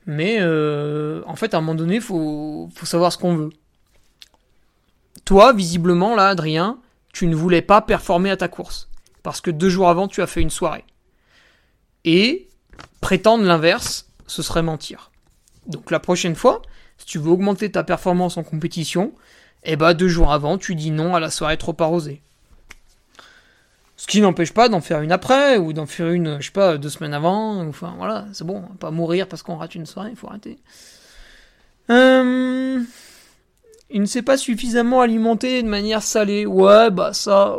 Mais 0.07 0.39
euh, 0.41 1.23
en 1.27 1.37
fait, 1.37 1.53
à 1.53 1.59
un 1.59 1.61
moment 1.61 1.75
donné, 1.75 1.97
il 1.97 2.01
faut, 2.01 2.71
faut 2.75 2.87
savoir 2.87 3.13
ce 3.13 3.19
qu'on 3.19 3.37
veut. 3.37 3.51
Toi, 5.27 5.53
visiblement, 5.53 6.17
là, 6.17 6.29
Adrien, 6.29 6.79
tu 7.13 7.27
ne 7.27 7.37
voulais 7.37 7.63
pas 7.63 7.83
performer 7.83 8.31
à 8.31 8.39
ta 8.39 8.49
course. 8.49 8.89
Parce 9.23 9.41
que 9.43 9.51
deux 9.51 9.69
jours 9.69 9.91
avant, 9.91 10.09
tu 10.09 10.23
as 10.23 10.27
fait 10.27 10.41
une 10.41 10.51
soirée. 10.51 10.85
Et 12.05 12.49
prétendre 13.01 13.45
l'inverse, 13.45 14.09
ce 14.27 14.43
serait 14.43 14.63
mentir. 14.63 15.11
Donc 15.67 15.91
la 15.91 16.01
prochaine 16.01 16.35
fois, 16.35 16.63
si 16.99 17.07
tu 17.07 17.19
veux 17.19 17.31
augmenter 17.31 17.71
ta 17.71 17.85
performance 17.85 18.37
en 18.37 18.43
compétition, 18.43 19.13
eh 19.65 19.77
ben 19.77 19.95
deux 19.95 20.09
jours 20.09 20.33
avant, 20.33 20.59
tu 20.59 20.75
dis 20.75 20.91
non 20.91 21.15
à 21.15 21.21
la 21.21 21.31
soirée 21.31 21.57
trop 21.57 21.77
arrosée. 21.79 22.21
Ce 23.97 24.09
qui 24.09 24.21
n'empêche 24.21 24.53
pas 24.53 24.69
d'en 24.69 24.81
faire 24.81 25.01
une 25.01 25.13
après, 25.13 25.59
ou 25.59 25.73
d'en 25.73 25.87
faire 25.87 26.09
une, 26.09 26.41
je 26.41 26.47
sais 26.47 26.53
pas, 26.53 26.77
deux 26.77 26.89
semaines 26.89 27.15
avant. 27.15 27.65
Enfin 27.69 27.95
voilà, 27.97 28.27
c'est 28.33 28.45
bon, 28.45 28.63
pas 28.81 28.91
mourir 28.91 29.29
parce 29.29 29.43
qu'on 29.43 29.57
rate 29.57 29.77
une 29.77 29.87
soirée, 29.87 30.11
il 30.11 30.17
faut 30.17 30.27
arrêter. 30.27 30.59
Euh, 31.91 32.83
il 33.91 34.01
ne 34.01 34.07
s'est 34.07 34.23
pas 34.23 34.37
suffisamment 34.37 35.03
alimenté 35.03 35.63
de 35.63 35.69
manière 35.69 36.03
salée. 36.03 36.47
Ouais, 36.47 36.91
bah 36.91 37.13
ça. 37.13 37.59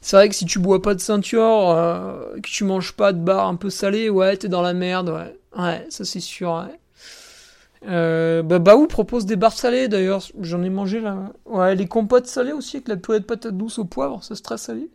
C'est 0.00 0.16
vrai 0.16 0.28
que 0.28 0.34
si 0.34 0.44
tu 0.44 0.58
bois 0.58 0.80
pas 0.80 0.94
de 0.94 1.00
ceinture, 1.00 1.70
euh, 1.70 2.36
que 2.36 2.48
tu 2.48 2.64
manges 2.64 2.92
pas 2.92 3.12
de 3.12 3.18
bar 3.18 3.48
un 3.48 3.56
peu 3.56 3.70
salé, 3.70 4.10
ouais, 4.10 4.36
t'es 4.36 4.48
dans 4.48 4.62
la 4.62 4.74
merde, 4.74 5.10
ouais. 5.10 5.36
Ouais, 5.60 5.86
ça 5.90 6.04
c'est 6.04 6.20
sûr, 6.20 6.52
ouais. 6.52 6.78
Euh, 7.86 8.42
bah, 8.42 8.58
Baou 8.58 8.86
propose 8.86 9.24
des 9.24 9.36
bars 9.36 9.52
salés 9.52 9.88
d'ailleurs, 9.88 10.22
j'en 10.40 10.62
ai 10.62 10.70
mangé 10.70 11.00
là. 11.00 11.32
Ouais, 11.46 11.74
les 11.74 11.86
compotes 11.86 12.26
salées 12.26 12.52
aussi 12.52 12.76
avec 12.76 12.88
la 12.88 12.96
purée 12.96 13.20
de 13.20 13.24
patates 13.24 13.56
douces 13.56 13.78
au 13.78 13.84
poivre, 13.84 14.22
ça 14.24 14.34
c'est 14.34 14.42
très 14.42 14.58
salé. 14.58 14.90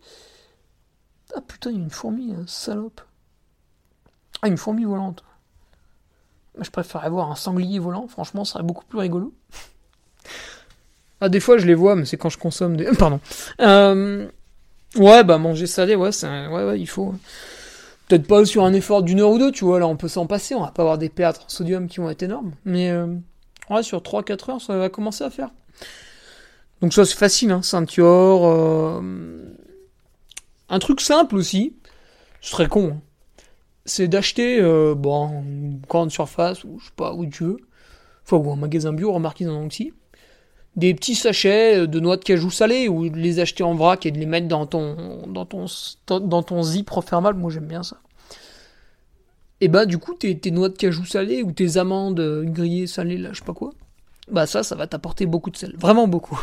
Ah 1.36 1.42
putain, 1.42 1.72
il 1.72 1.78
y 1.78 1.80
a 1.80 1.84
une 1.84 1.90
fourmi, 1.90 2.34
hein, 2.34 2.44
salope. 2.46 3.02
Ah, 4.42 4.48
une 4.48 4.58
fourmi 4.58 4.84
volante. 4.84 5.24
Je 6.60 6.70
préférerais 6.70 7.10
voir 7.10 7.32
un 7.32 7.36
sanglier 7.36 7.80
volant, 7.80 8.08
franchement, 8.08 8.46
ça 8.46 8.54
serait 8.54 8.64
beaucoup 8.64 8.86
plus 8.86 9.00
rigolo. 9.00 9.34
ah, 11.22 11.30
des 11.30 11.40
fois 11.40 11.58
je 11.58 11.66
les 11.66 11.74
vois, 11.74 11.96
mais 11.96 12.06
c'est 12.06 12.18
quand 12.18 12.30
je 12.30 12.38
consomme 12.38 12.76
des. 12.76 12.86
Pardon. 12.98 13.20
Euh. 13.62 14.28
Ouais, 14.96 15.24
bah 15.24 15.38
manger 15.38 15.66
salé, 15.66 15.96
ouais, 15.96 16.12
c'est 16.12 16.28
ouais, 16.28 16.66
ouais, 16.66 16.80
il 16.80 16.88
faut. 16.88 17.16
Peut-être 18.08 18.28
pas 18.28 18.46
sur 18.46 18.64
un 18.64 18.74
effort 18.74 19.02
d'une 19.02 19.22
heure 19.22 19.32
ou 19.32 19.40
deux, 19.40 19.52
tu 19.52 19.66
vois, 19.66 19.80
là 19.80 19.88
on 19.88 19.96
peut 19.96 20.08
s'en 20.08 20.28
passer, 20.28 20.56
on 20.56 20.62
va 20.62 20.72
pas 20.72 20.84
avoir 20.84 20.98
des 20.98 21.10
pértes 21.10 21.42
en 21.46 21.50
sodium 21.50 21.88
qui 21.88 22.00
vont 22.00 22.10
être 22.10 22.22
énormes. 22.22 22.52
Mais 22.66 22.92
euh, 22.92 23.08
ouais, 23.70 23.82
sur 23.82 24.02
3-4 24.02 24.52
heures, 24.52 24.62
ça 24.62 24.78
va 24.78 24.90
commencer 24.90 25.24
à 25.24 25.30
faire. 25.30 25.50
Donc 26.82 26.94
ça 26.94 27.06
c'est 27.06 27.18
facile, 27.18 27.52
hein, 27.52 27.62
ceinture. 27.64 28.46
Euh, 28.46 29.02
un 30.70 30.80
truc 30.80 31.02
simple 31.02 31.36
aussi, 31.38 31.76
ce 32.42 32.52
serait 32.52 32.68
con, 32.68 32.94
hein. 32.96 33.02
c'est 33.86 34.08
d'acheter 34.08 34.60
euh, 34.60 34.94
bon, 34.96 35.42
une 35.42 35.82
grande 35.90 36.12
surface, 36.12 36.64
ou 36.66 36.78
je 36.80 36.86
sais 36.86 36.92
pas, 36.96 37.14
où 37.14 37.26
tu 37.26 37.46
veux. 37.46 37.58
Enfin, 38.26 38.38
ou 38.38 38.52
un 38.52 38.58
magasin 38.58 38.94
bio, 38.94 39.12
remarquez 39.12 39.46
dans 39.46 39.66
aussi 39.66 39.94
des 40.76 40.94
petits 40.94 41.16
sachets 41.16 41.88
de 41.88 42.00
noix 42.00 42.18
de 42.18 42.24
cajou 42.24 42.50
salées 42.50 42.90
ou 42.90 43.10
de 43.10 43.18
les 43.18 43.40
acheter 43.40 43.64
en 43.64 43.76
vrac 43.76 44.06
et 44.06 44.12
de 44.12 44.18
les 44.18 44.26
mettre 44.26 44.48
dans 44.48 44.66
ton 44.66 45.28
dans 45.28 45.46
ton 45.46 45.66
dans 46.08 46.44
ton 46.44 46.64
zip 46.64 46.90
moi 47.36 47.52
j'aime 47.52 47.68
bien 47.68 47.84
ça. 47.84 47.98
Et 49.62 49.68
bah 49.68 49.86
du 49.86 49.98
coup 49.98 50.14
tes, 50.14 50.52
noix 50.52 50.70
de 50.70 50.78
cajou 50.78 51.06
salées 51.06 51.44
ou 51.44 51.52
tes 51.52 51.78
amandes 51.78 52.44
grillées 52.46 52.88
salées 52.88 53.18
là, 53.18 53.30
je 53.34 53.40
sais 53.40 53.46
pas 53.46 53.54
quoi. 53.54 53.72
Bah 54.32 54.46
ça 54.46 54.64
ça 54.64 54.76
va 54.76 54.88
t'apporter 54.88 55.26
beaucoup 55.26 55.52
de 55.52 55.58
sel, 55.58 55.76
vraiment 55.78 56.08
beaucoup. 56.08 56.40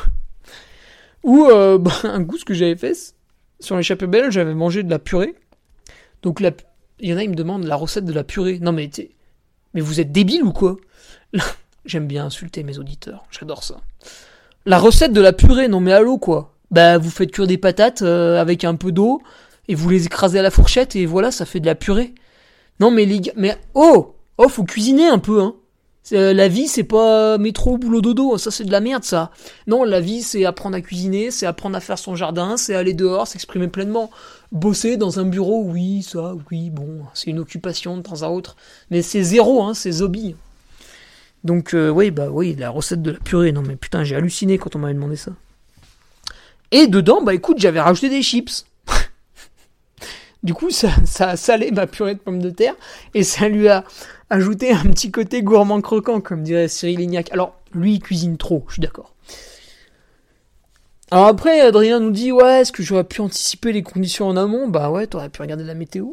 Ou 1.24 1.46
euh, 1.46 1.78
bah, 1.78 1.92
un 2.04 2.20
goût 2.20 2.38
ce 2.38 2.44
que 2.44 2.54
j'avais 2.54 2.76
fait 2.76 3.14
sur 3.58 3.76
l'échappée 3.76 4.06
belle, 4.06 4.30
j'avais 4.30 4.54
mangé 4.54 4.82
de 4.82 4.90
la 4.90 4.98
purée. 4.98 5.34
Donc 6.22 6.40
il 6.40 7.08
y 7.08 7.12
en 7.12 7.16
a 7.18 7.22
ils 7.22 7.30
me 7.30 7.34
demandent 7.34 7.64
la 7.64 7.76
recette 7.76 8.04
de 8.04 8.12
la 8.12 8.24
purée. 8.24 8.58
Non 8.60 8.72
mais 8.72 8.88
mais 9.74 9.80
vous 9.80 10.00
êtes 10.00 10.12
débile 10.12 10.44
ou 10.44 10.52
quoi? 10.52 10.76
J'aime 11.84 12.06
bien 12.06 12.26
insulter 12.26 12.62
mes 12.62 12.78
auditeurs, 12.78 13.24
j'adore 13.30 13.64
ça. 13.64 13.80
La 14.66 14.78
recette 14.78 15.12
de 15.12 15.20
la 15.20 15.32
purée, 15.32 15.68
non 15.68 15.80
mais 15.80 15.92
allô 15.92 16.18
quoi 16.18 16.54
Bah 16.70 16.98
vous 16.98 17.10
faites 17.10 17.32
cuire 17.32 17.46
des 17.46 17.58
patates 17.58 18.02
euh, 18.02 18.40
avec 18.40 18.64
un 18.64 18.74
peu 18.74 18.92
d'eau 18.92 19.22
et 19.68 19.74
vous 19.74 19.88
les 19.88 20.06
écrasez 20.06 20.38
à 20.38 20.42
la 20.42 20.50
fourchette 20.50 20.96
et 20.96 21.06
voilà, 21.06 21.30
ça 21.30 21.46
fait 21.46 21.60
de 21.60 21.66
la 21.66 21.74
purée. 21.74 22.14
Non 22.78 22.90
mais 22.90 23.04
les 23.04 23.20
gars, 23.20 23.32
mais 23.36 23.56
oh 23.74 24.14
Oh, 24.42 24.48
faut 24.48 24.64
cuisiner 24.64 25.07
un 25.07 25.18
peu 25.18 25.42
hein. 25.42 25.55
Euh, 26.12 26.32
la 26.32 26.48
vie, 26.48 26.66
c'est 26.66 26.82
pas 26.82 27.36
métro, 27.36 27.76
boulot, 27.76 28.00
dodo, 28.00 28.38
ça 28.38 28.50
c'est 28.50 28.64
de 28.64 28.72
la 28.72 28.80
merde 28.80 29.05
ça. 29.05 29.30
Non, 29.66 29.84
la 29.84 30.00
vie, 30.00 30.22
c'est 30.22 30.46
apprendre 30.46 30.76
à 30.76 30.80
cuisiner, 30.80 31.30
c'est 31.30 31.44
apprendre 31.44 31.76
à 31.76 31.80
faire 31.80 31.98
son 31.98 32.16
jardin, 32.16 32.57
c'est 32.57 32.74
aller 32.74 32.94
dehors, 32.94 33.28
s'exprimer 33.28 33.68
pleinement. 33.68 34.11
Bosser 34.50 34.96
dans 34.96 35.20
un 35.20 35.24
bureau, 35.24 35.62
oui, 35.62 36.02
ça, 36.02 36.34
oui, 36.50 36.70
bon, 36.70 37.02
c'est 37.12 37.30
une 37.30 37.38
occupation 37.38 37.98
de 37.98 38.02
temps 38.02 38.22
à 38.22 38.28
autre. 38.28 38.57
Mais 38.90 39.02
c'est 39.02 39.22
zéro, 39.22 39.62
hein, 39.62 39.74
c'est 39.74 39.92
zombie. 39.92 40.34
Donc 41.45 41.74
euh, 41.74 41.88
oui, 41.88 42.11
bah 42.11 42.28
oui, 42.30 42.55
la 42.59 42.70
recette 42.70 43.03
de 43.03 43.12
la 43.12 43.18
purée. 43.18 43.53
Non 43.53 43.62
mais 43.62 43.76
putain, 43.76 44.05
j'ai 44.05 44.16
halluciné 44.16 44.59
quand 44.59 44.76
on 44.76 44.78
m'avait 44.78 44.95
demandé 44.95 45.16
ça. 45.16 45.32
Et 46.70 46.86
dedans, 46.86 47.22
bah 47.22 47.34
écoute, 47.34 47.59
j'avais 47.59 47.80
rajouté 47.80 48.09
des 48.09 48.22
chips. 48.22 48.66
du 50.43 50.55
coup, 50.55 50.70
ça, 50.70 50.91
ça 51.05 51.30
a 51.30 51.36
salé 51.36 51.70
ma 51.70 51.86
purée 51.86 52.14
de 52.14 52.20
pommes 52.20 52.43
de 52.43 52.51
terre 52.51 52.74
et 53.14 53.24
ça 53.24 53.49
lui 53.49 53.68
a 53.68 53.84
ajouté 54.28 54.72
un 54.72 54.84
petit 54.84 55.11
côté 55.11 55.43
gourmand 55.43 55.80
croquant, 55.80 56.20
comme 56.20 56.43
dirait 56.43 56.68
Cyril 56.68 56.99
Lignac. 56.99 57.32
Alors, 57.32 57.57
lui, 57.72 57.95
il 57.95 58.01
cuisine 58.01 58.36
trop, 58.36 58.64
je 58.68 58.74
suis 58.74 58.82
d'accord. 58.82 59.14
Alors 61.11 61.26
après, 61.26 61.61
Adrien 61.61 61.99
nous 61.99 62.12
dit, 62.12 62.30
ouais, 62.30 62.61
est-ce 62.61 62.70
que 62.70 62.84
j'aurais 62.84 63.05
pu 63.05 63.20
anticiper 63.20 63.72
les 63.72 63.82
conditions 63.82 64.28
en 64.28 64.36
amont? 64.36 64.68
Bah 64.68 64.91
ouais, 64.91 65.09
t'aurais 65.09 65.28
pu 65.28 65.43
regarder 65.43 65.64
la 65.64 65.74
météo. 65.74 66.12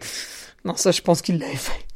non, 0.66 0.76
ça, 0.76 0.90
je 0.90 1.00
pense 1.00 1.22
qu'il 1.22 1.38
l'avait 1.38 1.56
fait. 1.56 1.86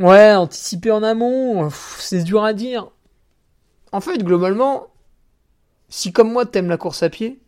Ouais, 0.00 0.32
anticiper 0.32 0.90
en 0.90 1.02
amont, 1.02 1.68
c'est 1.98 2.22
dur 2.24 2.42
à 2.42 2.54
dire. 2.54 2.90
En 3.92 4.00
fait, 4.00 4.24
globalement, 4.24 4.86
si 5.90 6.10
comme 6.10 6.32
moi 6.32 6.46
t'aimes 6.46 6.70
la 6.70 6.78
course 6.78 7.02
à 7.02 7.10
pied, 7.10 7.38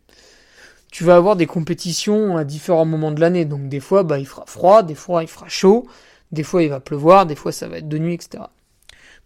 tu 0.91 1.03
vas 1.03 1.15
avoir 1.15 1.35
des 1.35 1.47
compétitions 1.47 2.37
à 2.37 2.43
différents 2.43 2.85
moments 2.85 3.11
de 3.11 3.19
l'année. 3.19 3.45
Donc 3.45 3.69
des 3.69 3.79
fois, 3.79 4.03
bah, 4.03 4.19
il 4.19 4.27
fera 4.27 4.45
froid, 4.45 4.83
des 4.83 4.93
fois 4.93 5.23
il 5.23 5.27
fera 5.27 5.49
chaud, 5.49 5.87
des 6.31 6.43
fois 6.43 6.61
il 6.61 6.69
va 6.69 6.79
pleuvoir, 6.79 7.25
des 7.25 7.35
fois 7.35 7.51
ça 7.51 7.67
va 7.67 7.79
être 7.79 7.89
de 7.89 7.97
nuit, 7.97 8.13
etc. 8.13 8.43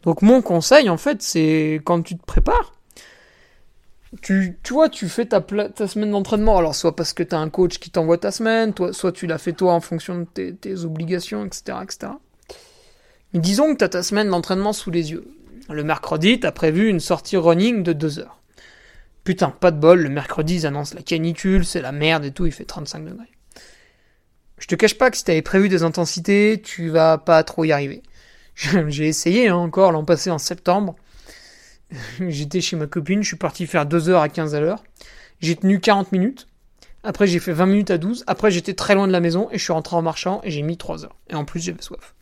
Donc 0.04 0.22
mon 0.22 0.42
conseil, 0.42 0.90
en 0.90 0.98
fait, 0.98 1.22
c'est 1.22 1.82
quand 1.84 2.02
tu 2.04 2.18
te 2.18 2.26
prépares, 2.26 2.74
tu, 4.22 4.58
tu 4.64 4.74
vois, 4.74 4.88
tu 4.88 5.10
fais 5.10 5.26
ta, 5.26 5.42
ta 5.42 5.88
semaine 5.88 6.12
d'entraînement. 6.12 6.58
Alors 6.58 6.76
soit 6.76 6.96
parce 6.96 7.12
que 7.12 7.24
tu 7.24 7.36
as 7.36 7.40
un 7.40 7.50
coach 7.50 7.80
qui 7.80 7.92
t'envoie 7.92 8.18
ta 8.18 8.32
semaine, 8.32 8.74
toi, 8.74 8.94
soit 8.94 9.12
tu 9.12 9.28
l'as 9.28 9.38
fait 9.38 9.54
toi 9.54 9.74
en 9.74 9.82
fonction 9.82 10.20
de 10.20 10.26
tes, 10.26 10.56
tes 10.56 10.86
obligations, 10.86 11.46
etc., 11.46 11.80
etc. 11.84 12.14
Disons 13.34 13.74
que 13.74 13.80
tu 13.80 13.84
as 13.84 13.90
ta 13.90 14.04
semaine 14.04 14.30
d'entraînement 14.30 14.74
sous 14.74 14.92
les 14.92 15.12
yeux. 15.12 15.28
Le 15.70 15.84
mercredi, 15.84 16.40
tu 16.40 16.48
as 16.48 16.52
prévu 16.52 16.88
une 16.88 17.00
sortie 17.00 17.38
running 17.38 17.84
de 17.84 17.94
2 17.94 18.20
heures. 18.20 18.40
Putain, 19.24 19.50
pas 19.50 19.72
de 19.72 19.80
bol, 19.80 20.00
le 20.00 20.10
mercredi 20.10 20.56
ils 20.56 20.66
annoncent 20.66 20.96
la 20.96 21.02
canicule, 21.02 21.66
c'est 21.66 21.82
la 21.82 21.92
merde 21.92 22.24
et 22.24 22.32
tout, 22.32 22.46
il 22.46 22.54
fait 22.54 22.64
35 22.64 23.04
degrés. 23.04 23.28
Je 24.58 24.68
te 24.68 24.76
cache 24.76 24.98
pas 24.98 25.12
que 25.12 25.18
si 25.18 25.26
t'avais 25.26 25.42
prévu 25.42 25.68
des 25.68 25.84
intensités, 25.84 26.62
tu 26.64 26.88
vas 26.88 27.18
pas 27.18 27.44
trop 27.44 27.66
y 27.66 27.74
arriver. 27.74 28.02
J'ai 28.56 29.08
essayé 29.08 29.50
hein, 29.50 29.58
encore 29.58 29.92
l'an 29.92 30.06
passé 30.06 30.32
en 30.32 30.38
septembre. 30.38 30.96
J'étais 32.22 32.62
chez 32.62 32.78
ma 32.78 32.88
copine, 32.88 33.22
je 33.22 33.28
suis 33.28 33.38
parti 33.38 33.68
faire 33.68 33.86
2 33.86 34.08
heures 34.10 34.22
à 34.22 34.30
15 34.30 34.56
à 34.56 34.62
l'heure. 34.62 34.84
J'ai 35.42 35.58
tenu 35.58 35.82
40 35.82 36.14
minutes. 36.14 36.48
Après 37.04 37.28
j'ai 37.28 37.40
fait 37.40 37.54
20 37.54 37.66
minutes 37.66 37.92
à 37.92 37.98
12. 37.98 38.24
Après 38.28 38.50
j'étais 38.50 38.74
très 38.74 38.96
loin 38.96 39.08
de 39.08 39.12
la 39.12 39.20
maison 39.20 39.50
et 39.52 39.58
je 39.58 39.64
suis 39.64 39.74
rentré 39.74 39.96
en 39.96 40.02
marchant 40.02 40.40
et 40.44 40.52
j'ai 40.52 40.62
mis 40.62 40.78
3 40.78 41.04
heures. 41.04 41.16
Et 41.30 41.36
en 41.36 41.44
plus 41.46 41.60
j'avais 41.60 41.82
soif. 41.82 42.16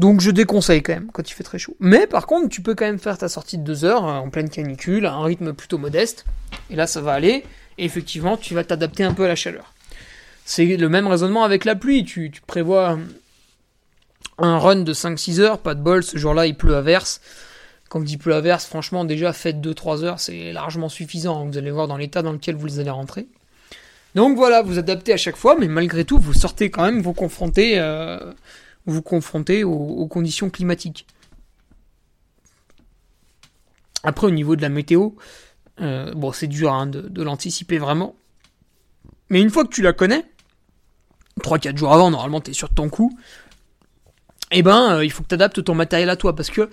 Donc 0.00 0.22
je 0.22 0.30
déconseille 0.30 0.82
quand 0.82 0.94
même 0.94 1.10
quand 1.12 1.30
il 1.30 1.34
fait 1.34 1.44
très 1.44 1.58
chaud. 1.58 1.76
Mais 1.78 2.06
par 2.06 2.26
contre, 2.26 2.48
tu 2.48 2.62
peux 2.62 2.74
quand 2.74 2.86
même 2.86 2.98
faire 2.98 3.18
ta 3.18 3.28
sortie 3.28 3.58
de 3.58 3.62
2 3.64 3.84
heures 3.84 4.08
euh, 4.08 4.12
en 4.12 4.30
pleine 4.30 4.48
canicule, 4.48 5.04
à 5.04 5.12
un 5.12 5.22
rythme 5.22 5.52
plutôt 5.52 5.76
modeste. 5.76 6.24
Et 6.70 6.74
là, 6.74 6.86
ça 6.86 7.02
va 7.02 7.12
aller. 7.12 7.44
Et 7.76 7.84
effectivement, 7.84 8.38
tu 8.38 8.54
vas 8.54 8.64
t'adapter 8.64 9.04
un 9.04 9.12
peu 9.12 9.26
à 9.26 9.28
la 9.28 9.36
chaleur. 9.36 9.74
C'est 10.46 10.64
le 10.64 10.88
même 10.88 11.06
raisonnement 11.06 11.44
avec 11.44 11.66
la 11.66 11.76
pluie. 11.76 12.06
Tu, 12.06 12.32
prévois 12.46 12.98
un 14.38 14.58
run 14.58 14.76
de 14.76 14.94
5-6 14.94 15.40
heures, 15.40 15.58
pas 15.58 15.74
de 15.74 15.82
bol, 15.82 16.02
ce 16.02 16.16
jour-là 16.16 16.46
il 16.46 16.56
pleut 16.56 16.76
à 16.76 16.80
verse. 16.80 17.20
Quand 17.90 18.02
il 18.10 18.16
pleut 18.16 18.34
à 18.34 18.40
verse, 18.40 18.64
franchement, 18.64 19.04
déjà 19.04 19.34
faites 19.34 19.60
2-3 19.60 20.04
heures, 20.04 20.18
c'est 20.18 20.54
largement 20.54 20.88
suffisant. 20.88 21.44
Vous 21.44 21.58
allez 21.58 21.70
voir 21.70 21.88
dans 21.88 21.98
l'état 21.98 22.22
dans 22.22 22.32
lequel 22.32 22.54
vous 22.54 22.78
allez 22.78 22.88
rentrer. 22.88 23.26
Donc 24.14 24.38
voilà, 24.38 24.62
vous 24.62 24.78
adaptez 24.78 25.12
à 25.12 25.18
chaque 25.18 25.36
fois, 25.36 25.56
mais 25.60 25.68
malgré 25.68 26.06
tout, 26.06 26.18
vous 26.18 26.32
sortez 26.32 26.70
quand 26.70 26.84
même, 26.84 27.02
vous 27.02 27.12
confrontez 27.12 27.78
euh, 27.78 28.18
vous 28.90 29.02
confrontez 29.02 29.64
aux, 29.64 30.06
conditions 30.06 30.50
climatiques. 30.50 31.06
Après, 34.02 34.26
au 34.26 34.30
niveau 34.30 34.56
de 34.56 34.62
la 34.62 34.68
météo, 34.68 35.10
euh, 35.80 36.12
bon, 36.14 36.32
c'est 36.32 36.46
dur 36.46 36.72
hein, 36.72 36.86
de, 36.86 37.22
l'anticiper 37.22 37.78
vraiment. 37.78 38.14
Mais 39.28 39.40
une 39.40 39.50
fois 39.50 39.64
que 39.64 39.72
tu 39.72 39.82
la 39.82 39.92
connais, 39.92 40.24
3-4 41.42 41.76
jours 41.76 41.92
avant, 41.92 42.10
normalement, 42.10 42.40
tu 42.40 42.50
es 42.50 42.54
sur 42.54 42.70
ton 42.70 42.88
coup, 42.88 43.16
eh 44.50 44.62
ben, 44.62 44.96
euh, 44.96 45.04
il 45.04 45.10
faut 45.10 45.22
que 45.22 45.28
tu 45.28 45.34
adaptes 45.34 45.62
ton 45.62 45.74
matériel 45.74 46.10
à 46.10 46.16
toi. 46.16 46.34
Parce 46.34 46.50
que, 46.50 46.70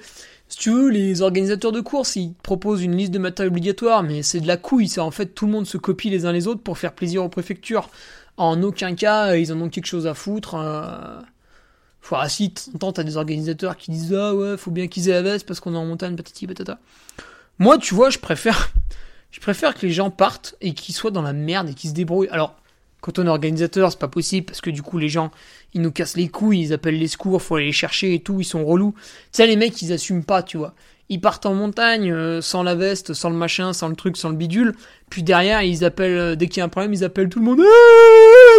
si 0.47 0.57
tu 0.57 0.71
veux, 0.71 0.89
les 0.89 1.21
organisateurs 1.21 1.71
de 1.71 1.81
courses, 1.81 2.15
ils 2.15 2.33
proposent 2.41 2.81
une 2.81 2.95
liste 2.95 3.11
de 3.11 3.19
matériel 3.19 3.51
obligatoire, 3.51 4.03
mais 4.03 4.23
c'est 4.23 4.39
de 4.39 4.47
la 4.47 4.57
couille. 4.57 4.87
C'est 4.87 5.01
en 5.01 5.11
fait, 5.11 5.27
tout 5.27 5.45
le 5.45 5.51
monde 5.51 5.67
se 5.67 5.77
copie 5.77 6.09
les 6.09 6.25
uns 6.25 6.31
les 6.31 6.47
autres 6.47 6.61
pour 6.61 6.77
faire 6.77 6.93
plaisir 6.93 7.23
aux 7.23 7.29
préfectures. 7.29 7.89
En 8.37 8.61
aucun 8.61 8.95
cas, 8.95 9.35
ils 9.35 9.51
en 9.51 9.59
ont 9.61 9.69
quelque 9.69 9.87
chose 9.87 10.07
à 10.07 10.13
foutre. 10.13 10.55
Euh, 10.55 11.19
Faut 12.07 12.15
si 12.29 12.53
t'entends, 12.53 12.93
t'as 12.93 13.03
des 13.03 13.17
organisateurs 13.17 13.75
qui 13.75 13.91
disent 13.91 14.13
ah 14.13 14.33
ouais, 14.33 14.55
faut 14.55 14.71
bien 14.71 14.87
qu'ils 14.87 15.09
aient 15.09 15.11
la 15.11 15.21
veste 15.21 15.45
parce 15.45 15.59
qu'on 15.59 15.73
est 15.73 15.77
en 15.77 15.83
montagne, 15.83 16.15
patati 16.15 16.47
patata. 16.47 16.79
Moi, 17.59 17.77
tu 17.79 17.93
vois, 17.95 18.09
je 18.09 18.17
préfère, 18.17 18.71
je 19.31 19.41
préfère 19.41 19.73
que 19.73 19.85
les 19.85 19.91
gens 19.91 20.09
partent 20.09 20.55
et 20.61 20.73
qu'ils 20.73 20.95
soient 20.95 21.11
dans 21.11 21.21
la 21.21 21.33
merde 21.33 21.67
et 21.67 21.73
qu'ils 21.73 21.89
se 21.89 21.95
débrouillent. 21.95 22.29
Alors, 22.29 22.55
quand 23.01 23.19
on 23.19 23.25
est 23.25 23.29
organisateur, 23.29 23.91
c'est 23.91 23.99
pas 23.99 24.07
possible 24.07 24.45
parce 24.45 24.61
que 24.61 24.69
du 24.69 24.81
coup, 24.81 24.97
les 24.97 25.09
gens, 25.09 25.31
ils 25.73 25.81
nous 25.81 25.91
cassent 25.91 26.15
les 26.15 26.29
couilles, 26.29 26.61
ils 26.61 26.71
appellent 26.71 26.97
les 26.97 27.09
secours, 27.09 27.41
faut 27.41 27.57
aller 27.57 27.65
les 27.65 27.71
chercher 27.73 28.13
et 28.13 28.21
tout, 28.21 28.39
ils 28.39 28.45
sont 28.45 28.63
relous. 28.63 28.93
Tu 28.97 29.03
sais, 29.33 29.47
les 29.47 29.57
mecs, 29.57 29.81
ils 29.81 29.91
assument 29.91 30.23
pas, 30.23 30.43
tu 30.43 30.55
vois. 30.55 30.75
Ils 31.09 31.19
partent 31.19 31.45
en 31.45 31.55
montagne 31.55 32.09
euh, 32.09 32.39
sans 32.41 32.63
la 32.63 32.75
veste, 32.75 33.13
sans 33.13 33.29
le 33.29 33.35
machin, 33.35 33.73
sans 33.73 33.89
le 33.89 33.97
truc, 33.97 34.15
sans 34.15 34.29
le 34.29 34.37
bidule. 34.37 34.75
Puis 35.09 35.23
derrière, 35.23 35.61
ils 35.61 35.83
appellent, 35.83 36.17
euh, 36.17 36.35
dès 36.35 36.47
qu'il 36.47 36.59
y 36.59 36.61
a 36.61 36.65
un 36.65 36.69
problème, 36.69 36.93
ils 36.93 37.03
appellent 37.03 37.27
tout 37.27 37.39
le 37.39 37.45
monde. 37.45 37.59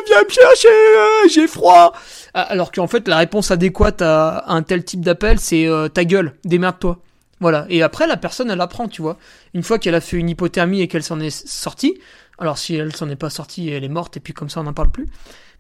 Viens 0.07 0.23
me 0.25 0.31
chercher, 0.31 0.69
euh, 0.69 1.29
j'ai 1.31 1.47
froid. 1.47 1.93
Ah, 2.35 2.43
alors 2.43 2.73
qu'en 2.73 2.87
fait, 2.87 3.09
la 3.09 3.19
réponse 3.19 3.51
adéquate 3.51 4.01
à 4.03 4.45
un 4.49 4.63
tel 4.63 4.85
type 4.85 5.01
d'appel, 5.01 5.39
c'est 5.39 5.69
ta 5.93 6.05
gueule, 6.05 6.35
démerde-toi. 6.45 6.99
Voilà. 7.41 7.67
Et 7.69 7.83
après, 7.83 8.07
la 8.07 8.17
personne, 8.17 8.51
elle 8.51 8.61
apprend, 8.61 8.89
tu 8.89 9.03
vois. 9.03 9.17
Une 9.55 9.63
fois 9.63 9.79
qu'elle 9.79 9.95
a 9.95 10.01
fait 10.01 10.17
une 10.17 10.29
hypothermie 10.31 10.81
et 10.81 10.89
qu'elle 10.89 11.03
s'en 11.03 11.21
est 11.21 11.31
sortie, 11.31 11.99
alors 12.39 12.59
si 12.59 12.75
elle 12.75 12.95
s'en 12.95 13.09
est 13.09 13.17
pas 13.17 13.31
sortie, 13.31 13.69
elle 13.69 13.85
est 13.85 13.89
morte 13.89 14.17
et 14.17 14.21
puis 14.21 14.33
comme 14.33 14.49
ça, 14.49 14.61
on 14.61 14.65
n'en 14.65 14.73
parle 14.73 14.91
plus. 14.91 15.09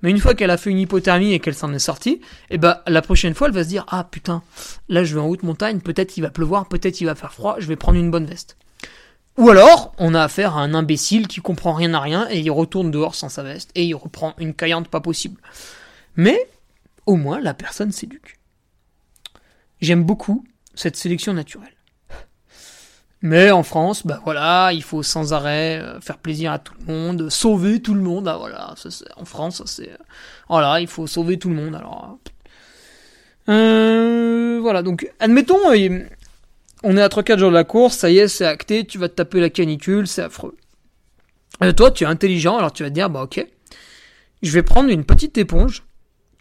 Mais 0.02 0.10
une 0.10 0.18
fois 0.18 0.34
qu'elle 0.34 0.50
a 0.50 0.56
fait 0.56 0.70
une 0.70 0.78
hypothermie 0.78 1.32
et 1.32 1.40
qu'elle 1.40 1.54
s'en 1.54 1.72
est 1.72 1.80
sortie, 1.80 2.20
eh 2.50 2.58
ben, 2.58 2.78
la 2.86 3.02
prochaine 3.02 3.34
fois, 3.34 3.48
elle 3.48 3.54
va 3.54 3.64
se 3.64 3.68
dire, 3.68 3.84
ah 3.88 4.04
putain, 4.04 4.42
là 4.88 5.02
je 5.02 5.14
vais 5.14 5.20
en 5.20 5.26
haute 5.26 5.42
montagne, 5.42 5.80
peut-être 5.80 6.16
il 6.16 6.20
va 6.20 6.30
pleuvoir, 6.30 6.68
peut-être 6.68 7.00
il 7.00 7.04
va 7.06 7.16
faire 7.16 7.32
froid, 7.32 7.56
je 7.58 7.66
vais 7.66 7.74
prendre 7.74 7.98
une 7.98 8.10
bonne 8.10 8.26
veste. 8.26 8.56
Ou 9.38 9.50
alors, 9.50 9.94
on 9.98 10.14
a 10.14 10.22
affaire 10.24 10.56
à 10.56 10.62
un 10.62 10.74
imbécile 10.74 11.28
qui 11.28 11.40
comprend 11.40 11.72
rien 11.72 11.94
à 11.94 12.00
rien 12.00 12.26
et 12.28 12.40
il 12.40 12.50
retourne 12.50 12.90
dehors 12.90 13.14
sans 13.14 13.28
sa 13.28 13.44
veste 13.44 13.70
et 13.76 13.84
il 13.84 13.94
reprend 13.94 14.34
une 14.38 14.52
caillante 14.52 14.88
pas 14.88 15.00
possible. 15.00 15.40
Mais, 16.16 16.50
au 17.06 17.14
moins, 17.14 17.40
la 17.40 17.54
personne 17.54 17.92
s'éduque. 17.92 18.36
J'aime 19.80 20.02
beaucoup 20.02 20.44
cette 20.74 20.96
sélection 20.96 21.34
naturelle. 21.34 21.76
Mais 23.22 23.52
en 23.52 23.62
France, 23.62 24.04
bah 24.04 24.20
voilà, 24.24 24.72
il 24.72 24.82
faut 24.82 25.04
sans 25.04 25.32
arrêt 25.32 25.80
euh, 25.80 26.00
faire 26.00 26.18
plaisir 26.18 26.52
à 26.52 26.58
tout 26.58 26.74
le 26.80 26.92
monde, 26.92 27.28
sauver 27.30 27.80
tout 27.80 27.94
le 27.94 28.00
monde. 28.00 28.26
Ah 28.28 28.38
voilà, 28.38 28.74
en 29.16 29.24
France, 29.24 29.62
c'est 29.66 29.90
voilà, 30.48 30.80
il 30.80 30.86
faut 30.86 31.06
sauver 31.08 31.36
tout 31.36 31.48
le 31.48 31.56
monde. 31.56 31.74
Alors 31.74 32.18
euh, 33.48 34.58
voilà, 34.60 34.82
donc 34.82 35.10
admettons, 35.18 35.72
euh, 35.72 36.04
on 36.82 36.96
est 36.96 37.02
à 37.02 37.08
3-4 37.08 37.38
jours 37.38 37.50
de 37.50 37.54
la 37.54 37.64
course, 37.64 37.96
ça 37.96 38.10
y 38.10 38.18
est, 38.18 38.28
c'est 38.28 38.46
acté, 38.46 38.84
tu 38.84 38.98
vas 38.98 39.08
te 39.08 39.14
taper 39.14 39.40
la 39.40 39.50
canicule, 39.50 40.06
c'est 40.06 40.22
affreux. 40.22 40.56
toi, 41.76 41.90
tu 41.90 42.04
es 42.04 42.06
intelligent, 42.06 42.56
alors 42.56 42.72
tu 42.72 42.82
vas 42.82 42.90
te 42.90 42.94
dire, 42.94 43.10
bah 43.10 43.22
ok, 43.22 43.44
je 44.42 44.50
vais 44.52 44.62
prendre 44.62 44.90
une 44.90 45.04
petite 45.04 45.38
éponge 45.38 45.82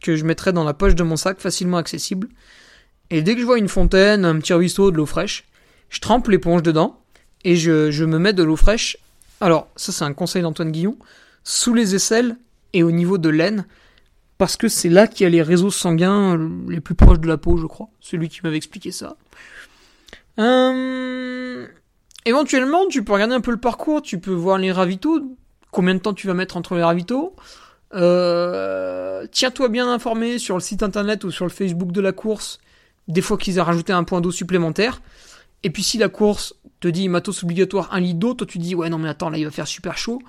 que 0.02 0.16
je 0.16 0.26
mettrai 0.26 0.54
dans 0.54 0.64
la 0.64 0.74
poche 0.74 0.96
de 0.96 1.04
mon 1.04 1.16
sac, 1.16 1.40
facilement 1.40 1.78
accessible. 1.78 2.30
Et 3.10 3.22
dès 3.22 3.36
que 3.36 3.42
je 3.42 3.46
vois 3.46 3.58
une 3.58 3.70
fontaine, 3.70 4.26
un 4.26 4.38
petit 4.40 4.54
ruisseau, 4.54 4.92
de 4.92 4.98
l'eau 4.98 5.06
fraîche, 5.06 5.46
je 5.90 6.00
trempe 6.00 6.28
l'éponge 6.28 6.62
dedans 6.62 7.00
et 7.44 7.56
je, 7.56 8.04
me 8.04 8.20
mets 8.20 8.34
de 8.34 8.44
l'eau 8.44 8.56
fraîche. 8.56 8.98
Alors, 9.42 9.70
ça 9.76 9.92
c'est 9.92 10.04
un 10.04 10.14
conseil 10.14 10.42
d'Antoine 10.42 10.72
Guillon, 10.72 10.98
sous 11.44 11.74
les 11.74 11.96
aisselles 11.96 12.38
et 12.74 12.84
au 12.84 12.92
niveau 12.92 13.18
de 13.18 13.30
l'aine, 13.30 13.66
parce 14.38 14.58
que 14.58 14.68
c'est 14.68 14.90
là 14.90 15.08
qu'il 15.08 15.24
y 15.24 15.28
a 15.28 15.30
les 15.30 15.42
réseaux 15.42 15.72
sanguins 15.72 16.38
les 16.68 16.82
plus 16.82 16.96
proches 16.96 17.20
de 17.20 17.28
la 17.28 17.38
peau, 17.38 17.58
je 17.58 17.66
crois. 17.66 17.90
Celui 18.02 18.30
qui 18.30 18.42
m'avait 18.44 18.58
expliqué 18.58 18.92
ça. 18.92 19.16
Euh, 20.40 21.68
éventuellement, 22.26 22.88
tu 22.88 23.04
peux 23.04 23.14
regarder 23.14 23.36
un 23.36 23.42
peu 23.42 23.52
le 23.52 23.60
parcours, 23.60 24.02
tu 24.02 24.20
peux 24.20 24.34
voir 24.34 24.58
les 24.58 24.72
ravitaux, 24.72 25.38
combien 25.72 25.96
de 25.96 26.00
temps 26.00 26.14
tu 26.14 26.28
vas 26.28 26.34
mettre 26.34 26.58
entre 26.58 26.76
les 26.76 26.84
ravitaux. 26.84 27.36
Euh, 27.94 29.26
tiens-toi 29.32 29.70
bien 29.70 29.92
informé 29.92 30.40
sur 30.40 30.56
le 30.56 30.62
site 30.62 30.84
internet 30.84 31.24
ou 31.24 31.32
sur 31.32 31.46
le 31.46 31.52
Facebook 31.52 31.92
de 31.92 32.02
la 32.02 32.12
course, 32.12 32.60
des 33.08 33.22
fois 33.22 33.38
qu'ils 33.38 33.58
aient 33.58 33.62
rajouté 33.62 33.94
un 33.94 34.04
point 34.04 34.22
d'eau 34.22 34.32
supplémentaire. 34.32 35.02
Et 35.64 35.70
puis 35.70 35.84
si 35.84 35.98
la 35.98 36.10
course 36.10 36.56
te 36.80 36.88
dit 36.88 37.10
matos 37.10 37.44
obligatoire 37.44 37.90
un 37.92 38.00
litre 38.00 38.20
d'eau, 38.20 38.34
toi 38.34 38.46
tu 38.46 38.60
dis 38.60 38.76
ouais 38.76 38.90
non 38.90 38.98
mais 39.00 39.10
attends 39.10 39.30
là 39.30 39.38
il 39.38 39.46
va 39.46 39.52
faire 39.52 39.68
super 39.68 39.98
chaud, 39.98 40.22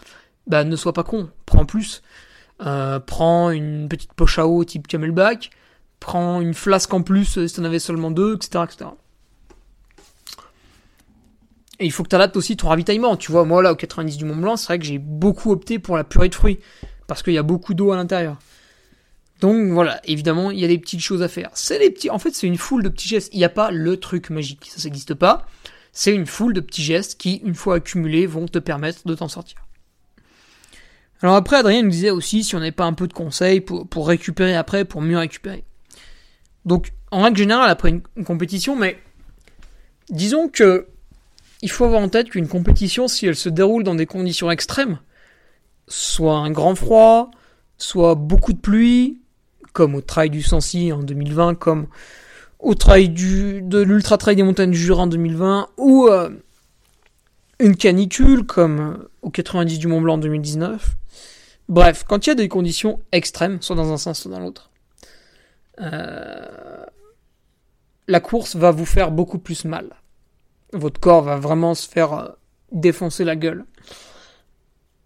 bah 0.46 0.64
ne 0.64 0.76
sois 0.76 0.92
pas 0.92 1.04
con, 1.04 1.28
prends 1.46 1.66
plus. 1.66 2.02
Euh, 2.60 2.98
prends 2.98 3.50
une 3.50 3.88
petite 3.88 4.14
poche 4.14 4.38
à 4.38 4.46
eau 4.46 4.64
type 4.64 4.86
camelback, 4.86 5.50
prends 6.00 6.40
une 6.40 6.54
flasque 6.54 6.92
en 6.94 7.02
plus 7.02 7.46
si 7.46 7.54
t'en 7.54 7.64
avais 7.64 7.78
seulement 7.78 8.10
deux, 8.10 8.36
etc. 8.36 8.64
etc. 8.64 8.90
Et 11.80 11.86
il 11.86 11.92
faut 11.92 12.02
que 12.02 12.08
tu 12.08 12.16
adaptes 12.16 12.36
aussi 12.36 12.56
ton 12.56 12.68
ravitaillement. 12.68 13.16
Tu 13.16 13.30
vois, 13.30 13.44
moi 13.44 13.62
là 13.62 13.72
au 13.72 13.76
90 13.76 14.16
du 14.16 14.24
Mont 14.24 14.36
Blanc, 14.36 14.56
c'est 14.56 14.66
vrai 14.66 14.78
que 14.78 14.84
j'ai 14.84 14.98
beaucoup 14.98 15.52
opté 15.52 15.78
pour 15.78 15.96
la 15.96 16.04
purée 16.04 16.28
de 16.28 16.34
fruits, 16.34 16.58
parce 17.06 17.22
qu'il 17.22 17.34
y 17.34 17.38
a 17.38 17.42
beaucoup 17.42 17.74
d'eau 17.74 17.92
à 17.92 17.96
l'intérieur. 17.96 18.38
Donc 19.40 19.70
voilà, 19.70 20.00
évidemment, 20.04 20.50
il 20.50 20.58
y 20.58 20.64
a 20.64 20.68
des 20.68 20.78
petites 20.78 21.00
choses 21.00 21.22
à 21.22 21.28
faire. 21.28 21.50
C'est 21.54 21.78
les 21.78 21.90
petits, 21.90 22.10
en 22.10 22.18
fait, 22.18 22.34
c'est 22.34 22.48
une 22.48 22.58
foule 22.58 22.82
de 22.82 22.88
petits 22.88 23.08
gestes. 23.08 23.30
Il 23.32 23.38
n'y 23.38 23.44
a 23.44 23.48
pas 23.48 23.70
le 23.70 23.96
truc 23.96 24.30
magique, 24.30 24.66
ça 24.68 24.82
n'existe 24.82 25.14
pas. 25.14 25.46
C'est 25.92 26.14
une 26.14 26.26
foule 26.26 26.52
de 26.52 26.60
petits 26.60 26.82
gestes 26.82 27.18
qui, 27.20 27.36
une 27.44 27.54
fois 27.54 27.76
accumulés, 27.76 28.26
vont 28.26 28.46
te 28.46 28.58
permettre 28.58 29.06
de 29.06 29.14
t'en 29.14 29.28
sortir. 29.28 29.58
Alors 31.22 31.36
après, 31.36 31.56
Adrien 31.56 31.82
nous 31.82 31.90
disait 31.90 32.10
aussi 32.10 32.44
si 32.44 32.54
on 32.54 32.58
n'avait 32.58 32.72
pas 32.72 32.84
un 32.84 32.92
peu 32.92 33.08
de 33.08 33.12
conseils 33.12 33.60
pour, 33.60 33.88
pour 33.88 34.08
récupérer 34.08 34.54
après, 34.54 34.84
pour 34.84 35.00
mieux 35.00 35.18
récupérer. 35.18 35.64
Donc, 36.64 36.92
en 37.10 37.22
règle 37.22 37.38
générale, 37.38 37.70
après 37.70 37.90
une, 37.90 38.24
compétition, 38.24 38.76
mais 38.76 38.98
disons 40.10 40.48
que 40.48 40.86
il 41.62 41.70
faut 41.70 41.84
avoir 41.84 42.02
en 42.02 42.08
tête 42.08 42.30
qu'une 42.30 42.48
compétition, 42.48 43.08
si 43.08 43.26
elle 43.26 43.36
se 43.36 43.48
déroule 43.48 43.82
dans 43.82 43.94
des 43.94 44.06
conditions 44.06 44.50
extrêmes, 44.50 44.98
soit 45.88 46.36
un 46.36 46.50
grand 46.50 46.74
froid, 46.74 47.30
soit 47.78 48.14
beaucoup 48.14 48.52
de 48.52 48.58
pluie, 48.58 49.20
comme 49.72 49.94
au 49.94 50.00
Trail 50.00 50.30
du 50.30 50.42
Sancy 50.42 50.92
en 50.92 51.02
2020, 51.02 51.54
comme 51.54 51.86
au 52.58 52.74
trail 52.74 53.08
de 53.08 53.78
l'Ultra 53.80 54.18
Trail 54.18 54.36
des 54.36 54.42
montagnes 54.42 54.72
du 54.72 54.78
Jura 54.78 55.04
en 55.04 55.06
2020, 55.06 55.68
ou 55.76 56.08
euh, 56.08 56.30
une 57.60 57.76
canicule 57.76 58.44
comme 58.44 58.80
euh, 58.80 59.10
au 59.22 59.30
90 59.30 59.78
du 59.78 59.86
Mont 59.86 60.00
Blanc 60.00 60.14
en 60.14 60.18
2019. 60.18 60.96
Bref, 61.68 62.04
quand 62.08 62.26
il 62.26 62.30
y 62.30 62.32
a 62.32 62.34
des 62.34 62.48
conditions 62.48 63.00
extrêmes, 63.12 63.60
soit 63.60 63.76
dans 63.76 63.92
un 63.92 63.98
sens, 63.98 64.20
soit 64.20 64.30
dans 64.30 64.40
l'autre, 64.40 64.70
euh, 65.80 66.84
la 68.08 68.20
course 68.20 68.56
va 68.56 68.70
vous 68.70 68.86
faire 68.86 69.10
beaucoup 69.10 69.38
plus 69.38 69.64
mal. 69.64 69.90
Votre 70.72 71.00
corps 71.00 71.22
va 71.22 71.36
vraiment 71.36 71.74
se 71.74 71.88
faire 71.88 72.12
euh, 72.12 72.28
défoncer 72.72 73.24
la 73.24 73.36
gueule. 73.36 73.64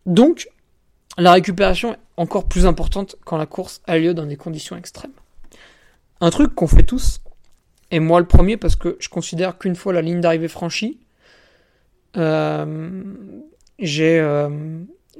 Donc, 0.07 0.49
la 1.19 1.33
récupération 1.33 1.95
est 1.95 1.99
encore 2.17 2.49
plus 2.49 2.67
importante 2.67 3.17
quand 3.25 3.37
la 3.37 3.47
course 3.47 3.83
a 3.87 3.99
lieu 3.99 4.15
dans 4.15 4.27
des 4.27 4.37
conditions 4.37 4.77
extrêmes. 4.77 5.13
Un 6.21 6.31
truc 6.31 6.55
qu'on 6.55 6.67
fait 6.67 6.83
tous, 6.83 7.21
et 7.91 8.01
moi 8.01 8.21
le 8.21 8.27
premier 8.27 8.57
parce 8.57 8.77
que 8.77 8.97
je 9.01 9.09
considère 9.09 9.59
qu'une 9.59 9.77
fois 9.77 9.93
la 9.93 10.03
ligne 10.03 10.21
d'arrivée 10.21 10.49
franchie, 10.49 10.99
euh, 12.17 13.03
j'ai 13.79 14.21
euh, 14.21 14.49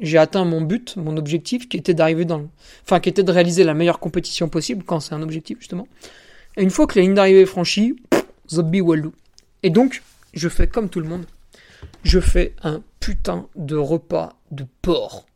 j'ai 0.01 0.19
atteint 0.19 0.45
mon 0.45 0.63
but, 0.63 0.97
mon 0.97 1.17
objectif, 1.17 1.69
qui 1.69 1.77
était 1.77 1.95
d'arriver 1.95 2.25
dans, 2.25 2.49
enfin 2.83 2.99
qui 2.99 3.09
était 3.09 3.23
de 3.23 3.31
réaliser 3.31 3.63
la 3.65 3.75
meilleure 3.75 3.99
compétition 3.99 4.49
possible 4.49 4.85
quand 4.85 5.01
c'est 5.01 5.15
un 5.15 5.23
objectif 5.23 5.59
justement. 5.59 5.87
Et 6.57 6.63
une 6.63 6.71
fois 6.71 6.87
que 6.87 6.99
la 6.99 7.03
ligne 7.03 7.15
d'arrivée 7.15 7.43
est 7.43 7.47
franchie, 7.47 7.97
zombie 8.51 8.81
walou. 8.81 9.13
Et 9.63 9.71
donc, 9.71 10.03
je 10.33 10.49
fais 10.49 10.67
comme 10.67 10.89
tout 10.89 11.01
le 11.01 11.09
monde, 11.09 11.27
je 12.05 12.21
fais 12.21 12.55
un 12.63 12.83
putain 13.01 13.49
de 13.57 13.77
repas 13.77 14.35
de 14.51 14.67
porc. 14.83 15.27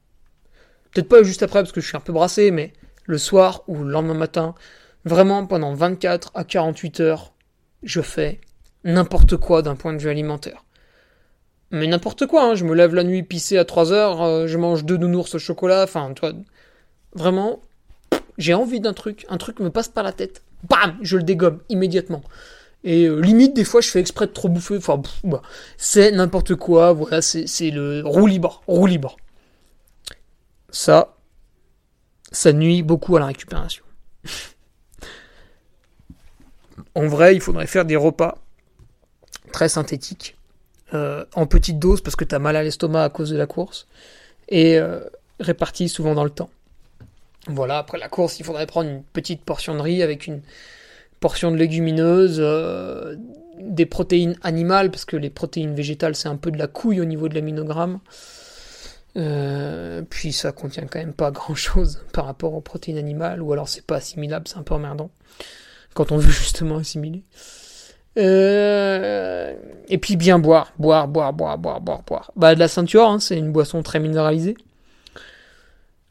Peut-être 0.92 1.08
pas 1.08 1.22
juste 1.22 1.42
après 1.42 1.60
parce 1.60 1.72
que 1.72 1.80
je 1.80 1.88
suis 1.88 1.96
un 1.96 2.00
peu 2.00 2.12
brassé, 2.12 2.50
mais 2.50 2.72
le 3.04 3.18
soir 3.18 3.62
ou 3.66 3.82
le 3.82 3.90
lendemain 3.90 4.14
matin, 4.14 4.54
vraiment 5.04 5.46
pendant 5.46 5.74
24 5.74 6.32
à 6.34 6.44
48 6.44 7.00
heures, 7.00 7.32
je 7.82 8.00
fais 8.00 8.40
n'importe 8.84 9.36
quoi 9.36 9.62
d'un 9.62 9.76
point 9.76 9.92
de 9.92 9.98
vue 9.98 10.10
alimentaire. 10.10 10.64
Mais 11.70 11.86
n'importe 11.86 12.26
quoi, 12.26 12.44
hein. 12.44 12.54
je 12.54 12.64
me 12.64 12.74
lève 12.74 12.94
la 12.94 13.04
nuit 13.04 13.22
pissé 13.22 13.58
à 13.58 13.64
3 13.64 13.92
heures, 13.92 14.22
euh, 14.22 14.46
je 14.46 14.56
mange 14.56 14.84
deux 14.84 14.96
nounours 14.96 15.34
au 15.34 15.38
chocolat, 15.38 15.82
enfin, 15.82 16.12
toi, 16.14 16.32
vraiment, 17.14 17.60
j'ai 18.38 18.54
envie 18.54 18.80
d'un 18.80 18.92
truc, 18.92 19.26
un 19.28 19.36
truc 19.36 19.58
me 19.58 19.70
passe 19.70 19.88
par 19.88 20.04
la 20.04 20.12
tête, 20.12 20.42
bam, 20.68 20.96
je 21.02 21.16
le 21.16 21.24
dégomme 21.24 21.60
immédiatement. 21.68 22.22
Et 22.86 23.06
euh, 23.06 23.18
limite, 23.18 23.52
des 23.52 23.64
fois, 23.64 23.80
je 23.80 23.88
fais 23.88 23.98
exprès 23.98 24.28
de 24.28 24.32
trop 24.32 24.48
bouffer, 24.48 24.76
enfin, 24.76 25.02
bah, 25.24 25.42
c'est 25.76 26.12
n'importe 26.12 26.54
quoi, 26.54 26.92
voilà, 26.92 27.20
c'est 27.20 27.70
le 27.70 28.02
roue 28.06 28.28
libre, 28.28 28.62
roue 28.68 28.86
libre. 28.86 29.16
Ça, 30.70 31.16
ça 32.30 32.52
nuit 32.52 32.84
beaucoup 32.84 33.16
à 33.16 33.20
la 33.20 33.26
récupération. 33.26 33.82
en 36.94 37.08
vrai, 37.08 37.34
il 37.34 37.40
faudrait 37.40 37.66
faire 37.66 37.84
des 37.84 37.96
repas 37.96 38.38
très 39.52 39.68
synthétiques 39.68 40.36
euh, 40.94 41.24
en 41.34 41.46
petite 41.46 41.80
dose 41.80 42.00
parce 42.00 42.14
que 42.14 42.24
tu 42.24 42.36
as 42.36 42.38
mal 42.38 42.54
à 42.54 42.62
l'estomac 42.62 43.02
à 43.02 43.08
cause 43.08 43.30
de 43.30 43.36
la 43.36 43.46
course 43.46 43.88
et 44.48 44.78
euh, 44.78 45.00
réparti 45.40 45.88
souvent 45.88 46.14
dans 46.14 46.24
le 46.24 46.30
temps. 46.30 46.50
Voilà, 47.48 47.78
après 47.78 47.98
la 47.98 48.08
course, 48.08 48.38
il 48.38 48.44
faudrait 48.44 48.66
prendre 48.66 48.88
une 48.88 49.02
petite 49.02 49.42
portion 49.42 49.74
de 49.74 49.80
riz 49.80 50.04
avec 50.04 50.28
une 50.28 50.40
portion 51.20 51.50
de 51.50 51.56
légumineuses, 51.56 52.38
euh, 52.40 53.16
des 53.60 53.86
protéines 53.86 54.36
animales 54.42 54.90
parce 54.90 55.04
que 55.04 55.16
les 55.16 55.30
protéines 55.30 55.74
végétales 55.74 56.14
c'est 56.14 56.28
un 56.28 56.36
peu 56.36 56.50
de 56.50 56.58
la 56.58 56.66
couille 56.66 57.00
au 57.00 57.04
niveau 57.04 57.28
de 57.28 57.34
l'aminogramme. 57.34 58.00
puis 60.10 60.32
ça 60.32 60.52
contient 60.52 60.86
quand 60.86 60.98
même 60.98 61.14
pas 61.14 61.30
grand 61.30 61.54
chose 61.54 62.02
par 62.12 62.26
rapport 62.26 62.54
aux 62.54 62.60
protéines 62.60 62.98
animales, 62.98 63.42
ou 63.42 63.52
alors 63.52 63.68
c'est 63.68 63.86
pas 63.86 63.96
assimilable, 63.96 64.46
c'est 64.48 64.58
un 64.58 64.62
peu 64.62 64.74
emmerdant 64.74 65.10
quand 65.94 66.12
on 66.12 66.18
veut 66.18 66.30
justement 66.30 66.76
assimiler. 66.76 67.24
Euh, 68.18 69.54
et 69.88 69.98
puis 69.98 70.16
bien 70.16 70.38
boire, 70.38 70.72
boire, 70.78 71.08
boire, 71.08 71.32
boire, 71.32 71.58
boire, 71.58 71.80
boire, 71.80 72.02
boire. 72.02 72.30
Bah 72.36 72.54
de 72.54 72.60
la 72.60 72.68
ceinture, 72.68 73.08
hein, 73.08 73.18
c'est 73.18 73.36
une 73.36 73.52
boisson 73.52 73.82
très 73.82 73.98
minéralisée. 74.00 74.56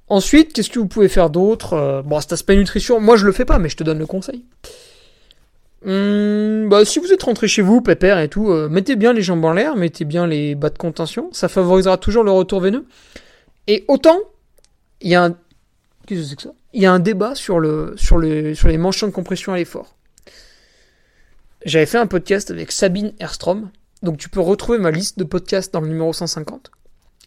Ensuite, 0.08 0.54
qu'est-ce 0.54 0.70
que 0.70 0.78
vous 0.78 0.88
pouvez 0.88 1.10
faire 1.10 1.32
d'autre? 1.32 1.74
Euh, 1.74 2.02
Bon, 2.04 2.20
cet 2.20 2.34
aspect 2.34 2.56
nutrition, 2.56 3.00
moi 3.00 3.16
je 3.16 3.26
le 3.26 3.32
fais 3.32 3.46
pas, 3.46 3.58
mais 3.58 3.70
je 3.70 3.78
te 3.78 3.84
donne 3.84 3.98
le 3.98 4.06
conseil. 4.06 4.46
Hum, 5.86 6.68
bah, 6.68 6.84
si 6.84 7.00
vous 7.00 7.14
êtes 7.14 7.24
rentré 7.24 7.48
chez 7.48 7.62
vous, 7.62 7.82
pépère 7.82 8.20
et 8.20 8.28
tout, 8.28 8.50
euh, 8.50 8.68
mettez 8.70 8.96
bien 8.96 9.14
les 9.14 9.22
jambes 9.22 9.46
en 9.46 9.54
l'air, 9.54 9.76
mettez 9.76 10.04
bien 10.04 10.26
les 10.26 10.56
bas 10.56 10.70
de 10.70 10.78
contention, 10.78 11.30
ça 11.32 11.48
favorisera 11.48 11.98
toujours 11.98 12.24
le 12.24 12.32
retour 12.32 12.60
veineux. 12.60 12.86
Et 13.68 13.86
autant, 13.88 14.20
il 15.02 15.12
y 15.12 15.16
a 15.16 15.26
un, 15.26 15.38
que 16.08 16.22
ça? 16.24 16.52
Il 16.74 16.82
y 16.82 16.86
a 16.86 16.92
un 16.92 17.00
débat 17.00 17.36
sur 17.36 17.60
le, 17.60 17.94
sur 17.98 18.18
le, 18.18 18.56
sur 18.56 18.68
les 18.68 18.78
manchons 18.78 19.08
de 19.08 19.12
compression 19.12 19.54
à 19.54 19.58
l'effort. 19.58 19.96
J'avais 21.66 21.86
fait 21.86 21.98
un 21.98 22.08
podcast 22.08 22.52
avec 22.52 22.72
Sabine 22.72 23.14
Erstrom. 23.20 23.70
Donc 24.04 24.18
tu 24.18 24.30
peux 24.30 24.40
retrouver 24.40 24.78
ma 24.78 24.92
liste 24.92 25.18
de 25.18 25.24
podcasts 25.24 25.74
dans 25.74 25.82
le 25.82 25.88
numéro 25.88 26.14
150. 26.14 26.70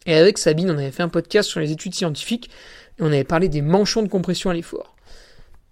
Et 0.06 0.14
avec 0.14 0.38
Sabine, 0.38 0.70
on 0.70 0.78
avait 0.78 0.90
fait 0.90 1.02
un 1.02 1.09
podcast 1.09 1.48
sur 1.48 1.61
les 1.61 1.72
études 1.72 1.94
scientifiques 1.94 2.50
et 2.98 3.02
on 3.02 3.06
avait 3.06 3.24
parlé 3.24 3.48
des 3.48 3.62
manchons 3.62 4.02
de 4.02 4.09
compression 4.09 4.50
à 4.50 4.54
l'effort. 4.54 4.96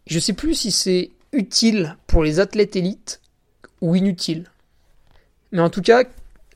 Je 0.07 0.19
sais 0.19 0.33
plus 0.33 0.55
si 0.55 0.73
c'est 0.73 1.11
utile 1.33 1.97
pour 2.07 2.23
les 2.23 2.41
athlètes 2.41 2.77
élites 2.77 3.21
ou 3.81 3.95
inutile. 3.95 4.51
Mais 5.53 5.61
en 5.61 5.71
tout 5.71 5.83
cas, 5.83 6.05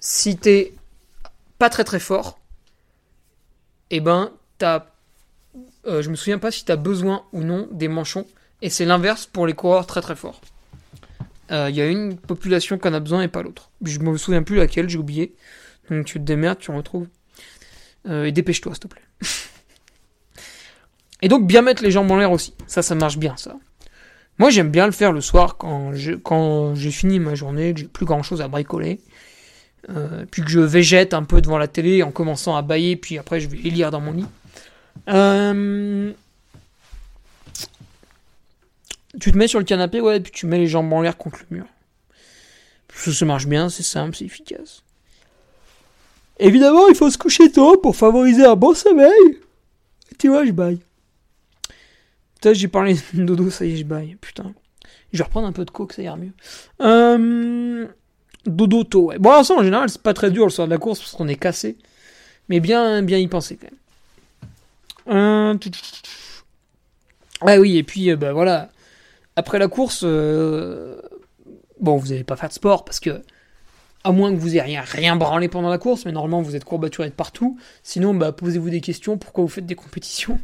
si 0.00 0.36
t'es 0.36 0.72
pas 1.58 1.70
très 1.70 1.84
très 1.84 2.00
fort, 2.00 2.38
eh 3.90 4.00
ben, 4.00 4.32
t'as. 4.58 4.86
Euh, 5.86 6.02
je 6.02 6.10
me 6.10 6.16
souviens 6.16 6.38
pas 6.38 6.50
si 6.50 6.64
t'as 6.64 6.76
besoin 6.76 7.24
ou 7.32 7.42
non 7.42 7.68
des 7.70 7.88
manchons. 7.88 8.26
Et 8.62 8.70
c'est 8.70 8.84
l'inverse 8.84 9.26
pour 9.26 9.46
les 9.46 9.54
coureurs 9.54 9.86
très 9.86 10.00
très 10.02 10.16
forts. 10.16 10.40
Il 11.48 11.54
euh, 11.56 11.70
y 11.70 11.80
a 11.80 11.86
une 11.86 12.16
population 12.16 12.78
qu'on 12.78 12.94
a 12.94 13.00
besoin 13.00 13.22
et 13.22 13.28
pas 13.28 13.42
l'autre. 13.42 13.70
Je 13.82 13.98
me 13.98 14.16
souviens 14.16 14.42
plus 14.42 14.56
laquelle, 14.56 14.88
j'ai 14.88 14.98
oublié. 14.98 15.34
Donc 15.90 16.06
tu 16.06 16.14
te 16.14 16.24
démerdes, 16.24 16.58
tu 16.58 16.70
en 16.70 16.76
retrouves. 16.76 17.08
Euh, 18.06 18.24
et 18.24 18.32
dépêche-toi, 18.32 18.74
s'il 18.74 18.80
te 18.80 18.88
plaît. 18.88 19.02
et 21.22 21.28
donc 21.28 21.46
bien 21.46 21.62
mettre 21.62 21.82
les 21.82 21.90
jambes 21.90 22.10
en 22.10 22.16
l'air 22.16 22.30
aussi. 22.30 22.54
Ça, 22.66 22.82
ça 22.82 22.94
marche 22.94 23.18
bien, 23.18 23.36
ça. 23.36 23.56
Moi, 24.40 24.48
j'aime 24.48 24.70
bien 24.70 24.86
le 24.86 24.92
faire 24.92 25.12
le 25.12 25.20
soir 25.20 25.58
quand 25.58 25.92
j'ai 25.92 26.18
quand 26.18 26.74
fini 26.74 27.18
ma 27.18 27.34
journée, 27.34 27.74
que 27.74 27.80
j'ai 27.80 27.86
plus 27.86 28.06
grand 28.06 28.22
chose 28.22 28.40
à 28.40 28.48
bricoler. 28.48 28.98
Euh, 29.90 30.24
puis 30.30 30.40
que 30.40 30.48
je 30.48 30.60
végète 30.60 31.12
un 31.12 31.24
peu 31.24 31.42
devant 31.42 31.58
la 31.58 31.68
télé 31.68 32.02
en 32.02 32.10
commençant 32.10 32.56
à 32.56 32.62
bailler, 32.62 32.96
puis 32.96 33.18
après 33.18 33.38
je 33.38 33.48
vais 33.48 33.58
lire 33.58 33.90
dans 33.90 34.00
mon 34.00 34.12
lit. 34.12 34.24
Euh, 35.10 36.10
tu 39.20 39.30
te 39.30 39.36
mets 39.36 39.46
sur 39.46 39.58
le 39.58 39.66
canapé, 39.66 40.00
ouais, 40.00 40.16
et 40.16 40.20
puis 40.20 40.32
tu 40.32 40.46
mets 40.46 40.58
les 40.58 40.68
jambes 40.68 40.90
en 40.90 41.02
l'air 41.02 41.18
contre 41.18 41.40
le 41.50 41.58
mur. 41.58 41.66
Ça, 42.94 43.24
marche 43.26 43.46
bien, 43.46 43.68
c'est 43.68 43.82
simple, 43.82 44.16
c'est 44.16 44.24
efficace. 44.24 44.82
Évidemment, 46.38 46.88
il 46.88 46.94
faut 46.94 47.10
se 47.10 47.18
coucher 47.18 47.52
tôt 47.52 47.76
pour 47.76 47.94
favoriser 47.94 48.46
un 48.46 48.56
bon 48.56 48.72
sommeil. 48.72 49.38
Tu 50.18 50.28
vois, 50.28 50.46
je 50.46 50.52
baille. 50.52 50.80
Putain, 52.40 52.54
j'ai 52.54 52.68
parlé 52.68 52.96
de 53.12 53.24
dodo, 53.24 53.50
ça 53.50 53.64
y 53.64 53.74
est, 53.74 53.76
je 53.76 53.84
baille. 53.84 54.16
Putain. 54.20 54.52
Je 55.12 55.18
vais 55.18 55.24
reprendre 55.24 55.46
un 55.46 55.52
peu 55.52 55.64
de 55.64 55.70
coke, 55.70 55.92
ça 55.92 56.02
ira 56.02 56.16
mieux. 56.16 56.32
Euh, 56.80 57.86
dodo 58.46 58.84
tôt, 58.84 59.06
ouais. 59.06 59.18
Bon, 59.18 59.42
ça, 59.42 59.54
en 59.54 59.62
général, 59.62 59.88
c'est 59.90 60.02
pas 60.02 60.14
très 60.14 60.30
dur 60.30 60.44
le 60.44 60.50
soir 60.50 60.66
de 60.66 60.72
la 60.72 60.78
course 60.78 61.00
parce 61.00 61.12
qu'on 61.12 61.28
est 61.28 61.36
cassé. 61.36 61.76
Mais 62.48 62.60
bien, 62.60 63.02
bien 63.02 63.18
y 63.18 63.28
penser 63.28 63.56
quand 63.56 63.68
même. 63.70 65.54
Euh... 65.54 65.58
Ah 67.42 67.58
oui, 67.58 67.76
et 67.76 67.82
puis, 67.82 68.10
euh, 68.10 68.16
bah 68.16 68.32
voilà 68.32 68.70
après 69.36 69.58
la 69.58 69.68
course, 69.68 70.02
euh, 70.04 71.00
bon, 71.80 71.96
vous 71.96 72.08
n'allez 72.08 72.24
pas 72.24 72.36
faire 72.36 72.48
de 72.48 72.54
sport 72.54 72.84
parce 72.84 73.00
que, 73.00 73.22
à 74.04 74.12
moins 74.12 74.30
que 74.32 74.36
vous 74.36 74.50
ayez 74.50 74.60
rien, 74.60 74.82
rien 74.82 75.16
branlé 75.16 75.48
pendant 75.48 75.70
la 75.70 75.78
course, 75.78 76.04
mais 76.04 76.12
normalement 76.12 76.42
vous 76.42 76.56
êtes 76.56 76.64
courbaturé 76.64 77.08
de 77.08 77.14
partout. 77.14 77.58
Sinon, 77.82 78.14
bah, 78.14 78.32
posez-vous 78.32 78.70
des 78.70 78.80
questions, 78.80 79.18
pourquoi 79.18 79.44
vous 79.44 79.48
faites 79.48 79.66
des 79.66 79.74
compétitions? 79.74 80.38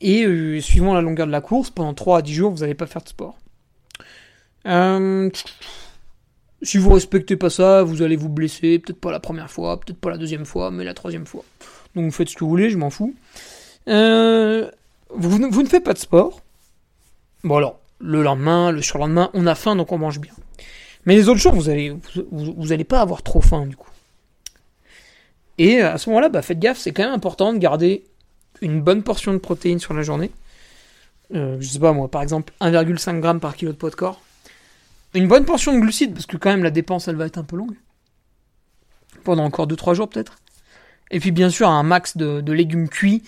Et 0.00 0.24
euh, 0.24 0.60
suivant 0.60 0.94
la 0.94 1.00
longueur 1.00 1.26
de 1.26 1.32
la 1.32 1.40
course, 1.40 1.70
pendant 1.70 1.94
3 1.94 2.18
à 2.18 2.22
10 2.22 2.34
jours, 2.34 2.50
vous 2.52 2.58
n'allez 2.58 2.74
pas 2.74 2.86
faire 2.86 3.02
de 3.02 3.08
sport. 3.08 3.38
Euh, 4.66 5.30
si 6.62 6.78
vous 6.78 6.90
respectez 6.90 7.36
pas 7.36 7.50
ça, 7.50 7.82
vous 7.82 8.02
allez 8.02 8.16
vous 8.16 8.28
blesser, 8.28 8.78
peut-être 8.78 9.00
pas 9.00 9.10
la 9.10 9.20
première 9.20 9.50
fois, 9.50 9.80
peut-être 9.80 9.98
pas 9.98 10.10
la 10.10 10.18
deuxième 10.18 10.44
fois, 10.44 10.70
mais 10.70 10.84
la 10.84 10.94
troisième 10.94 11.26
fois. 11.26 11.44
Donc 11.94 12.04
vous 12.04 12.10
faites 12.10 12.28
ce 12.28 12.36
que 12.36 12.44
vous 12.44 12.50
voulez, 12.50 12.70
je 12.70 12.76
m'en 12.76 12.90
fous. 12.90 13.14
vous, 13.86 13.92
vous 15.14 15.62
ne 15.62 15.68
faites 15.68 15.84
pas 15.84 15.94
de 15.94 15.98
sport, 15.98 16.42
Bon 17.44 17.56
alors, 17.56 17.78
le 18.00 18.22
lendemain, 18.22 18.72
le 18.72 18.82
surlendemain, 18.82 19.30
on 19.32 19.46
a 19.46 19.54
faim 19.54 19.76
donc 19.76 19.92
on 19.92 19.98
mange 19.98 20.18
bien. 20.18 20.32
Mais 21.06 21.14
les 21.14 21.28
autres 21.28 21.38
jours, 21.38 21.54
vous 21.54 21.68
allez, 21.68 21.94
vous, 22.32 22.72
allez 22.72 22.84
pas 22.84 23.00
avoir 23.00 23.22
trop 23.22 23.40
faim 23.40 23.66
du 23.66 23.76
coup. 23.76 23.90
Et 25.56 25.80
à 25.80 25.98
ce 25.98 26.10
moment-là, 26.10 26.28
bah, 26.28 26.42
faites 26.42 26.58
gaffe, 26.58 26.78
c'est 26.78 26.92
quand 26.92 27.04
même 27.04 27.14
important 27.14 27.52
de 27.52 27.58
garder 27.58 28.04
une 28.62 28.80
bonne 28.80 29.02
portion 29.02 29.32
de 29.32 29.38
protéines 29.38 29.78
sur 29.78 29.94
la 29.94 30.02
journée. 30.02 30.30
Euh, 31.34 31.56
je 31.60 31.68
sais 31.68 31.78
pas 31.78 31.92
moi, 31.92 32.10
par 32.10 32.22
exemple 32.22 32.52
1,5 32.60 33.22
g 33.22 33.40
par 33.40 33.54
kilo 33.56 33.72
de 33.72 33.76
poids 33.76 33.90
de 33.90 33.94
corps. 33.94 34.20
Une 35.14 35.28
bonne 35.28 35.44
portion 35.44 35.74
de 35.74 35.80
glucides, 35.80 36.12
parce 36.12 36.26
que 36.26 36.36
quand 36.36 36.50
même 36.50 36.62
la 36.62 36.70
dépense 36.70 37.08
elle 37.08 37.16
va 37.16 37.26
être 37.26 37.38
un 37.38 37.44
peu 37.44 37.56
longue. 37.56 37.76
Pendant 39.24 39.44
encore 39.44 39.66
2-3 39.66 39.94
jours 39.94 40.08
peut-être. 40.08 40.36
Et 41.10 41.20
puis 41.20 41.30
bien 41.30 41.50
sûr 41.50 41.68
un 41.68 41.82
max 41.82 42.16
de, 42.16 42.52
légumes 42.52 42.88
cuits. 42.88 43.22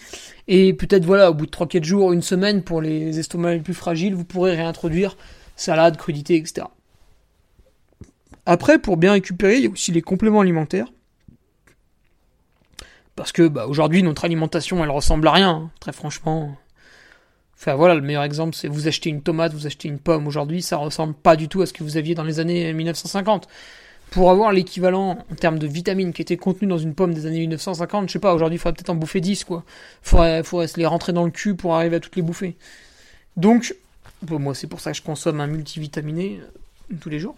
Et 0.48 0.72
peut-être 0.72 1.04
voilà, 1.04 1.30
au 1.30 1.34
bout 1.34 1.46
de 1.46 1.50
3-4 1.50 1.84
jours, 1.84 2.12
une 2.12 2.22
semaine 2.22 2.62
pour 2.62 2.80
les 2.80 3.18
estomacs 3.18 3.54
les 3.54 3.60
plus 3.60 3.74
fragiles, 3.74 4.14
vous 4.14 4.24
pourrez 4.24 4.54
réintroduire 4.54 5.16
salade, 5.56 5.96
crudité, 5.96 6.36
etc. 6.36 6.66
Après, 8.46 8.78
pour 8.78 8.96
bien 8.96 9.12
récupérer, 9.12 9.56
il 9.56 9.64
y 9.64 9.66
a 9.66 9.70
aussi 9.70 9.92
les 9.92 10.02
compléments 10.02 10.40
alimentaires. 10.40 10.86
Parce 13.20 13.32
que 13.32 13.48
bah, 13.48 13.66
aujourd'hui, 13.66 14.02
notre 14.02 14.24
alimentation, 14.24 14.82
elle 14.82 14.88
ressemble 14.88 15.28
à 15.28 15.32
rien, 15.32 15.50
hein, 15.50 15.70
très 15.78 15.92
franchement. 15.92 16.56
Enfin 17.54 17.74
voilà, 17.74 17.94
le 17.94 18.00
meilleur 18.00 18.22
exemple, 18.22 18.56
c'est 18.56 18.66
vous 18.66 18.88
achetez 18.88 19.10
une 19.10 19.20
tomate, 19.20 19.52
vous 19.52 19.66
achetez 19.66 19.88
une 19.88 19.98
pomme. 19.98 20.26
Aujourd'hui, 20.26 20.62
ça 20.62 20.78
ressemble 20.78 21.12
pas 21.12 21.36
du 21.36 21.46
tout 21.46 21.60
à 21.60 21.66
ce 21.66 21.74
que 21.74 21.84
vous 21.84 21.98
aviez 21.98 22.14
dans 22.14 22.24
les 22.24 22.40
années 22.40 22.72
1950. 22.72 23.46
Pour 24.10 24.30
avoir 24.30 24.52
l'équivalent 24.52 25.18
en 25.30 25.34
termes 25.34 25.58
de 25.58 25.66
vitamines 25.66 26.14
qui 26.14 26.22
étaient 26.22 26.38
contenues 26.38 26.70
dans 26.70 26.78
une 26.78 26.94
pomme 26.94 27.12
des 27.12 27.26
années 27.26 27.40
1950, 27.40 28.08
je 28.08 28.14
sais 28.14 28.18
pas, 28.20 28.32
aujourd'hui, 28.32 28.56
il 28.56 28.58
faudrait 28.58 28.76
peut-être 28.76 28.88
en 28.88 28.94
bouffer 28.94 29.20
10, 29.20 29.44
quoi. 29.44 29.64
Faudrait, 30.00 30.42
faudrait 30.42 30.68
se 30.68 30.78
les 30.78 30.86
rentrer 30.86 31.12
dans 31.12 31.26
le 31.26 31.30
cul 31.30 31.54
pour 31.54 31.74
arriver 31.74 31.96
à 31.96 32.00
toutes 32.00 32.16
les 32.16 32.22
bouffer. 32.22 32.56
Donc, 33.36 33.76
moi, 34.30 34.54
c'est 34.54 34.66
pour 34.66 34.80
ça 34.80 34.92
que 34.92 34.96
je 34.96 35.02
consomme 35.02 35.42
un 35.42 35.46
multivitaminé 35.46 36.40
euh, 36.40 36.96
tous 36.98 37.10
les 37.10 37.18
jours. 37.18 37.36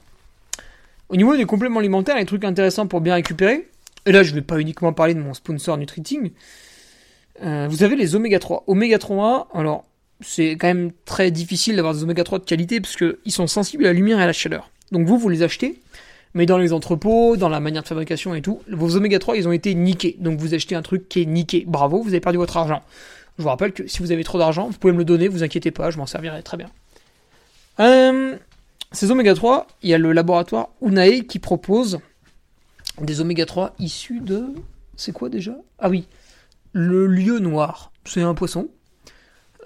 Au 1.09 1.17
niveau 1.17 1.37
des 1.37 1.45
compléments 1.45 1.81
alimentaires, 1.81 2.19
les 2.19 2.25
trucs 2.25 2.45
intéressants 2.45 2.87
pour 2.87 3.01
bien 3.01 3.15
récupérer, 3.15 3.67
et 4.07 4.13
là, 4.13 4.23
je 4.23 4.35
vais 4.35 4.43
pas 4.43 4.59
uniquement 4.59 4.93
parler 4.93 5.15
de 5.15 5.21
mon 5.21 5.35
sponsor 5.35 5.77
Nutriting, 5.77 6.33
euh, 7.43 7.67
vous 7.69 7.83
avez 7.83 7.97
les 7.97 8.15
oméga 8.15 8.39
3. 8.39 8.65
Oméga 8.67 8.99
3, 8.99 9.49
alors, 9.55 9.85
c'est 10.21 10.53
quand 10.53 10.69
même 10.69 10.93
très 11.05 11.31
difficile 11.31 11.77
d'avoir 11.77 11.95
des 11.95 12.03
oméga 12.03 12.25
3 12.25 12.41
de 12.41 12.45
qualité 12.45 12.81
parce 12.81 12.97
qu'ils 12.97 13.33
sont 13.33 13.47
sensibles 13.47 13.85
à 13.85 13.89
la 13.89 13.95
lumière 13.95 14.19
et 14.19 14.23
à 14.23 14.27
la 14.27 14.33
chaleur. 14.33 14.71
Donc 14.93 15.07
vous, 15.07 15.19
vous 15.19 15.29
les 15.29 15.43
achetez, 15.43 15.81
mais 16.35 16.47
dans 16.47 16.59
les 16.59 16.73
entrepôts, 16.73 17.37
dans 17.37 17.49
la 17.49 17.61
manière 17.61 17.83
de 17.83 17.89
fabrication 17.89 18.35
et 18.35 18.43
tout, 18.43 18.61
vos 18.71 18.97
oméga 18.97 19.19
3, 19.19 19.37
ils 19.37 19.49
ont 19.49 19.53
été 19.53 19.75
niqués. 19.75 20.17
Donc 20.21 20.39
vous 20.39 20.55
achetez 20.55 20.75
un 20.75 20.83
truc 20.83 21.09
qui 21.09 21.23
est 21.23 21.27
niqué. 21.27 21.65
Bravo, 21.67 22.03
vous 22.03 22.11
avez 22.11 22.21
perdu 22.21 22.39
votre 22.39 22.57
argent. 22.57 22.83
Je 23.39 23.43
vous 23.43 23.49
rappelle 23.49 23.73
que 23.73 23.87
si 23.87 24.01
vous 24.01 24.13
avez 24.13 24.25
trop 24.25 24.39
d'argent, 24.39 24.69
vous 24.69 24.79
pouvez 24.79 24.93
me 24.93 24.99
le 24.99 25.05
donner, 25.05 25.29
vous 25.29 25.43
inquiétez 25.43 25.71
pas, 25.71 25.91
je 25.91 25.99
m'en 25.99 26.07
servirai 26.07 26.43
très 26.43 26.57
bien. 26.57 26.69
Euh, 27.81 28.37
ces 28.93 29.11
oméga 29.11 29.35
3, 29.35 29.67
il 29.83 29.91
y 29.91 29.95
a 29.95 29.99
le 29.99 30.13
laboratoire 30.13 30.69
Unae 30.83 31.23
qui 31.27 31.39
propose 31.39 32.01
des 33.05 33.21
oméga 33.21 33.47
3 33.47 33.75
issus 33.79 34.21
de... 34.21 34.47
C'est 34.97 35.13
quoi 35.13 35.29
déjà? 35.29 35.57
Ah 35.79 35.89
oui, 35.89 36.07
le 36.73 37.07
lieu 37.07 37.39
noir. 37.39 37.93
C'est 38.05 38.23
un 38.23 38.35
poisson. 38.35 38.69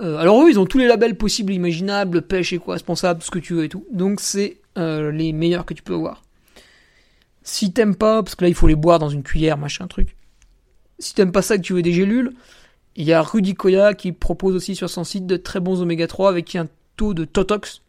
Euh, 0.01 0.19
alors 0.19 0.43
eux, 0.43 0.51
ils 0.51 0.59
ont 0.59 0.67
tous 0.67 0.79
les 0.79 0.87
labels 0.87 1.17
possibles, 1.17 1.53
imaginables, 1.53 2.23
pêche 2.23 2.53
et 2.53 2.59
quoi, 2.59 2.75
responsable, 2.75 3.23
ce 3.23 3.31
que 3.31 3.39
tu 3.39 3.55
veux 3.55 3.65
et 3.65 3.69
tout. 3.69 3.87
Donc 3.93 4.21
c'est 4.21 4.59
euh, 4.77 5.11
les 5.11 5.33
meilleurs 5.33 5.65
que 5.65 5.75
tu 5.75 5.83
peux 5.83 5.95
avoir. 5.95 6.23
Si 7.43 7.73
t'aimes 7.73 7.95
pas, 7.95 8.23
parce 8.23 8.35
que 8.35 8.45
là 8.45 8.49
il 8.49 8.55
faut 8.55 8.67
les 8.67 8.75
boire 8.75 8.99
dans 8.99 9.09
une 9.09 9.23
cuillère, 9.23 9.57
machin 9.57 9.87
truc. 9.87 10.17
Si 10.99 11.15
t'aimes 11.15 11.33
pas 11.33 11.43
ça, 11.43 11.57
que 11.57 11.63
tu 11.63 11.73
veux 11.73 11.83
des 11.83 11.93
gélules, 11.93 12.33
il 12.97 13.05
y 13.05 13.13
a 13.13 13.23
Rudy 13.23 13.55
Koya 13.55 13.95
qui 13.95 14.13
propose 14.13 14.55
aussi 14.55 14.75
sur 14.75 14.91
son 14.91 15.05
site 15.05 15.27
de 15.27 15.37
très 15.37 15.61
bons 15.61 15.81
oméga 15.81 16.07
3 16.07 16.29
avec 16.29 16.57
un 16.57 16.67
taux 16.97 17.15
de 17.15 17.25
Totox. 17.25 17.83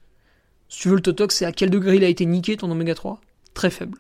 Si 0.70 0.82
tu 0.82 0.90
veux 0.90 0.96
le 0.96 1.02
Totox, 1.02 1.36
c'est 1.36 1.46
à 1.46 1.52
quel 1.52 1.70
degré 1.70 1.96
il 1.96 2.04
a 2.04 2.10
été 2.10 2.26
niqué 2.26 2.58
ton 2.58 2.70
oméga 2.70 2.94
3 2.94 3.20
Très 3.54 3.70
faible. 3.70 3.98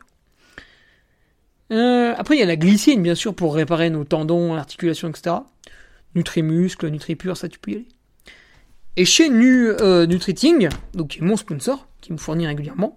Euh, 1.71 2.13
après, 2.17 2.35
il 2.35 2.39
y 2.39 2.43
a 2.43 2.45
la 2.45 2.55
glycine, 2.55 3.01
bien 3.01 3.15
sûr, 3.15 3.33
pour 3.33 3.55
réparer 3.55 3.89
nos 3.89 4.03
tendons, 4.03 4.55
articulations, 4.55 5.09
etc. 5.09 5.37
Nutri-muscle, 6.15 6.87
Nutri-pur, 6.87 7.35
ça 7.37 7.49
tu 7.49 7.59
peux 7.59 7.71
y 7.71 7.75
aller. 7.75 7.87
Et 8.95 9.05
chez 9.05 9.29
nu, 9.29 9.69
euh, 9.69 10.07
Nutriting, 10.07 10.69
donc 10.93 11.09
qui 11.09 11.19
est 11.19 11.21
mon 11.21 11.37
sponsor, 11.37 11.87
qui 12.01 12.11
me 12.13 12.17
fournit 12.17 12.47
régulièrement, 12.47 12.95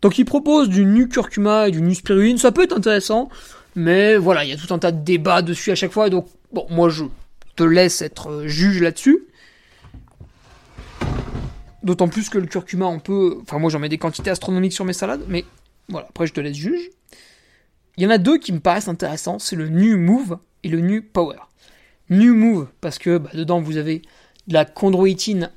donc 0.00 0.18
il 0.18 0.24
propose 0.24 0.68
du 0.68 0.84
nu 0.84 1.08
curcuma 1.08 1.68
et 1.68 1.70
du 1.70 1.82
nu 1.82 1.94
spiruline, 1.94 2.38
ça 2.38 2.52
peut 2.52 2.62
être 2.62 2.76
intéressant, 2.76 3.28
mais 3.74 4.16
voilà, 4.16 4.44
il 4.44 4.50
y 4.50 4.52
a 4.52 4.56
tout 4.56 4.72
un 4.72 4.78
tas 4.78 4.92
de 4.92 5.02
débats 5.02 5.42
dessus 5.42 5.72
à 5.72 5.74
chaque 5.74 5.92
fois, 5.92 6.08
donc 6.08 6.26
bon, 6.52 6.66
moi 6.70 6.88
je 6.88 7.04
te 7.56 7.64
laisse 7.64 8.00
être 8.00 8.30
euh, 8.30 8.48
juge 8.48 8.80
là-dessus. 8.80 9.24
D'autant 11.82 12.08
plus 12.08 12.28
que 12.28 12.38
le 12.38 12.46
curcuma, 12.46 12.86
on 12.86 13.00
peut. 13.00 13.38
Enfin, 13.42 13.58
moi 13.58 13.70
j'en 13.70 13.78
mets 13.78 13.88
des 13.88 13.98
quantités 13.98 14.30
astronomiques 14.30 14.72
sur 14.72 14.84
mes 14.84 14.92
salades, 14.92 15.24
mais 15.28 15.44
voilà, 15.88 16.06
après 16.08 16.26
je 16.26 16.32
te 16.32 16.40
laisse 16.40 16.56
juge. 16.56 16.90
Il 17.98 18.04
y 18.04 18.06
en 18.06 18.10
a 18.10 18.18
deux 18.18 18.38
qui 18.38 18.52
me 18.52 18.60
paraissent 18.60 18.86
intéressants, 18.86 19.40
c'est 19.40 19.56
le 19.56 19.68
Nu 19.68 19.96
Move 19.96 20.38
et 20.62 20.68
le 20.68 20.78
Nu 20.78 21.02
Power. 21.02 21.38
Nu 22.08 22.30
Move, 22.30 22.68
parce 22.80 22.96
que 22.96 23.18
bah, 23.18 23.30
dedans 23.34 23.60
vous 23.60 23.76
avez 23.76 24.02
de 24.46 24.54
la 24.54 24.64
chondroïtine 24.64 25.50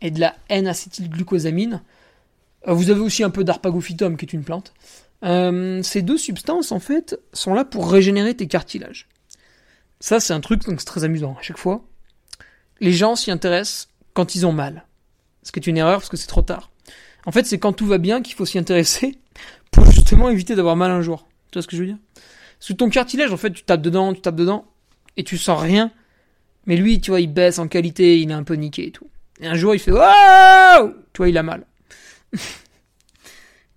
et 0.00 0.10
de 0.10 0.18
la 0.18 0.34
N-acétylglucosamine. 0.48 1.82
Euh, 2.66 2.72
vous 2.72 2.88
avez 2.88 3.00
aussi 3.00 3.22
un 3.22 3.28
peu 3.28 3.44
d'arpagophytum 3.44 4.16
qui 4.16 4.24
est 4.24 4.32
une 4.32 4.42
plante. 4.42 4.72
Euh, 5.22 5.82
ces 5.82 6.00
deux 6.00 6.16
substances, 6.16 6.72
en 6.72 6.80
fait, 6.80 7.20
sont 7.34 7.52
là 7.52 7.66
pour 7.66 7.92
régénérer 7.92 8.34
tes 8.34 8.46
cartilages. 8.46 9.06
Ça, 10.00 10.18
c'est 10.18 10.32
un 10.32 10.40
truc, 10.40 10.64
donc 10.64 10.80
c'est 10.80 10.86
très 10.86 11.04
amusant. 11.04 11.36
À 11.38 11.42
chaque 11.42 11.58
fois, 11.58 11.84
les 12.80 12.94
gens 12.94 13.16
s'y 13.16 13.30
intéressent 13.30 13.88
quand 14.14 14.34
ils 14.34 14.46
ont 14.46 14.52
mal. 14.52 14.86
Ce 15.42 15.52
qui 15.52 15.60
est 15.60 15.66
une 15.66 15.76
erreur 15.76 15.98
parce 15.98 16.08
que 16.08 16.16
c'est 16.16 16.26
trop 16.26 16.40
tard. 16.40 16.70
En 17.26 17.32
fait, 17.32 17.44
c'est 17.44 17.58
quand 17.58 17.74
tout 17.74 17.86
va 17.86 17.98
bien 17.98 18.22
qu'il 18.22 18.34
faut 18.34 18.46
s'y 18.46 18.58
intéresser 18.58 19.18
pour 19.70 19.84
justement 19.90 20.30
éviter 20.30 20.56
d'avoir 20.56 20.74
mal 20.74 20.90
un 20.90 21.02
jour. 21.02 21.28
Tu 21.52 21.58
vois 21.58 21.62
ce 21.62 21.68
que 21.68 21.76
je 21.76 21.82
veux 21.82 21.86
dire? 21.86 21.98
Que 22.66 22.72
ton 22.72 22.88
cartilage, 22.88 23.32
en 23.32 23.36
fait, 23.36 23.52
tu 23.52 23.62
tapes 23.62 23.82
dedans, 23.82 24.14
tu 24.14 24.22
tapes 24.22 24.36
dedans, 24.36 24.64
et 25.16 25.24
tu 25.24 25.36
sens 25.36 25.60
rien. 25.60 25.92
Mais 26.66 26.76
lui, 26.76 27.00
tu 27.00 27.10
vois, 27.10 27.20
il 27.20 27.32
baisse 27.32 27.58
en 27.58 27.68
qualité, 27.68 28.20
il 28.20 28.30
est 28.30 28.34
un 28.34 28.44
peu 28.44 28.54
niqué 28.54 28.86
et 28.86 28.90
tout. 28.90 29.08
Et 29.40 29.46
un 29.46 29.54
jour, 29.54 29.74
il 29.74 29.78
fait 29.78 29.92
Waouh 29.92 30.94
Tu 31.12 31.18
vois, 31.18 31.28
il 31.28 31.36
a 31.36 31.42
mal. 31.42 31.66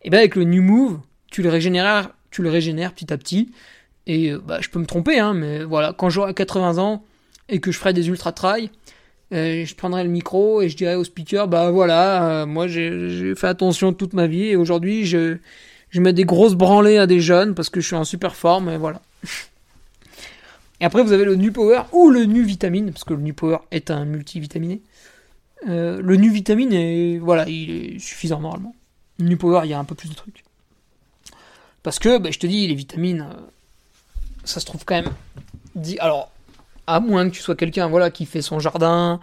et 0.04 0.10
ben 0.10 0.20
avec 0.20 0.36
le 0.36 0.46
New 0.46 0.62
Move, 0.62 1.00
tu 1.30 1.42
le 1.42 1.50
régénères, 1.50 2.12
tu 2.32 2.42
le 2.42 2.50
régénères 2.50 2.94
petit 2.94 3.12
à 3.12 3.18
petit. 3.18 3.52
Et 4.08 4.32
euh, 4.32 4.40
bah, 4.40 4.60
je 4.62 4.70
peux 4.70 4.80
me 4.80 4.86
tromper, 4.86 5.20
hein, 5.20 5.34
mais 5.34 5.64
voilà, 5.64 5.94
quand 5.94 6.10
j'aurai 6.10 6.34
80 6.34 6.78
ans 6.78 7.04
et 7.50 7.60
que 7.60 7.72
je 7.72 7.78
ferai 7.78 7.92
des 7.92 8.08
ultra 8.08 8.32
trail, 8.32 8.70
euh, 9.34 9.66
je 9.66 9.76
prendrai 9.76 10.04
le 10.04 10.10
micro 10.10 10.62
et 10.62 10.70
je 10.70 10.78
dirai 10.78 10.96
au 10.96 11.04
speaker, 11.04 11.48
bah 11.48 11.72
voilà, 11.72 12.42
euh, 12.42 12.46
moi 12.46 12.68
j'ai 12.68 13.34
fait 13.36 13.48
attention 13.48 13.92
toute 13.92 14.14
ma 14.14 14.28
vie 14.28 14.46
et 14.46 14.56
aujourd'hui 14.56 15.06
je, 15.06 15.38
je 15.96 16.02
mets 16.02 16.12
des 16.12 16.26
grosses 16.26 16.56
branlées 16.56 16.98
à 16.98 17.08
des 17.08 17.22
jeunes 17.22 17.56
parce 17.56 17.70
que 17.70 17.80
je 17.80 17.88
suis 17.88 17.96
en 17.96 18.04
super 18.04 18.36
forme 18.36 18.68
et 18.68 18.76
voilà. 18.76 19.02
Et 20.82 20.84
après, 20.84 21.02
vous 21.02 21.14
avez 21.14 21.24
le 21.24 21.36
Nu 21.36 21.54
Power 21.54 21.84
ou 21.94 22.10
le 22.10 22.26
Nu 22.26 22.44
Vitamine, 22.44 22.92
parce 22.92 23.06
que 23.06 23.14
le 23.14 23.22
Nu 23.22 23.34
Power 23.34 23.60
est 23.72 23.92
un 23.92 24.04
multivitaminé. 24.04 24.82
Euh, 25.70 26.02
le 26.02 26.18
Nu 26.18 26.30
Vitamine 26.30 26.74
est, 26.74 27.18
voilà, 27.18 27.48
il 27.48 27.72
est 27.72 28.00
suffisant 28.00 28.42
normalement. 28.42 28.76
Le 29.20 29.26
Nu 29.30 29.38
Power, 29.38 29.62
il 29.64 29.70
y 29.70 29.74
a 29.74 29.80
un 29.80 29.86
peu 29.86 29.96
plus 29.96 30.10
de 30.10 30.16
trucs. 30.16 30.44
Parce 31.82 31.98
que, 31.98 32.18
bah, 32.18 32.30
je 32.30 32.40
te 32.40 32.48
dis, 32.48 32.68
les 32.68 32.76
vitamines, 32.76 33.22
euh, 33.22 33.40
ça 34.44 34.60
se 34.60 34.66
trouve 34.66 34.84
quand 34.84 35.02
même. 35.02 35.14
Alors, 36.00 36.30
à 36.88 37.00
moins 37.00 37.30
que 37.30 37.34
tu 37.34 37.42
sois 37.42 37.56
quelqu'un, 37.56 37.88
voilà, 37.88 38.12
qui 38.12 38.26
fait 38.26 38.42
son 38.42 38.60
jardin, 38.60 39.22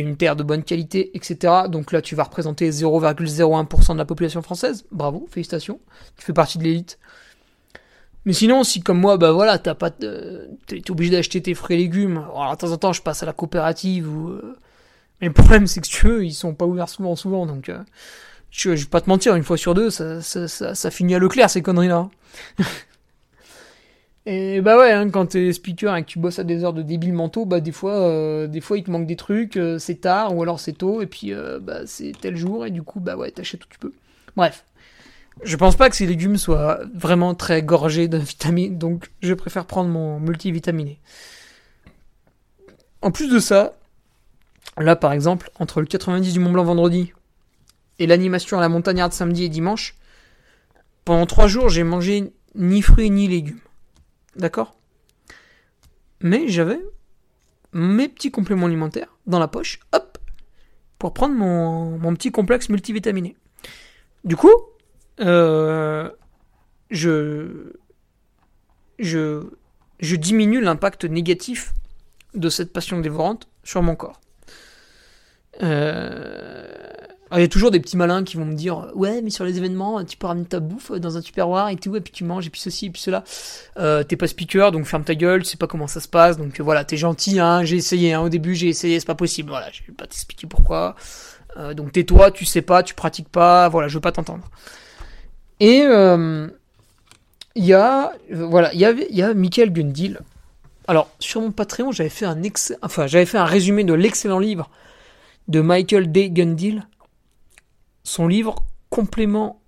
une 0.00 0.16
terre 0.16 0.36
de 0.36 0.42
bonne 0.42 0.62
qualité, 0.62 1.10
etc. 1.16 1.54
Donc 1.68 1.92
là, 1.92 2.02
tu 2.02 2.14
vas 2.14 2.24
représenter 2.24 2.70
0,01% 2.70 3.92
de 3.92 3.98
la 3.98 4.04
population 4.04 4.42
française. 4.42 4.84
Bravo, 4.90 5.28
félicitations. 5.30 5.80
Tu 6.16 6.24
fais 6.24 6.32
partie 6.32 6.58
de 6.58 6.64
l'élite. 6.64 6.98
Mais 8.24 8.32
sinon, 8.32 8.62
si 8.62 8.82
comme 8.82 9.00
moi, 9.00 9.16
bah 9.16 9.32
voilà, 9.32 9.58
t'as 9.58 9.74
pas, 9.74 9.90
t'es 9.90 10.90
obligé 10.90 11.10
d'acheter 11.10 11.42
tes 11.42 11.54
fruits 11.54 11.76
et 11.76 11.78
légumes. 11.80 12.18
Alors, 12.18 12.52
de 12.52 12.56
temps 12.56 12.70
en 12.72 12.76
temps, 12.76 12.92
je 12.92 13.02
passe 13.02 13.22
à 13.22 13.26
la 13.26 13.32
coopérative 13.32 14.08
ou. 14.08 14.28
Euh, 14.30 14.56
mais 15.20 15.28
le 15.28 15.32
problème, 15.32 15.66
c'est 15.66 15.80
que 15.80 15.86
tu 15.86 16.06
veux, 16.06 16.24
ils 16.24 16.34
sont 16.34 16.54
pas 16.54 16.66
ouverts 16.66 16.88
souvent, 16.88 17.16
souvent. 17.16 17.46
Donc, 17.46 17.68
euh, 17.68 17.78
je, 18.50 18.70
vais 18.70 18.84
pas 18.86 19.00
te 19.00 19.08
mentir, 19.08 19.34
une 19.34 19.44
fois 19.44 19.56
sur 19.56 19.74
deux, 19.74 19.90
ça, 19.90 20.20
ça, 20.20 20.48
ça, 20.48 20.90
finit 20.90 21.14
à 21.14 21.18
Leclerc 21.18 21.50
ces 21.50 21.62
conneries-là. 21.62 22.10
et 24.26 24.60
bah 24.60 24.78
ouais, 24.78 24.92
hein, 24.92 25.10
quand 25.10 25.26
t'es 25.26 25.52
speaker 25.52 25.96
et 25.96 26.02
que 26.02 26.08
tu 26.08 26.18
bosses 26.18 26.38
à 26.38 26.44
des 26.44 26.64
heures 26.64 26.72
de 26.72 26.82
débiles 26.82 27.12
mentaux, 27.12 27.44
bah 27.44 27.60
des 27.60 27.72
fois, 27.72 27.94
euh, 27.94 28.46
des 28.46 28.60
fois 28.60 28.78
il 28.78 28.84
te 28.84 28.90
manque 28.90 29.06
des 29.06 29.16
trucs, 29.16 29.58
c'est 29.78 30.00
tard 30.00 30.36
ou 30.36 30.42
alors 30.42 30.60
c'est 30.60 30.74
tôt 30.74 31.02
et 31.02 31.06
puis 31.06 31.32
bah 31.60 31.86
c'est 31.86 32.12
tel 32.20 32.36
jour 32.36 32.64
et 32.66 32.70
du 32.70 32.82
coup 32.82 33.00
bah 33.00 33.16
ouais 33.16 33.30
t'achètes 33.30 33.64
où 33.64 33.68
tu 33.68 33.78
peux. 33.78 33.92
Bref. 34.36 34.64
Je 35.42 35.56
pense 35.56 35.76
pas 35.76 35.88
que 35.88 35.96
ces 35.96 36.06
légumes 36.06 36.36
soient 36.36 36.80
vraiment 36.94 37.34
très 37.34 37.62
gorgés 37.62 38.08
de 38.08 38.18
vitamines, 38.18 38.78
donc 38.78 39.10
je 39.22 39.34
préfère 39.34 39.66
prendre 39.66 39.88
mon 39.88 40.20
multivitaminé. 40.20 41.00
En 43.00 43.10
plus 43.10 43.28
de 43.28 43.40
ça, 43.40 43.74
là 44.78 44.94
par 44.94 45.12
exemple, 45.12 45.50
entre 45.58 45.80
le 45.80 45.86
90 45.86 46.32
du 46.32 46.38
Mont 46.38 46.52
Blanc 46.52 46.64
vendredi 46.64 47.12
et 47.98 48.06
l'animation 48.06 48.58
à 48.58 48.60
la 48.60 48.68
montagnarde 48.68 49.12
samedi 49.12 49.44
et 49.44 49.48
dimanche, 49.48 49.96
pendant 51.04 51.26
trois 51.26 51.48
jours 51.48 51.68
j'ai 51.68 51.82
mangé 51.82 52.32
ni 52.54 52.82
fruits 52.82 53.10
ni 53.10 53.26
légumes. 53.26 53.58
D'accord 54.36 54.76
Mais 56.20 56.48
j'avais 56.48 56.80
mes 57.72 58.08
petits 58.08 58.30
compléments 58.30 58.66
alimentaires 58.66 59.16
dans 59.26 59.38
la 59.38 59.48
poche, 59.48 59.80
hop, 59.92 60.18
pour 60.98 61.14
prendre 61.14 61.34
mon, 61.34 62.14
petit 62.14 62.30
complexe 62.30 62.68
multivitaminé. 62.68 63.36
Du 64.24 64.36
coup, 64.36 64.52
euh, 65.20 66.10
je, 66.90 67.72
je, 68.98 69.42
je 70.00 70.16
diminue 70.16 70.60
l'impact 70.60 71.04
négatif 71.04 71.72
de 72.34 72.48
cette 72.48 72.72
passion 72.72 73.00
dévorante 73.00 73.48
sur 73.64 73.82
mon 73.82 73.96
corps. 73.96 74.20
Euh, 75.62 76.90
il 77.34 77.40
y 77.40 77.44
a 77.44 77.48
toujours 77.48 77.70
des 77.70 77.80
petits 77.80 77.96
malins 77.96 78.24
qui 78.24 78.36
vont 78.36 78.44
me 78.44 78.54
dire 78.54 78.88
ouais 78.94 79.22
mais 79.22 79.30
sur 79.30 79.44
les 79.44 79.56
événements 79.56 80.04
tu 80.04 80.16
peux 80.16 80.26
ramener 80.26 80.44
ta 80.44 80.60
bouffe 80.60 80.92
dans 80.92 81.16
un 81.16 81.20
tupperware 81.20 81.68
et 81.68 81.76
tout 81.76 81.96
et 81.96 82.00
puis 82.00 82.12
tu 82.12 82.24
manges 82.24 82.46
et 82.46 82.50
puis 82.50 82.60
ceci 82.60 82.86
et 82.86 82.90
puis 82.90 83.00
cela 83.00 83.24
euh, 83.78 84.02
t'es 84.02 84.16
pas 84.16 84.26
speaker 84.26 84.72
donc 84.72 84.84
ferme 84.84 85.04
ta 85.04 85.14
gueule 85.14 85.42
tu 85.42 85.48
sais 85.48 85.56
pas 85.56 85.66
comment 85.66 85.86
ça 85.86 86.00
se 86.00 86.08
passe 86.08 86.36
donc 86.36 86.60
voilà 86.60 86.84
t'es 86.84 86.96
gentil 86.96 87.40
hein 87.40 87.64
j'ai 87.64 87.76
essayé 87.76 88.12
hein, 88.12 88.20
au 88.20 88.28
début 88.28 88.54
j'ai 88.54 88.68
essayé 88.68 89.00
c'est 89.00 89.06
pas 89.06 89.14
possible 89.14 89.48
voilà 89.50 89.70
je 89.72 89.80
vais 89.86 89.94
pas 89.94 90.06
t'expliquer 90.06 90.46
pourquoi 90.46 90.94
Euh, 91.56 91.74
donc 91.74 91.92
tais-toi, 91.92 92.30
tu 92.30 92.44
sais 92.44 92.62
pas, 92.62 92.82
tu 92.82 92.94
pratiques 92.94 93.28
pas, 93.28 93.68
voilà, 93.68 93.88
je 93.88 93.94
veux 93.94 94.00
pas 94.00 94.12
t'entendre. 94.12 94.44
Et 95.60 95.82
euh, 95.82 96.48
il 97.54 97.64
y 97.64 97.74
a, 97.74 98.12
voilà, 98.30 98.72
il 98.72 98.80
y 98.80 99.06
il 99.10 99.16
y 99.16 99.22
a 99.22 99.34
Michael 99.34 99.72
Gundil. 99.72 100.18
Alors 100.88 101.08
sur 101.18 101.40
mon 101.40 101.52
Patreon, 101.52 101.92
j'avais 101.92 102.08
fait 102.08 102.24
un 102.24 102.40
enfin 102.82 103.06
j'avais 103.06 103.26
fait 103.26 103.38
un 103.38 103.44
résumé 103.44 103.84
de 103.84 103.94
l'excellent 103.94 104.38
livre 104.38 104.70
de 105.48 105.60
Michael 105.60 106.10
D. 106.10 106.30
Gundil, 106.30 106.82
son 108.04 108.26
livre 108.26 108.56
complément 108.90 109.60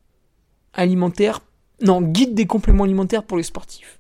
alimentaire, 0.72 1.41
non 1.80 2.03
guide 2.03 2.35
des 2.35 2.47
compléments 2.47 2.85
alimentaires 2.85 3.24
pour 3.24 3.37
les 3.37 3.43
sportifs. 3.43 3.99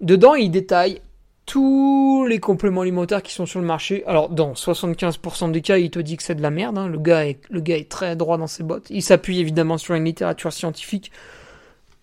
Dedans, 0.00 0.34
il 0.34 0.50
détaille 0.50 1.00
tous 1.46 2.26
les 2.28 2.40
compléments 2.40 2.82
alimentaires 2.82 3.22
qui 3.22 3.32
sont 3.32 3.46
sur 3.46 3.60
le 3.60 3.66
marché. 3.66 4.04
Alors, 4.06 4.28
dans 4.28 4.52
75% 4.52 5.52
des 5.52 5.62
cas, 5.62 5.78
il 5.78 5.90
te 5.90 6.00
dit 6.00 6.16
que 6.16 6.22
c'est 6.22 6.34
de 6.34 6.42
la 6.42 6.50
merde. 6.50 6.76
Hein. 6.76 6.88
Le, 6.88 6.98
gars 6.98 7.26
est, 7.26 7.40
le 7.50 7.60
gars 7.60 7.76
est 7.76 7.88
très 7.88 8.16
droit 8.16 8.36
dans 8.36 8.48
ses 8.48 8.64
bottes. 8.64 8.86
Il 8.90 9.02
s'appuie 9.02 9.38
évidemment 9.38 9.78
sur 9.78 9.94
une 9.94 10.04
littérature 10.04 10.52
scientifique. 10.52 11.12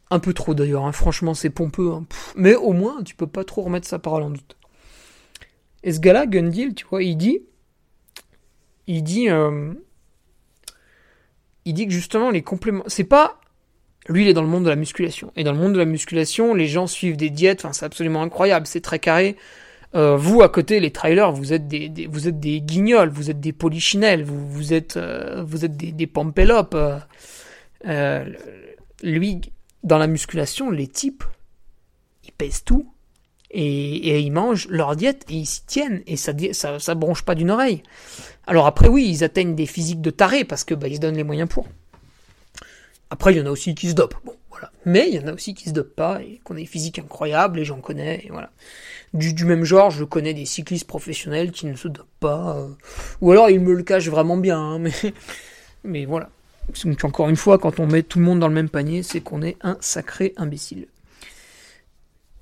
Un 0.10 0.20
peu 0.20 0.34
trop 0.34 0.54
d'ailleurs. 0.54 0.86
Hein. 0.86 0.94
Franchement, 0.94 1.34
c'est 1.34 1.50
pompeux. 1.50 1.92
Hein. 1.92 2.06
Mais 2.36 2.56
au 2.56 2.72
moins, 2.72 3.04
tu 3.04 3.16
peux 3.16 3.28
pas 3.28 3.44
trop 3.44 3.62
remettre 3.62 3.88
sa 3.88 4.00
parole 4.00 4.24
en 4.24 4.30
doute. 4.30 4.56
Et 5.84 5.92
ce 5.92 6.00
gars-là, 6.00 6.26
Gundil, 6.26 6.74
tu 6.74 6.86
vois, 6.90 7.04
il 7.04 7.18
dit. 7.18 7.40
Il 8.88 9.04
dit. 9.04 9.30
Euh, 9.30 9.74
il 11.66 11.74
dit 11.74 11.88
que 11.88 11.94
justement, 11.94 12.30
les 12.30 12.42
compléments. 12.42 12.84
C'est 12.88 13.04
pas 13.04 13.40
lui, 14.10 14.24
il 14.24 14.28
est 14.28 14.34
dans 14.34 14.42
le 14.42 14.50
monde 14.50 14.66
de 14.66 14.70
la 14.70 14.76
musculation. 14.76 15.32
Et 15.36 15.44
dans 15.44 15.54
le 15.54 15.58
monde 15.58 15.74
de 15.74 15.80
la 15.80 15.86
musculation, 15.86 16.54
les 16.54 16.68
gens 16.68 16.88
suivent 16.88 17.16
des 17.16 17.30
diètes, 17.30 17.64
enfin, 17.64 17.74
c'est 17.74 17.86
absolument 17.86 18.22
incroyable, 18.22 18.68
c'est 18.68 18.82
très 18.82 19.00
carré. 19.00 19.38
Euh, 19.96 20.18
vous, 20.18 20.42
à 20.42 20.50
côté, 20.50 20.80
les 20.80 20.92
trailers, 20.92 21.32
vous 21.32 21.54
êtes 21.54 21.68
des, 21.68 22.08
vous 22.10 22.28
êtes 22.28 22.40
des 22.40 22.62
guignols, 22.62 23.10
vous 23.10 23.30
êtes 23.30 23.40
des 23.40 23.54
polichinelles, 23.54 24.24
vous, 24.24 24.74
êtes, 24.74 24.98
euh, 24.98 25.44
vous 25.46 25.64
êtes 25.66 25.78
des, 25.78 25.92
des 25.92 26.08
pampelopes. 26.08 26.76
Euh, 27.86 28.26
lui, 29.04 29.42
dans 29.84 29.98
la 29.98 30.08
musculation, 30.08 30.72
les 30.72 30.88
types, 30.88 31.24
ils 32.26 32.32
pèsent 32.32 32.64
tout. 32.64 32.93
Et, 33.56 33.96
et 34.10 34.20
ils 34.20 34.32
mangent 34.32 34.68
leur 34.70 34.96
diète 34.96 35.26
et 35.30 35.36
ils 35.36 35.46
s'y 35.46 35.64
tiennent. 35.64 36.02
Et 36.08 36.18
ça, 36.18 36.34
ça, 36.54 36.80
ça 36.80 36.96
bronche 36.96 37.22
pas 37.22 37.36
d'une 37.36 37.52
oreille. 37.52 37.84
Alors 38.48 38.66
après, 38.66 38.88
oui, 38.88 39.08
ils 39.08 39.24
atteignent 39.24 39.56
des 39.56 39.68
physiques 39.68 40.02
de 40.02 40.10
tarés 40.10 40.44
parce 40.44 40.64
que 40.64 40.74
bah, 40.74 40.88
ils 40.88 40.96
se 40.96 41.00
donnent 41.00 41.16
les 41.16 41.24
moyens 41.24 41.48
pour. 41.48 41.68
Après, 43.12 43.32
il 43.32 43.38
y 43.38 43.42
en 43.42 43.46
a 43.46 43.52
aussi 43.52 43.76
qui 43.76 43.90
se 43.90 43.94
dopent. 43.94 44.18
Bon, 44.26 44.36
voilà. 44.50 44.72
Mais 44.86 45.08
il 45.08 45.16
y 45.16 45.20
en 45.20 45.28
a 45.28 45.34
aussi 45.34 45.54
qui 45.54 45.70
se 45.70 45.74
dopent 45.74 45.96
pas 45.96 46.22
et 46.24 46.42
qu'on 46.44 46.56
a 46.56 46.58
des 46.58 46.66
physiques 46.66 46.98
incroyables 46.98 47.60
et 47.60 47.66
j'en 47.66 47.80
connais. 47.80 48.26
Et 48.26 48.30
voilà. 48.32 48.50
Du, 49.14 49.46
même 49.46 49.64
genre, 49.64 49.92
je 49.92 50.04
connais 50.04 50.34
des 50.34 50.46
cyclistes 50.46 50.88
professionnels 50.88 51.52
qui 51.52 51.68
ne 51.68 51.76
se 51.76 51.88
dopent 51.88 52.08
pas. 52.20 52.58
Euh, 52.58 52.70
ou 53.22 53.32
alors 53.32 53.52
ils 53.52 53.60
me 53.60 53.74
le 53.74 53.84
cachent 53.84 54.10
vraiment 54.10 54.38
bien. 54.38 54.60
Hein, 54.60 54.80
mais, 54.80 54.94
mais 55.84 56.06
voilà. 56.06 56.30
Donc 56.86 57.04
encore 57.04 57.30
une 57.30 57.36
fois, 57.36 57.60
quand 57.60 57.80
on 57.80 57.86
met 57.86 58.02
tout 58.02 58.18
le 58.18 58.26
monde 58.26 58.40
dans 58.40 58.48
le 58.48 58.54
même 58.56 58.70
panier, 58.70 59.04
c'est 59.04 59.22
qu'on 59.22 59.44
est 59.44 59.58
un 59.62 59.78
sacré 59.80 60.34
imbécile. 60.38 60.88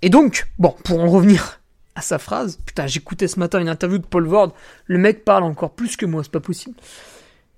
Et 0.02 0.10
donc, 0.10 0.48
bon, 0.58 0.76
pour 0.84 1.00
en 1.00 1.10
revenir 1.10 1.62
à 1.96 2.02
sa 2.02 2.18
phrase, 2.18 2.60
putain, 2.66 2.88
j'écoutais 2.88 3.28
ce 3.28 3.40
matin 3.40 3.60
une 3.60 3.70
interview 3.70 3.98
de 3.98 4.06
Paul 4.06 4.28
Ward, 4.28 4.52
le 4.86 4.98
mec 4.98 5.24
parle 5.26 5.44
encore 5.44 5.72
plus 5.72 5.98
que 5.98 6.06
moi, 6.06 6.24
c'est 6.24 6.32
pas 6.32 6.40
possible. 6.40 6.76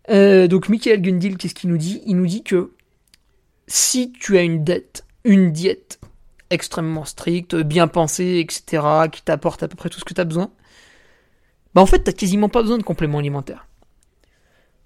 Euh, 0.10 0.48
donc 0.48 0.70
Michael 0.70 1.02
Gundil, 1.02 1.38
qu'est-ce 1.38 1.56
qu'il 1.56 1.70
nous 1.70 1.78
dit? 1.78 2.02
Il 2.06 2.18
nous 2.18 2.26
dit 2.26 2.44
que 2.44 2.72
si 3.68 4.12
tu 4.12 4.38
as 4.38 4.42
une 4.42 4.64
dette, 4.64 5.06
une 5.24 5.52
diète 5.52 6.00
extrêmement 6.50 7.06
stricte, 7.06 7.56
bien 7.56 7.88
pensée, 7.88 8.40
etc., 8.40 8.84
qui 9.12 9.22
t'apporte 9.22 9.64
à 9.64 9.68
peu 9.68 9.76
près 9.76 9.90
tout 9.90 10.00
ce 10.00 10.06
que 10.06 10.14
tu 10.14 10.22
as 10.22 10.26
besoin, 10.26 10.52
bah 11.74 11.82
en 11.82 11.86
fait, 11.86 12.00
t'as 12.00 12.12
quasiment 12.12 12.50
pas 12.50 12.62
besoin 12.62 12.78
de 12.78 12.84
compléments 12.84 13.20
alimentaires. 13.20 13.68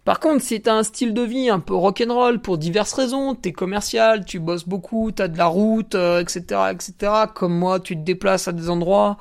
Par 0.07 0.21
contre, 0.21 0.41
si 0.41 0.61
t'as 0.61 0.73
un 0.73 0.83
style 0.83 1.13
de 1.13 1.21
vie 1.21 1.49
un 1.49 1.59
peu 1.59 1.75
rock'n'roll 1.75 2.39
pour 2.39 2.57
diverses 2.57 2.93
raisons, 2.93 3.35
t'es 3.35 3.51
commercial, 3.51 4.23
tu 4.23 4.39
bosses 4.39 4.65
beaucoup, 4.65 5.11
t'as 5.11 5.27
de 5.27 5.37
la 5.37 5.47
route, 5.47 5.95
etc., 5.95 6.45
euh, 6.53 6.71
etc., 6.71 6.93
comme 7.35 7.53
moi, 7.53 7.81
tu 7.81 7.93
te 7.97 8.03
déplaces 8.03 8.47
à 8.47 8.53
des 8.53 8.69
endroits, 8.69 9.17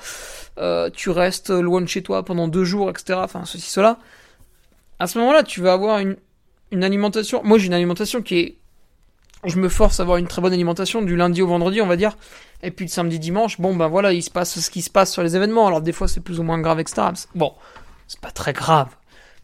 euh, 0.59 0.89
tu 0.95 1.11
restes 1.11 1.51
loin 1.51 1.81
de 1.81 1.87
chez 1.87 2.05
toi 2.05 2.25
pendant 2.25 2.47
deux 2.47 2.63
jours, 2.63 2.89
etc., 2.89 3.19
enfin, 3.21 3.45
ceci, 3.45 3.69
cela, 3.69 3.99
à 5.01 5.09
ce 5.09 5.19
moment-là, 5.19 5.43
tu 5.43 5.61
vas 5.61 5.73
avoir 5.73 5.99
une, 5.99 6.85
alimentation, 6.85 7.41
moi 7.43 7.59
j'ai 7.59 7.67
une 7.67 7.75
alimentation 7.75 8.23
qui 8.23 8.39
est 8.39 8.57
je 9.45 9.59
me 9.59 9.69
force 9.69 9.99
à 9.99 10.05
avoir 10.05 10.19
une 10.19 10.29
très 10.29 10.41
bonne 10.41 10.53
alimentation 10.53 11.03
du 11.03 11.17
lundi 11.17 11.43
au 11.43 11.49
vendredi, 11.49 11.81
on 11.81 11.87
va 11.89 11.97
dire. 11.97 12.17
Et 12.63 12.71
puis 12.71 12.87
le 12.87 12.91
samedi 12.91 13.19
dimanche, 13.19 13.61
bon 13.61 13.75
ben 13.75 13.89
voilà, 13.89 14.13
il 14.13 14.23
se 14.23 14.31
passe 14.31 14.61
ce 14.61 14.71
qui 14.71 14.83
se 14.83 14.91
passe 14.91 15.13
sur 15.13 15.25
les 15.25 15.35
événements. 15.35 15.67
Alors 15.67 15.81
des 15.81 15.93
fois 15.93 16.07
c'est 16.07 16.21
plus 16.21 16.39
ou 16.39 16.45
moins 16.45 16.61
grave, 16.61 16.79
etc. 16.79 17.09
Bon, 17.35 17.55
c'est 18.07 18.21
pas 18.21 18.31
très 18.31 18.53
grave. 18.53 18.96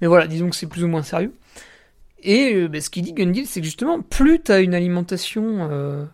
Mais 0.02 0.08
voilà, 0.08 0.26
disons 0.26 0.50
que 0.50 0.56
c'est 0.56 0.66
plus 0.66 0.84
ou 0.84 0.88
moins 0.88 1.02
sérieux. 1.02 1.32
Et 2.22 2.54
euh, 2.54 2.68
ben, 2.68 2.80
ce 2.80 2.90
qu'il 2.90 3.04
dit 3.04 3.12
Gundil, 3.12 3.46
c'est 3.46 3.60
que 3.60 3.64
justement, 3.64 4.02
plus 4.02 4.42
tu 4.42 4.52
une 4.52 4.74
alimentation 4.74 5.68
euh, 5.70 6.04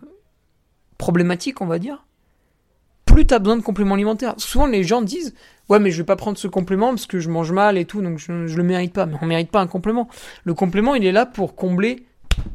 problématique, 0.97 1.59
on 1.59 1.65
va 1.65 1.79
dire, 1.79 2.05
plus 3.05 3.25
tu 3.25 3.33
as 3.33 3.39
besoin 3.39 3.57
de 3.57 3.63
compléments 3.63 3.95
alimentaires. 3.95 4.35
Souvent 4.37 4.67
les 4.67 4.83
gens 4.83 5.01
disent, 5.01 5.33
ouais 5.69 5.79
mais 5.79 5.89
je 5.89 5.97
vais 5.97 6.05
pas 6.05 6.15
prendre 6.15 6.37
ce 6.37 6.47
complément 6.47 6.89
parce 6.89 7.07
que 7.07 7.19
je 7.19 7.29
mange 7.29 7.51
mal 7.51 7.77
et 7.79 7.85
tout, 7.85 8.01
donc 8.01 8.19
je, 8.19 8.45
je 8.45 8.55
le 8.55 8.63
mérite 8.63 8.93
pas. 8.93 9.07
Mais 9.07 9.15
on 9.21 9.25
mérite 9.25 9.49
pas 9.49 9.59
un 9.59 9.67
complément. 9.67 10.07
Le 10.43 10.53
complément, 10.53 10.93
il 10.93 11.03
est 11.05 11.11
là 11.11 11.25
pour 11.25 11.55
combler 11.55 12.05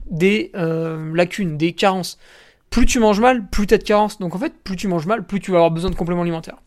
des 0.09 0.53
euh, 0.55 1.13
lacunes, 1.15 1.59
des 1.59 1.73
carences. 1.73 2.19
Plus 2.71 2.87
tu 2.87 3.01
manges 3.01 3.21
mal, 3.21 3.47
plus 3.49 3.67
tu 3.67 3.75
as 3.75 3.79
de 3.79 3.83
carences. 3.83 4.19
Donc 4.21 4.37
en 4.37 4.39
fait, 4.39 4.55
plus 4.63 4.77
tu 4.77 4.87
manges 4.87 5.07
mal, 5.07 5.25
plus 5.25 5.41
tu 5.41 5.51
vas 5.51 5.59
avoir 5.59 5.73
besoin 5.73 5.91
de 5.91 5.97
compléments 5.97 6.23
alimentaires. 6.23 6.59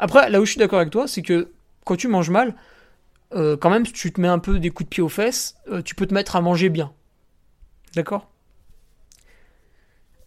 Après, 0.00 0.28
là 0.30 0.40
où 0.40 0.44
je 0.44 0.50
suis 0.50 0.58
d'accord 0.58 0.80
avec 0.80 0.90
toi, 0.90 1.06
c'est 1.06 1.22
que 1.22 1.52
quand 1.84 1.96
tu 1.96 2.08
manges 2.08 2.30
mal, 2.30 2.54
euh, 3.34 3.56
quand 3.56 3.70
même, 3.70 3.86
si 3.86 3.92
tu 3.92 4.12
te 4.12 4.20
mets 4.20 4.28
un 4.28 4.38
peu 4.38 4.58
des 4.58 4.70
coups 4.70 4.88
de 4.88 4.94
pied 4.94 5.02
aux 5.02 5.08
fesses, 5.08 5.56
euh, 5.68 5.82
tu 5.82 5.94
peux 5.94 6.06
te 6.06 6.14
mettre 6.14 6.36
à 6.36 6.40
manger 6.40 6.68
bien. 6.68 6.92
D'accord? 7.94 8.30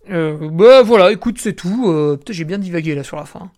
Bah 0.08 0.82
voilà, 0.82 1.12
écoute, 1.12 1.38
c'est 1.39 1.54
tout. 1.54 2.18
Putain, 2.18 2.34
j'ai 2.34 2.43
bien 2.43 2.58
divagué 2.58 2.95
là 2.95 3.04
sur 3.04 3.16
la 3.16 3.26
fin. 3.26 3.52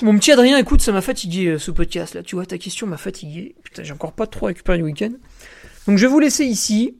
Mon 0.00 0.16
petit 0.16 0.30
Adrien, 0.30 0.56
écoute, 0.56 0.80
ça 0.82 0.92
m'a 0.92 1.00
fatigué 1.00 1.58
ce 1.58 1.72
podcast 1.72 2.14
là. 2.14 2.22
Tu 2.22 2.36
vois, 2.36 2.46
ta 2.46 2.58
question 2.58 2.86
m'a 2.86 2.96
fatigué. 2.96 3.56
Putain, 3.64 3.82
j'ai 3.82 3.92
encore 3.92 4.12
pas 4.12 4.28
trop 4.28 4.46
récupéré 4.46 4.78
le 4.78 4.84
week-end. 4.84 5.10
Donc 5.88 5.98
je 5.98 6.06
vais 6.06 6.12
vous 6.12 6.20
laisser 6.20 6.44
ici 6.44 6.94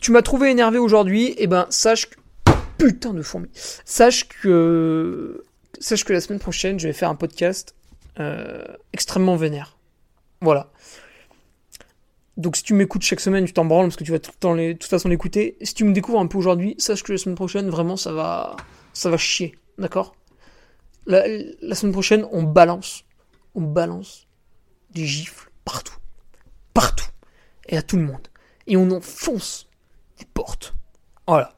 tu 0.00 0.12
m'as 0.12 0.22
trouvé 0.22 0.50
énervé 0.50 0.78
aujourd'hui, 0.78 1.26
et 1.26 1.44
eh 1.44 1.46
ben 1.46 1.66
sache 1.70 2.06
que... 2.06 2.16
Putain 2.78 3.12
de 3.12 3.22
fourmi. 3.22 3.48
Sache 3.84 4.28
que... 4.28 5.44
Sache 5.78 6.04
que 6.04 6.12
la 6.12 6.20
semaine 6.20 6.38
prochaine, 6.38 6.78
je 6.78 6.86
vais 6.86 6.92
faire 6.92 7.10
un 7.10 7.14
podcast 7.14 7.74
euh, 8.20 8.64
extrêmement 8.92 9.36
vénère. 9.36 9.76
Voilà. 10.42 10.70
Donc 12.36 12.56
si 12.56 12.62
tu 12.62 12.74
m'écoutes 12.74 13.02
chaque 13.02 13.20
semaine, 13.20 13.46
tu 13.46 13.54
t'en 13.54 13.64
branles 13.64 13.86
parce 13.86 13.96
que 13.96 14.04
tu 14.04 14.12
vas 14.12 14.18
tout 14.18 14.54
les, 14.54 14.74
de 14.74 14.78
toute 14.78 14.90
façon 14.90 15.08
l'écouter. 15.08 15.56
Si 15.62 15.72
tu 15.72 15.84
me 15.84 15.94
découvres 15.94 16.20
un 16.20 16.26
peu 16.26 16.36
aujourd'hui, 16.36 16.74
sache 16.76 17.02
que 17.02 17.12
la 17.12 17.18
semaine 17.18 17.36
prochaine, 17.36 17.70
vraiment, 17.70 17.96
ça 17.96 18.12
va, 18.12 18.56
ça 18.92 19.08
va 19.08 19.16
chier, 19.16 19.54
d'accord? 19.78 20.14
La, 21.06 21.24
semaine 21.74 21.92
prochaine, 21.92 22.26
on 22.30 22.42
balance, 22.42 23.04
on 23.54 23.62
balance 23.62 24.26
des 24.90 25.06
gifles 25.06 25.50
partout, 25.64 25.96
partout, 26.74 27.08
et 27.68 27.76
à 27.76 27.82
tout 27.82 27.96
le 27.96 28.04
monde, 28.04 28.28
et 28.66 28.76
on 28.76 28.90
enfonce 28.90 29.68
porte. 30.34 30.74
Voilà. 31.26 31.54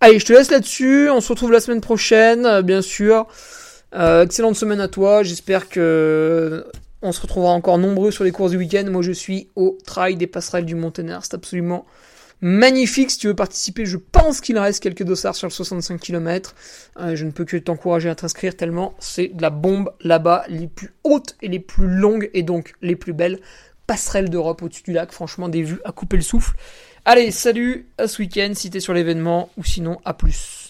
Allez, 0.00 0.18
je 0.18 0.26
te 0.26 0.32
laisse 0.32 0.50
là-dessus. 0.50 1.10
On 1.10 1.20
se 1.20 1.28
retrouve 1.28 1.52
la 1.52 1.60
semaine 1.60 1.80
prochaine, 1.80 2.46
euh, 2.46 2.62
bien 2.62 2.82
sûr. 2.82 3.26
Euh, 3.94 4.24
excellente 4.24 4.56
semaine 4.56 4.80
à 4.80 4.88
toi. 4.88 5.22
J'espère 5.22 5.68
que 5.68 6.66
on 7.02 7.12
se 7.12 7.20
retrouvera 7.20 7.52
encore 7.52 7.78
nombreux 7.78 8.10
sur 8.10 8.24
les 8.24 8.32
courses 8.32 8.50
du 8.50 8.56
week-end. 8.56 8.84
Moi, 8.90 9.02
je 9.02 9.12
suis 9.12 9.48
au 9.56 9.78
trail 9.84 10.16
des 10.16 10.26
passerelles 10.26 10.66
du 10.66 10.74
Monténard. 10.74 11.24
C'est 11.24 11.34
absolument 11.34 11.86
magnifique. 12.40 13.10
Si 13.10 13.18
tu 13.18 13.26
veux 13.28 13.34
participer, 13.34 13.86
je 13.86 13.96
pense 13.96 14.40
qu'il 14.40 14.58
reste 14.58 14.82
quelques 14.82 15.02
dossards 15.02 15.36
sur 15.36 15.46
le 15.46 15.52
65 15.52 16.00
km. 16.00 16.54
je 16.98 17.24
ne 17.24 17.30
peux 17.30 17.44
que 17.44 17.56
t'encourager 17.56 18.08
à 18.08 18.14
t'inscrire 18.14 18.56
tellement 18.56 18.94
c'est 18.98 19.28
de 19.28 19.42
la 19.42 19.50
bombe 19.50 19.92
là-bas, 20.02 20.44
les 20.48 20.66
plus 20.66 20.92
hautes 21.04 21.36
et 21.42 21.48
les 21.48 21.60
plus 21.60 21.88
longues 21.88 22.30
et 22.34 22.42
donc 22.42 22.74
les 22.82 22.96
plus 22.96 23.12
belles 23.12 23.40
passerelles 23.86 24.30
d'Europe 24.30 24.62
au-dessus 24.62 24.82
du 24.82 24.92
lac. 24.92 25.12
Franchement, 25.12 25.48
des 25.48 25.62
vues 25.62 25.80
à 25.84 25.92
couper 25.92 26.16
le 26.16 26.22
souffle. 26.22 26.56
Allez, 27.04 27.30
salut, 27.30 27.88
à 27.98 28.08
ce 28.08 28.20
week-end 28.22 28.52
si 28.54 28.70
t'es 28.70 28.80
sur 28.80 28.92
l'événement, 28.92 29.50
ou 29.56 29.64
sinon 29.64 29.98
à 30.04 30.14
plus. 30.14 30.69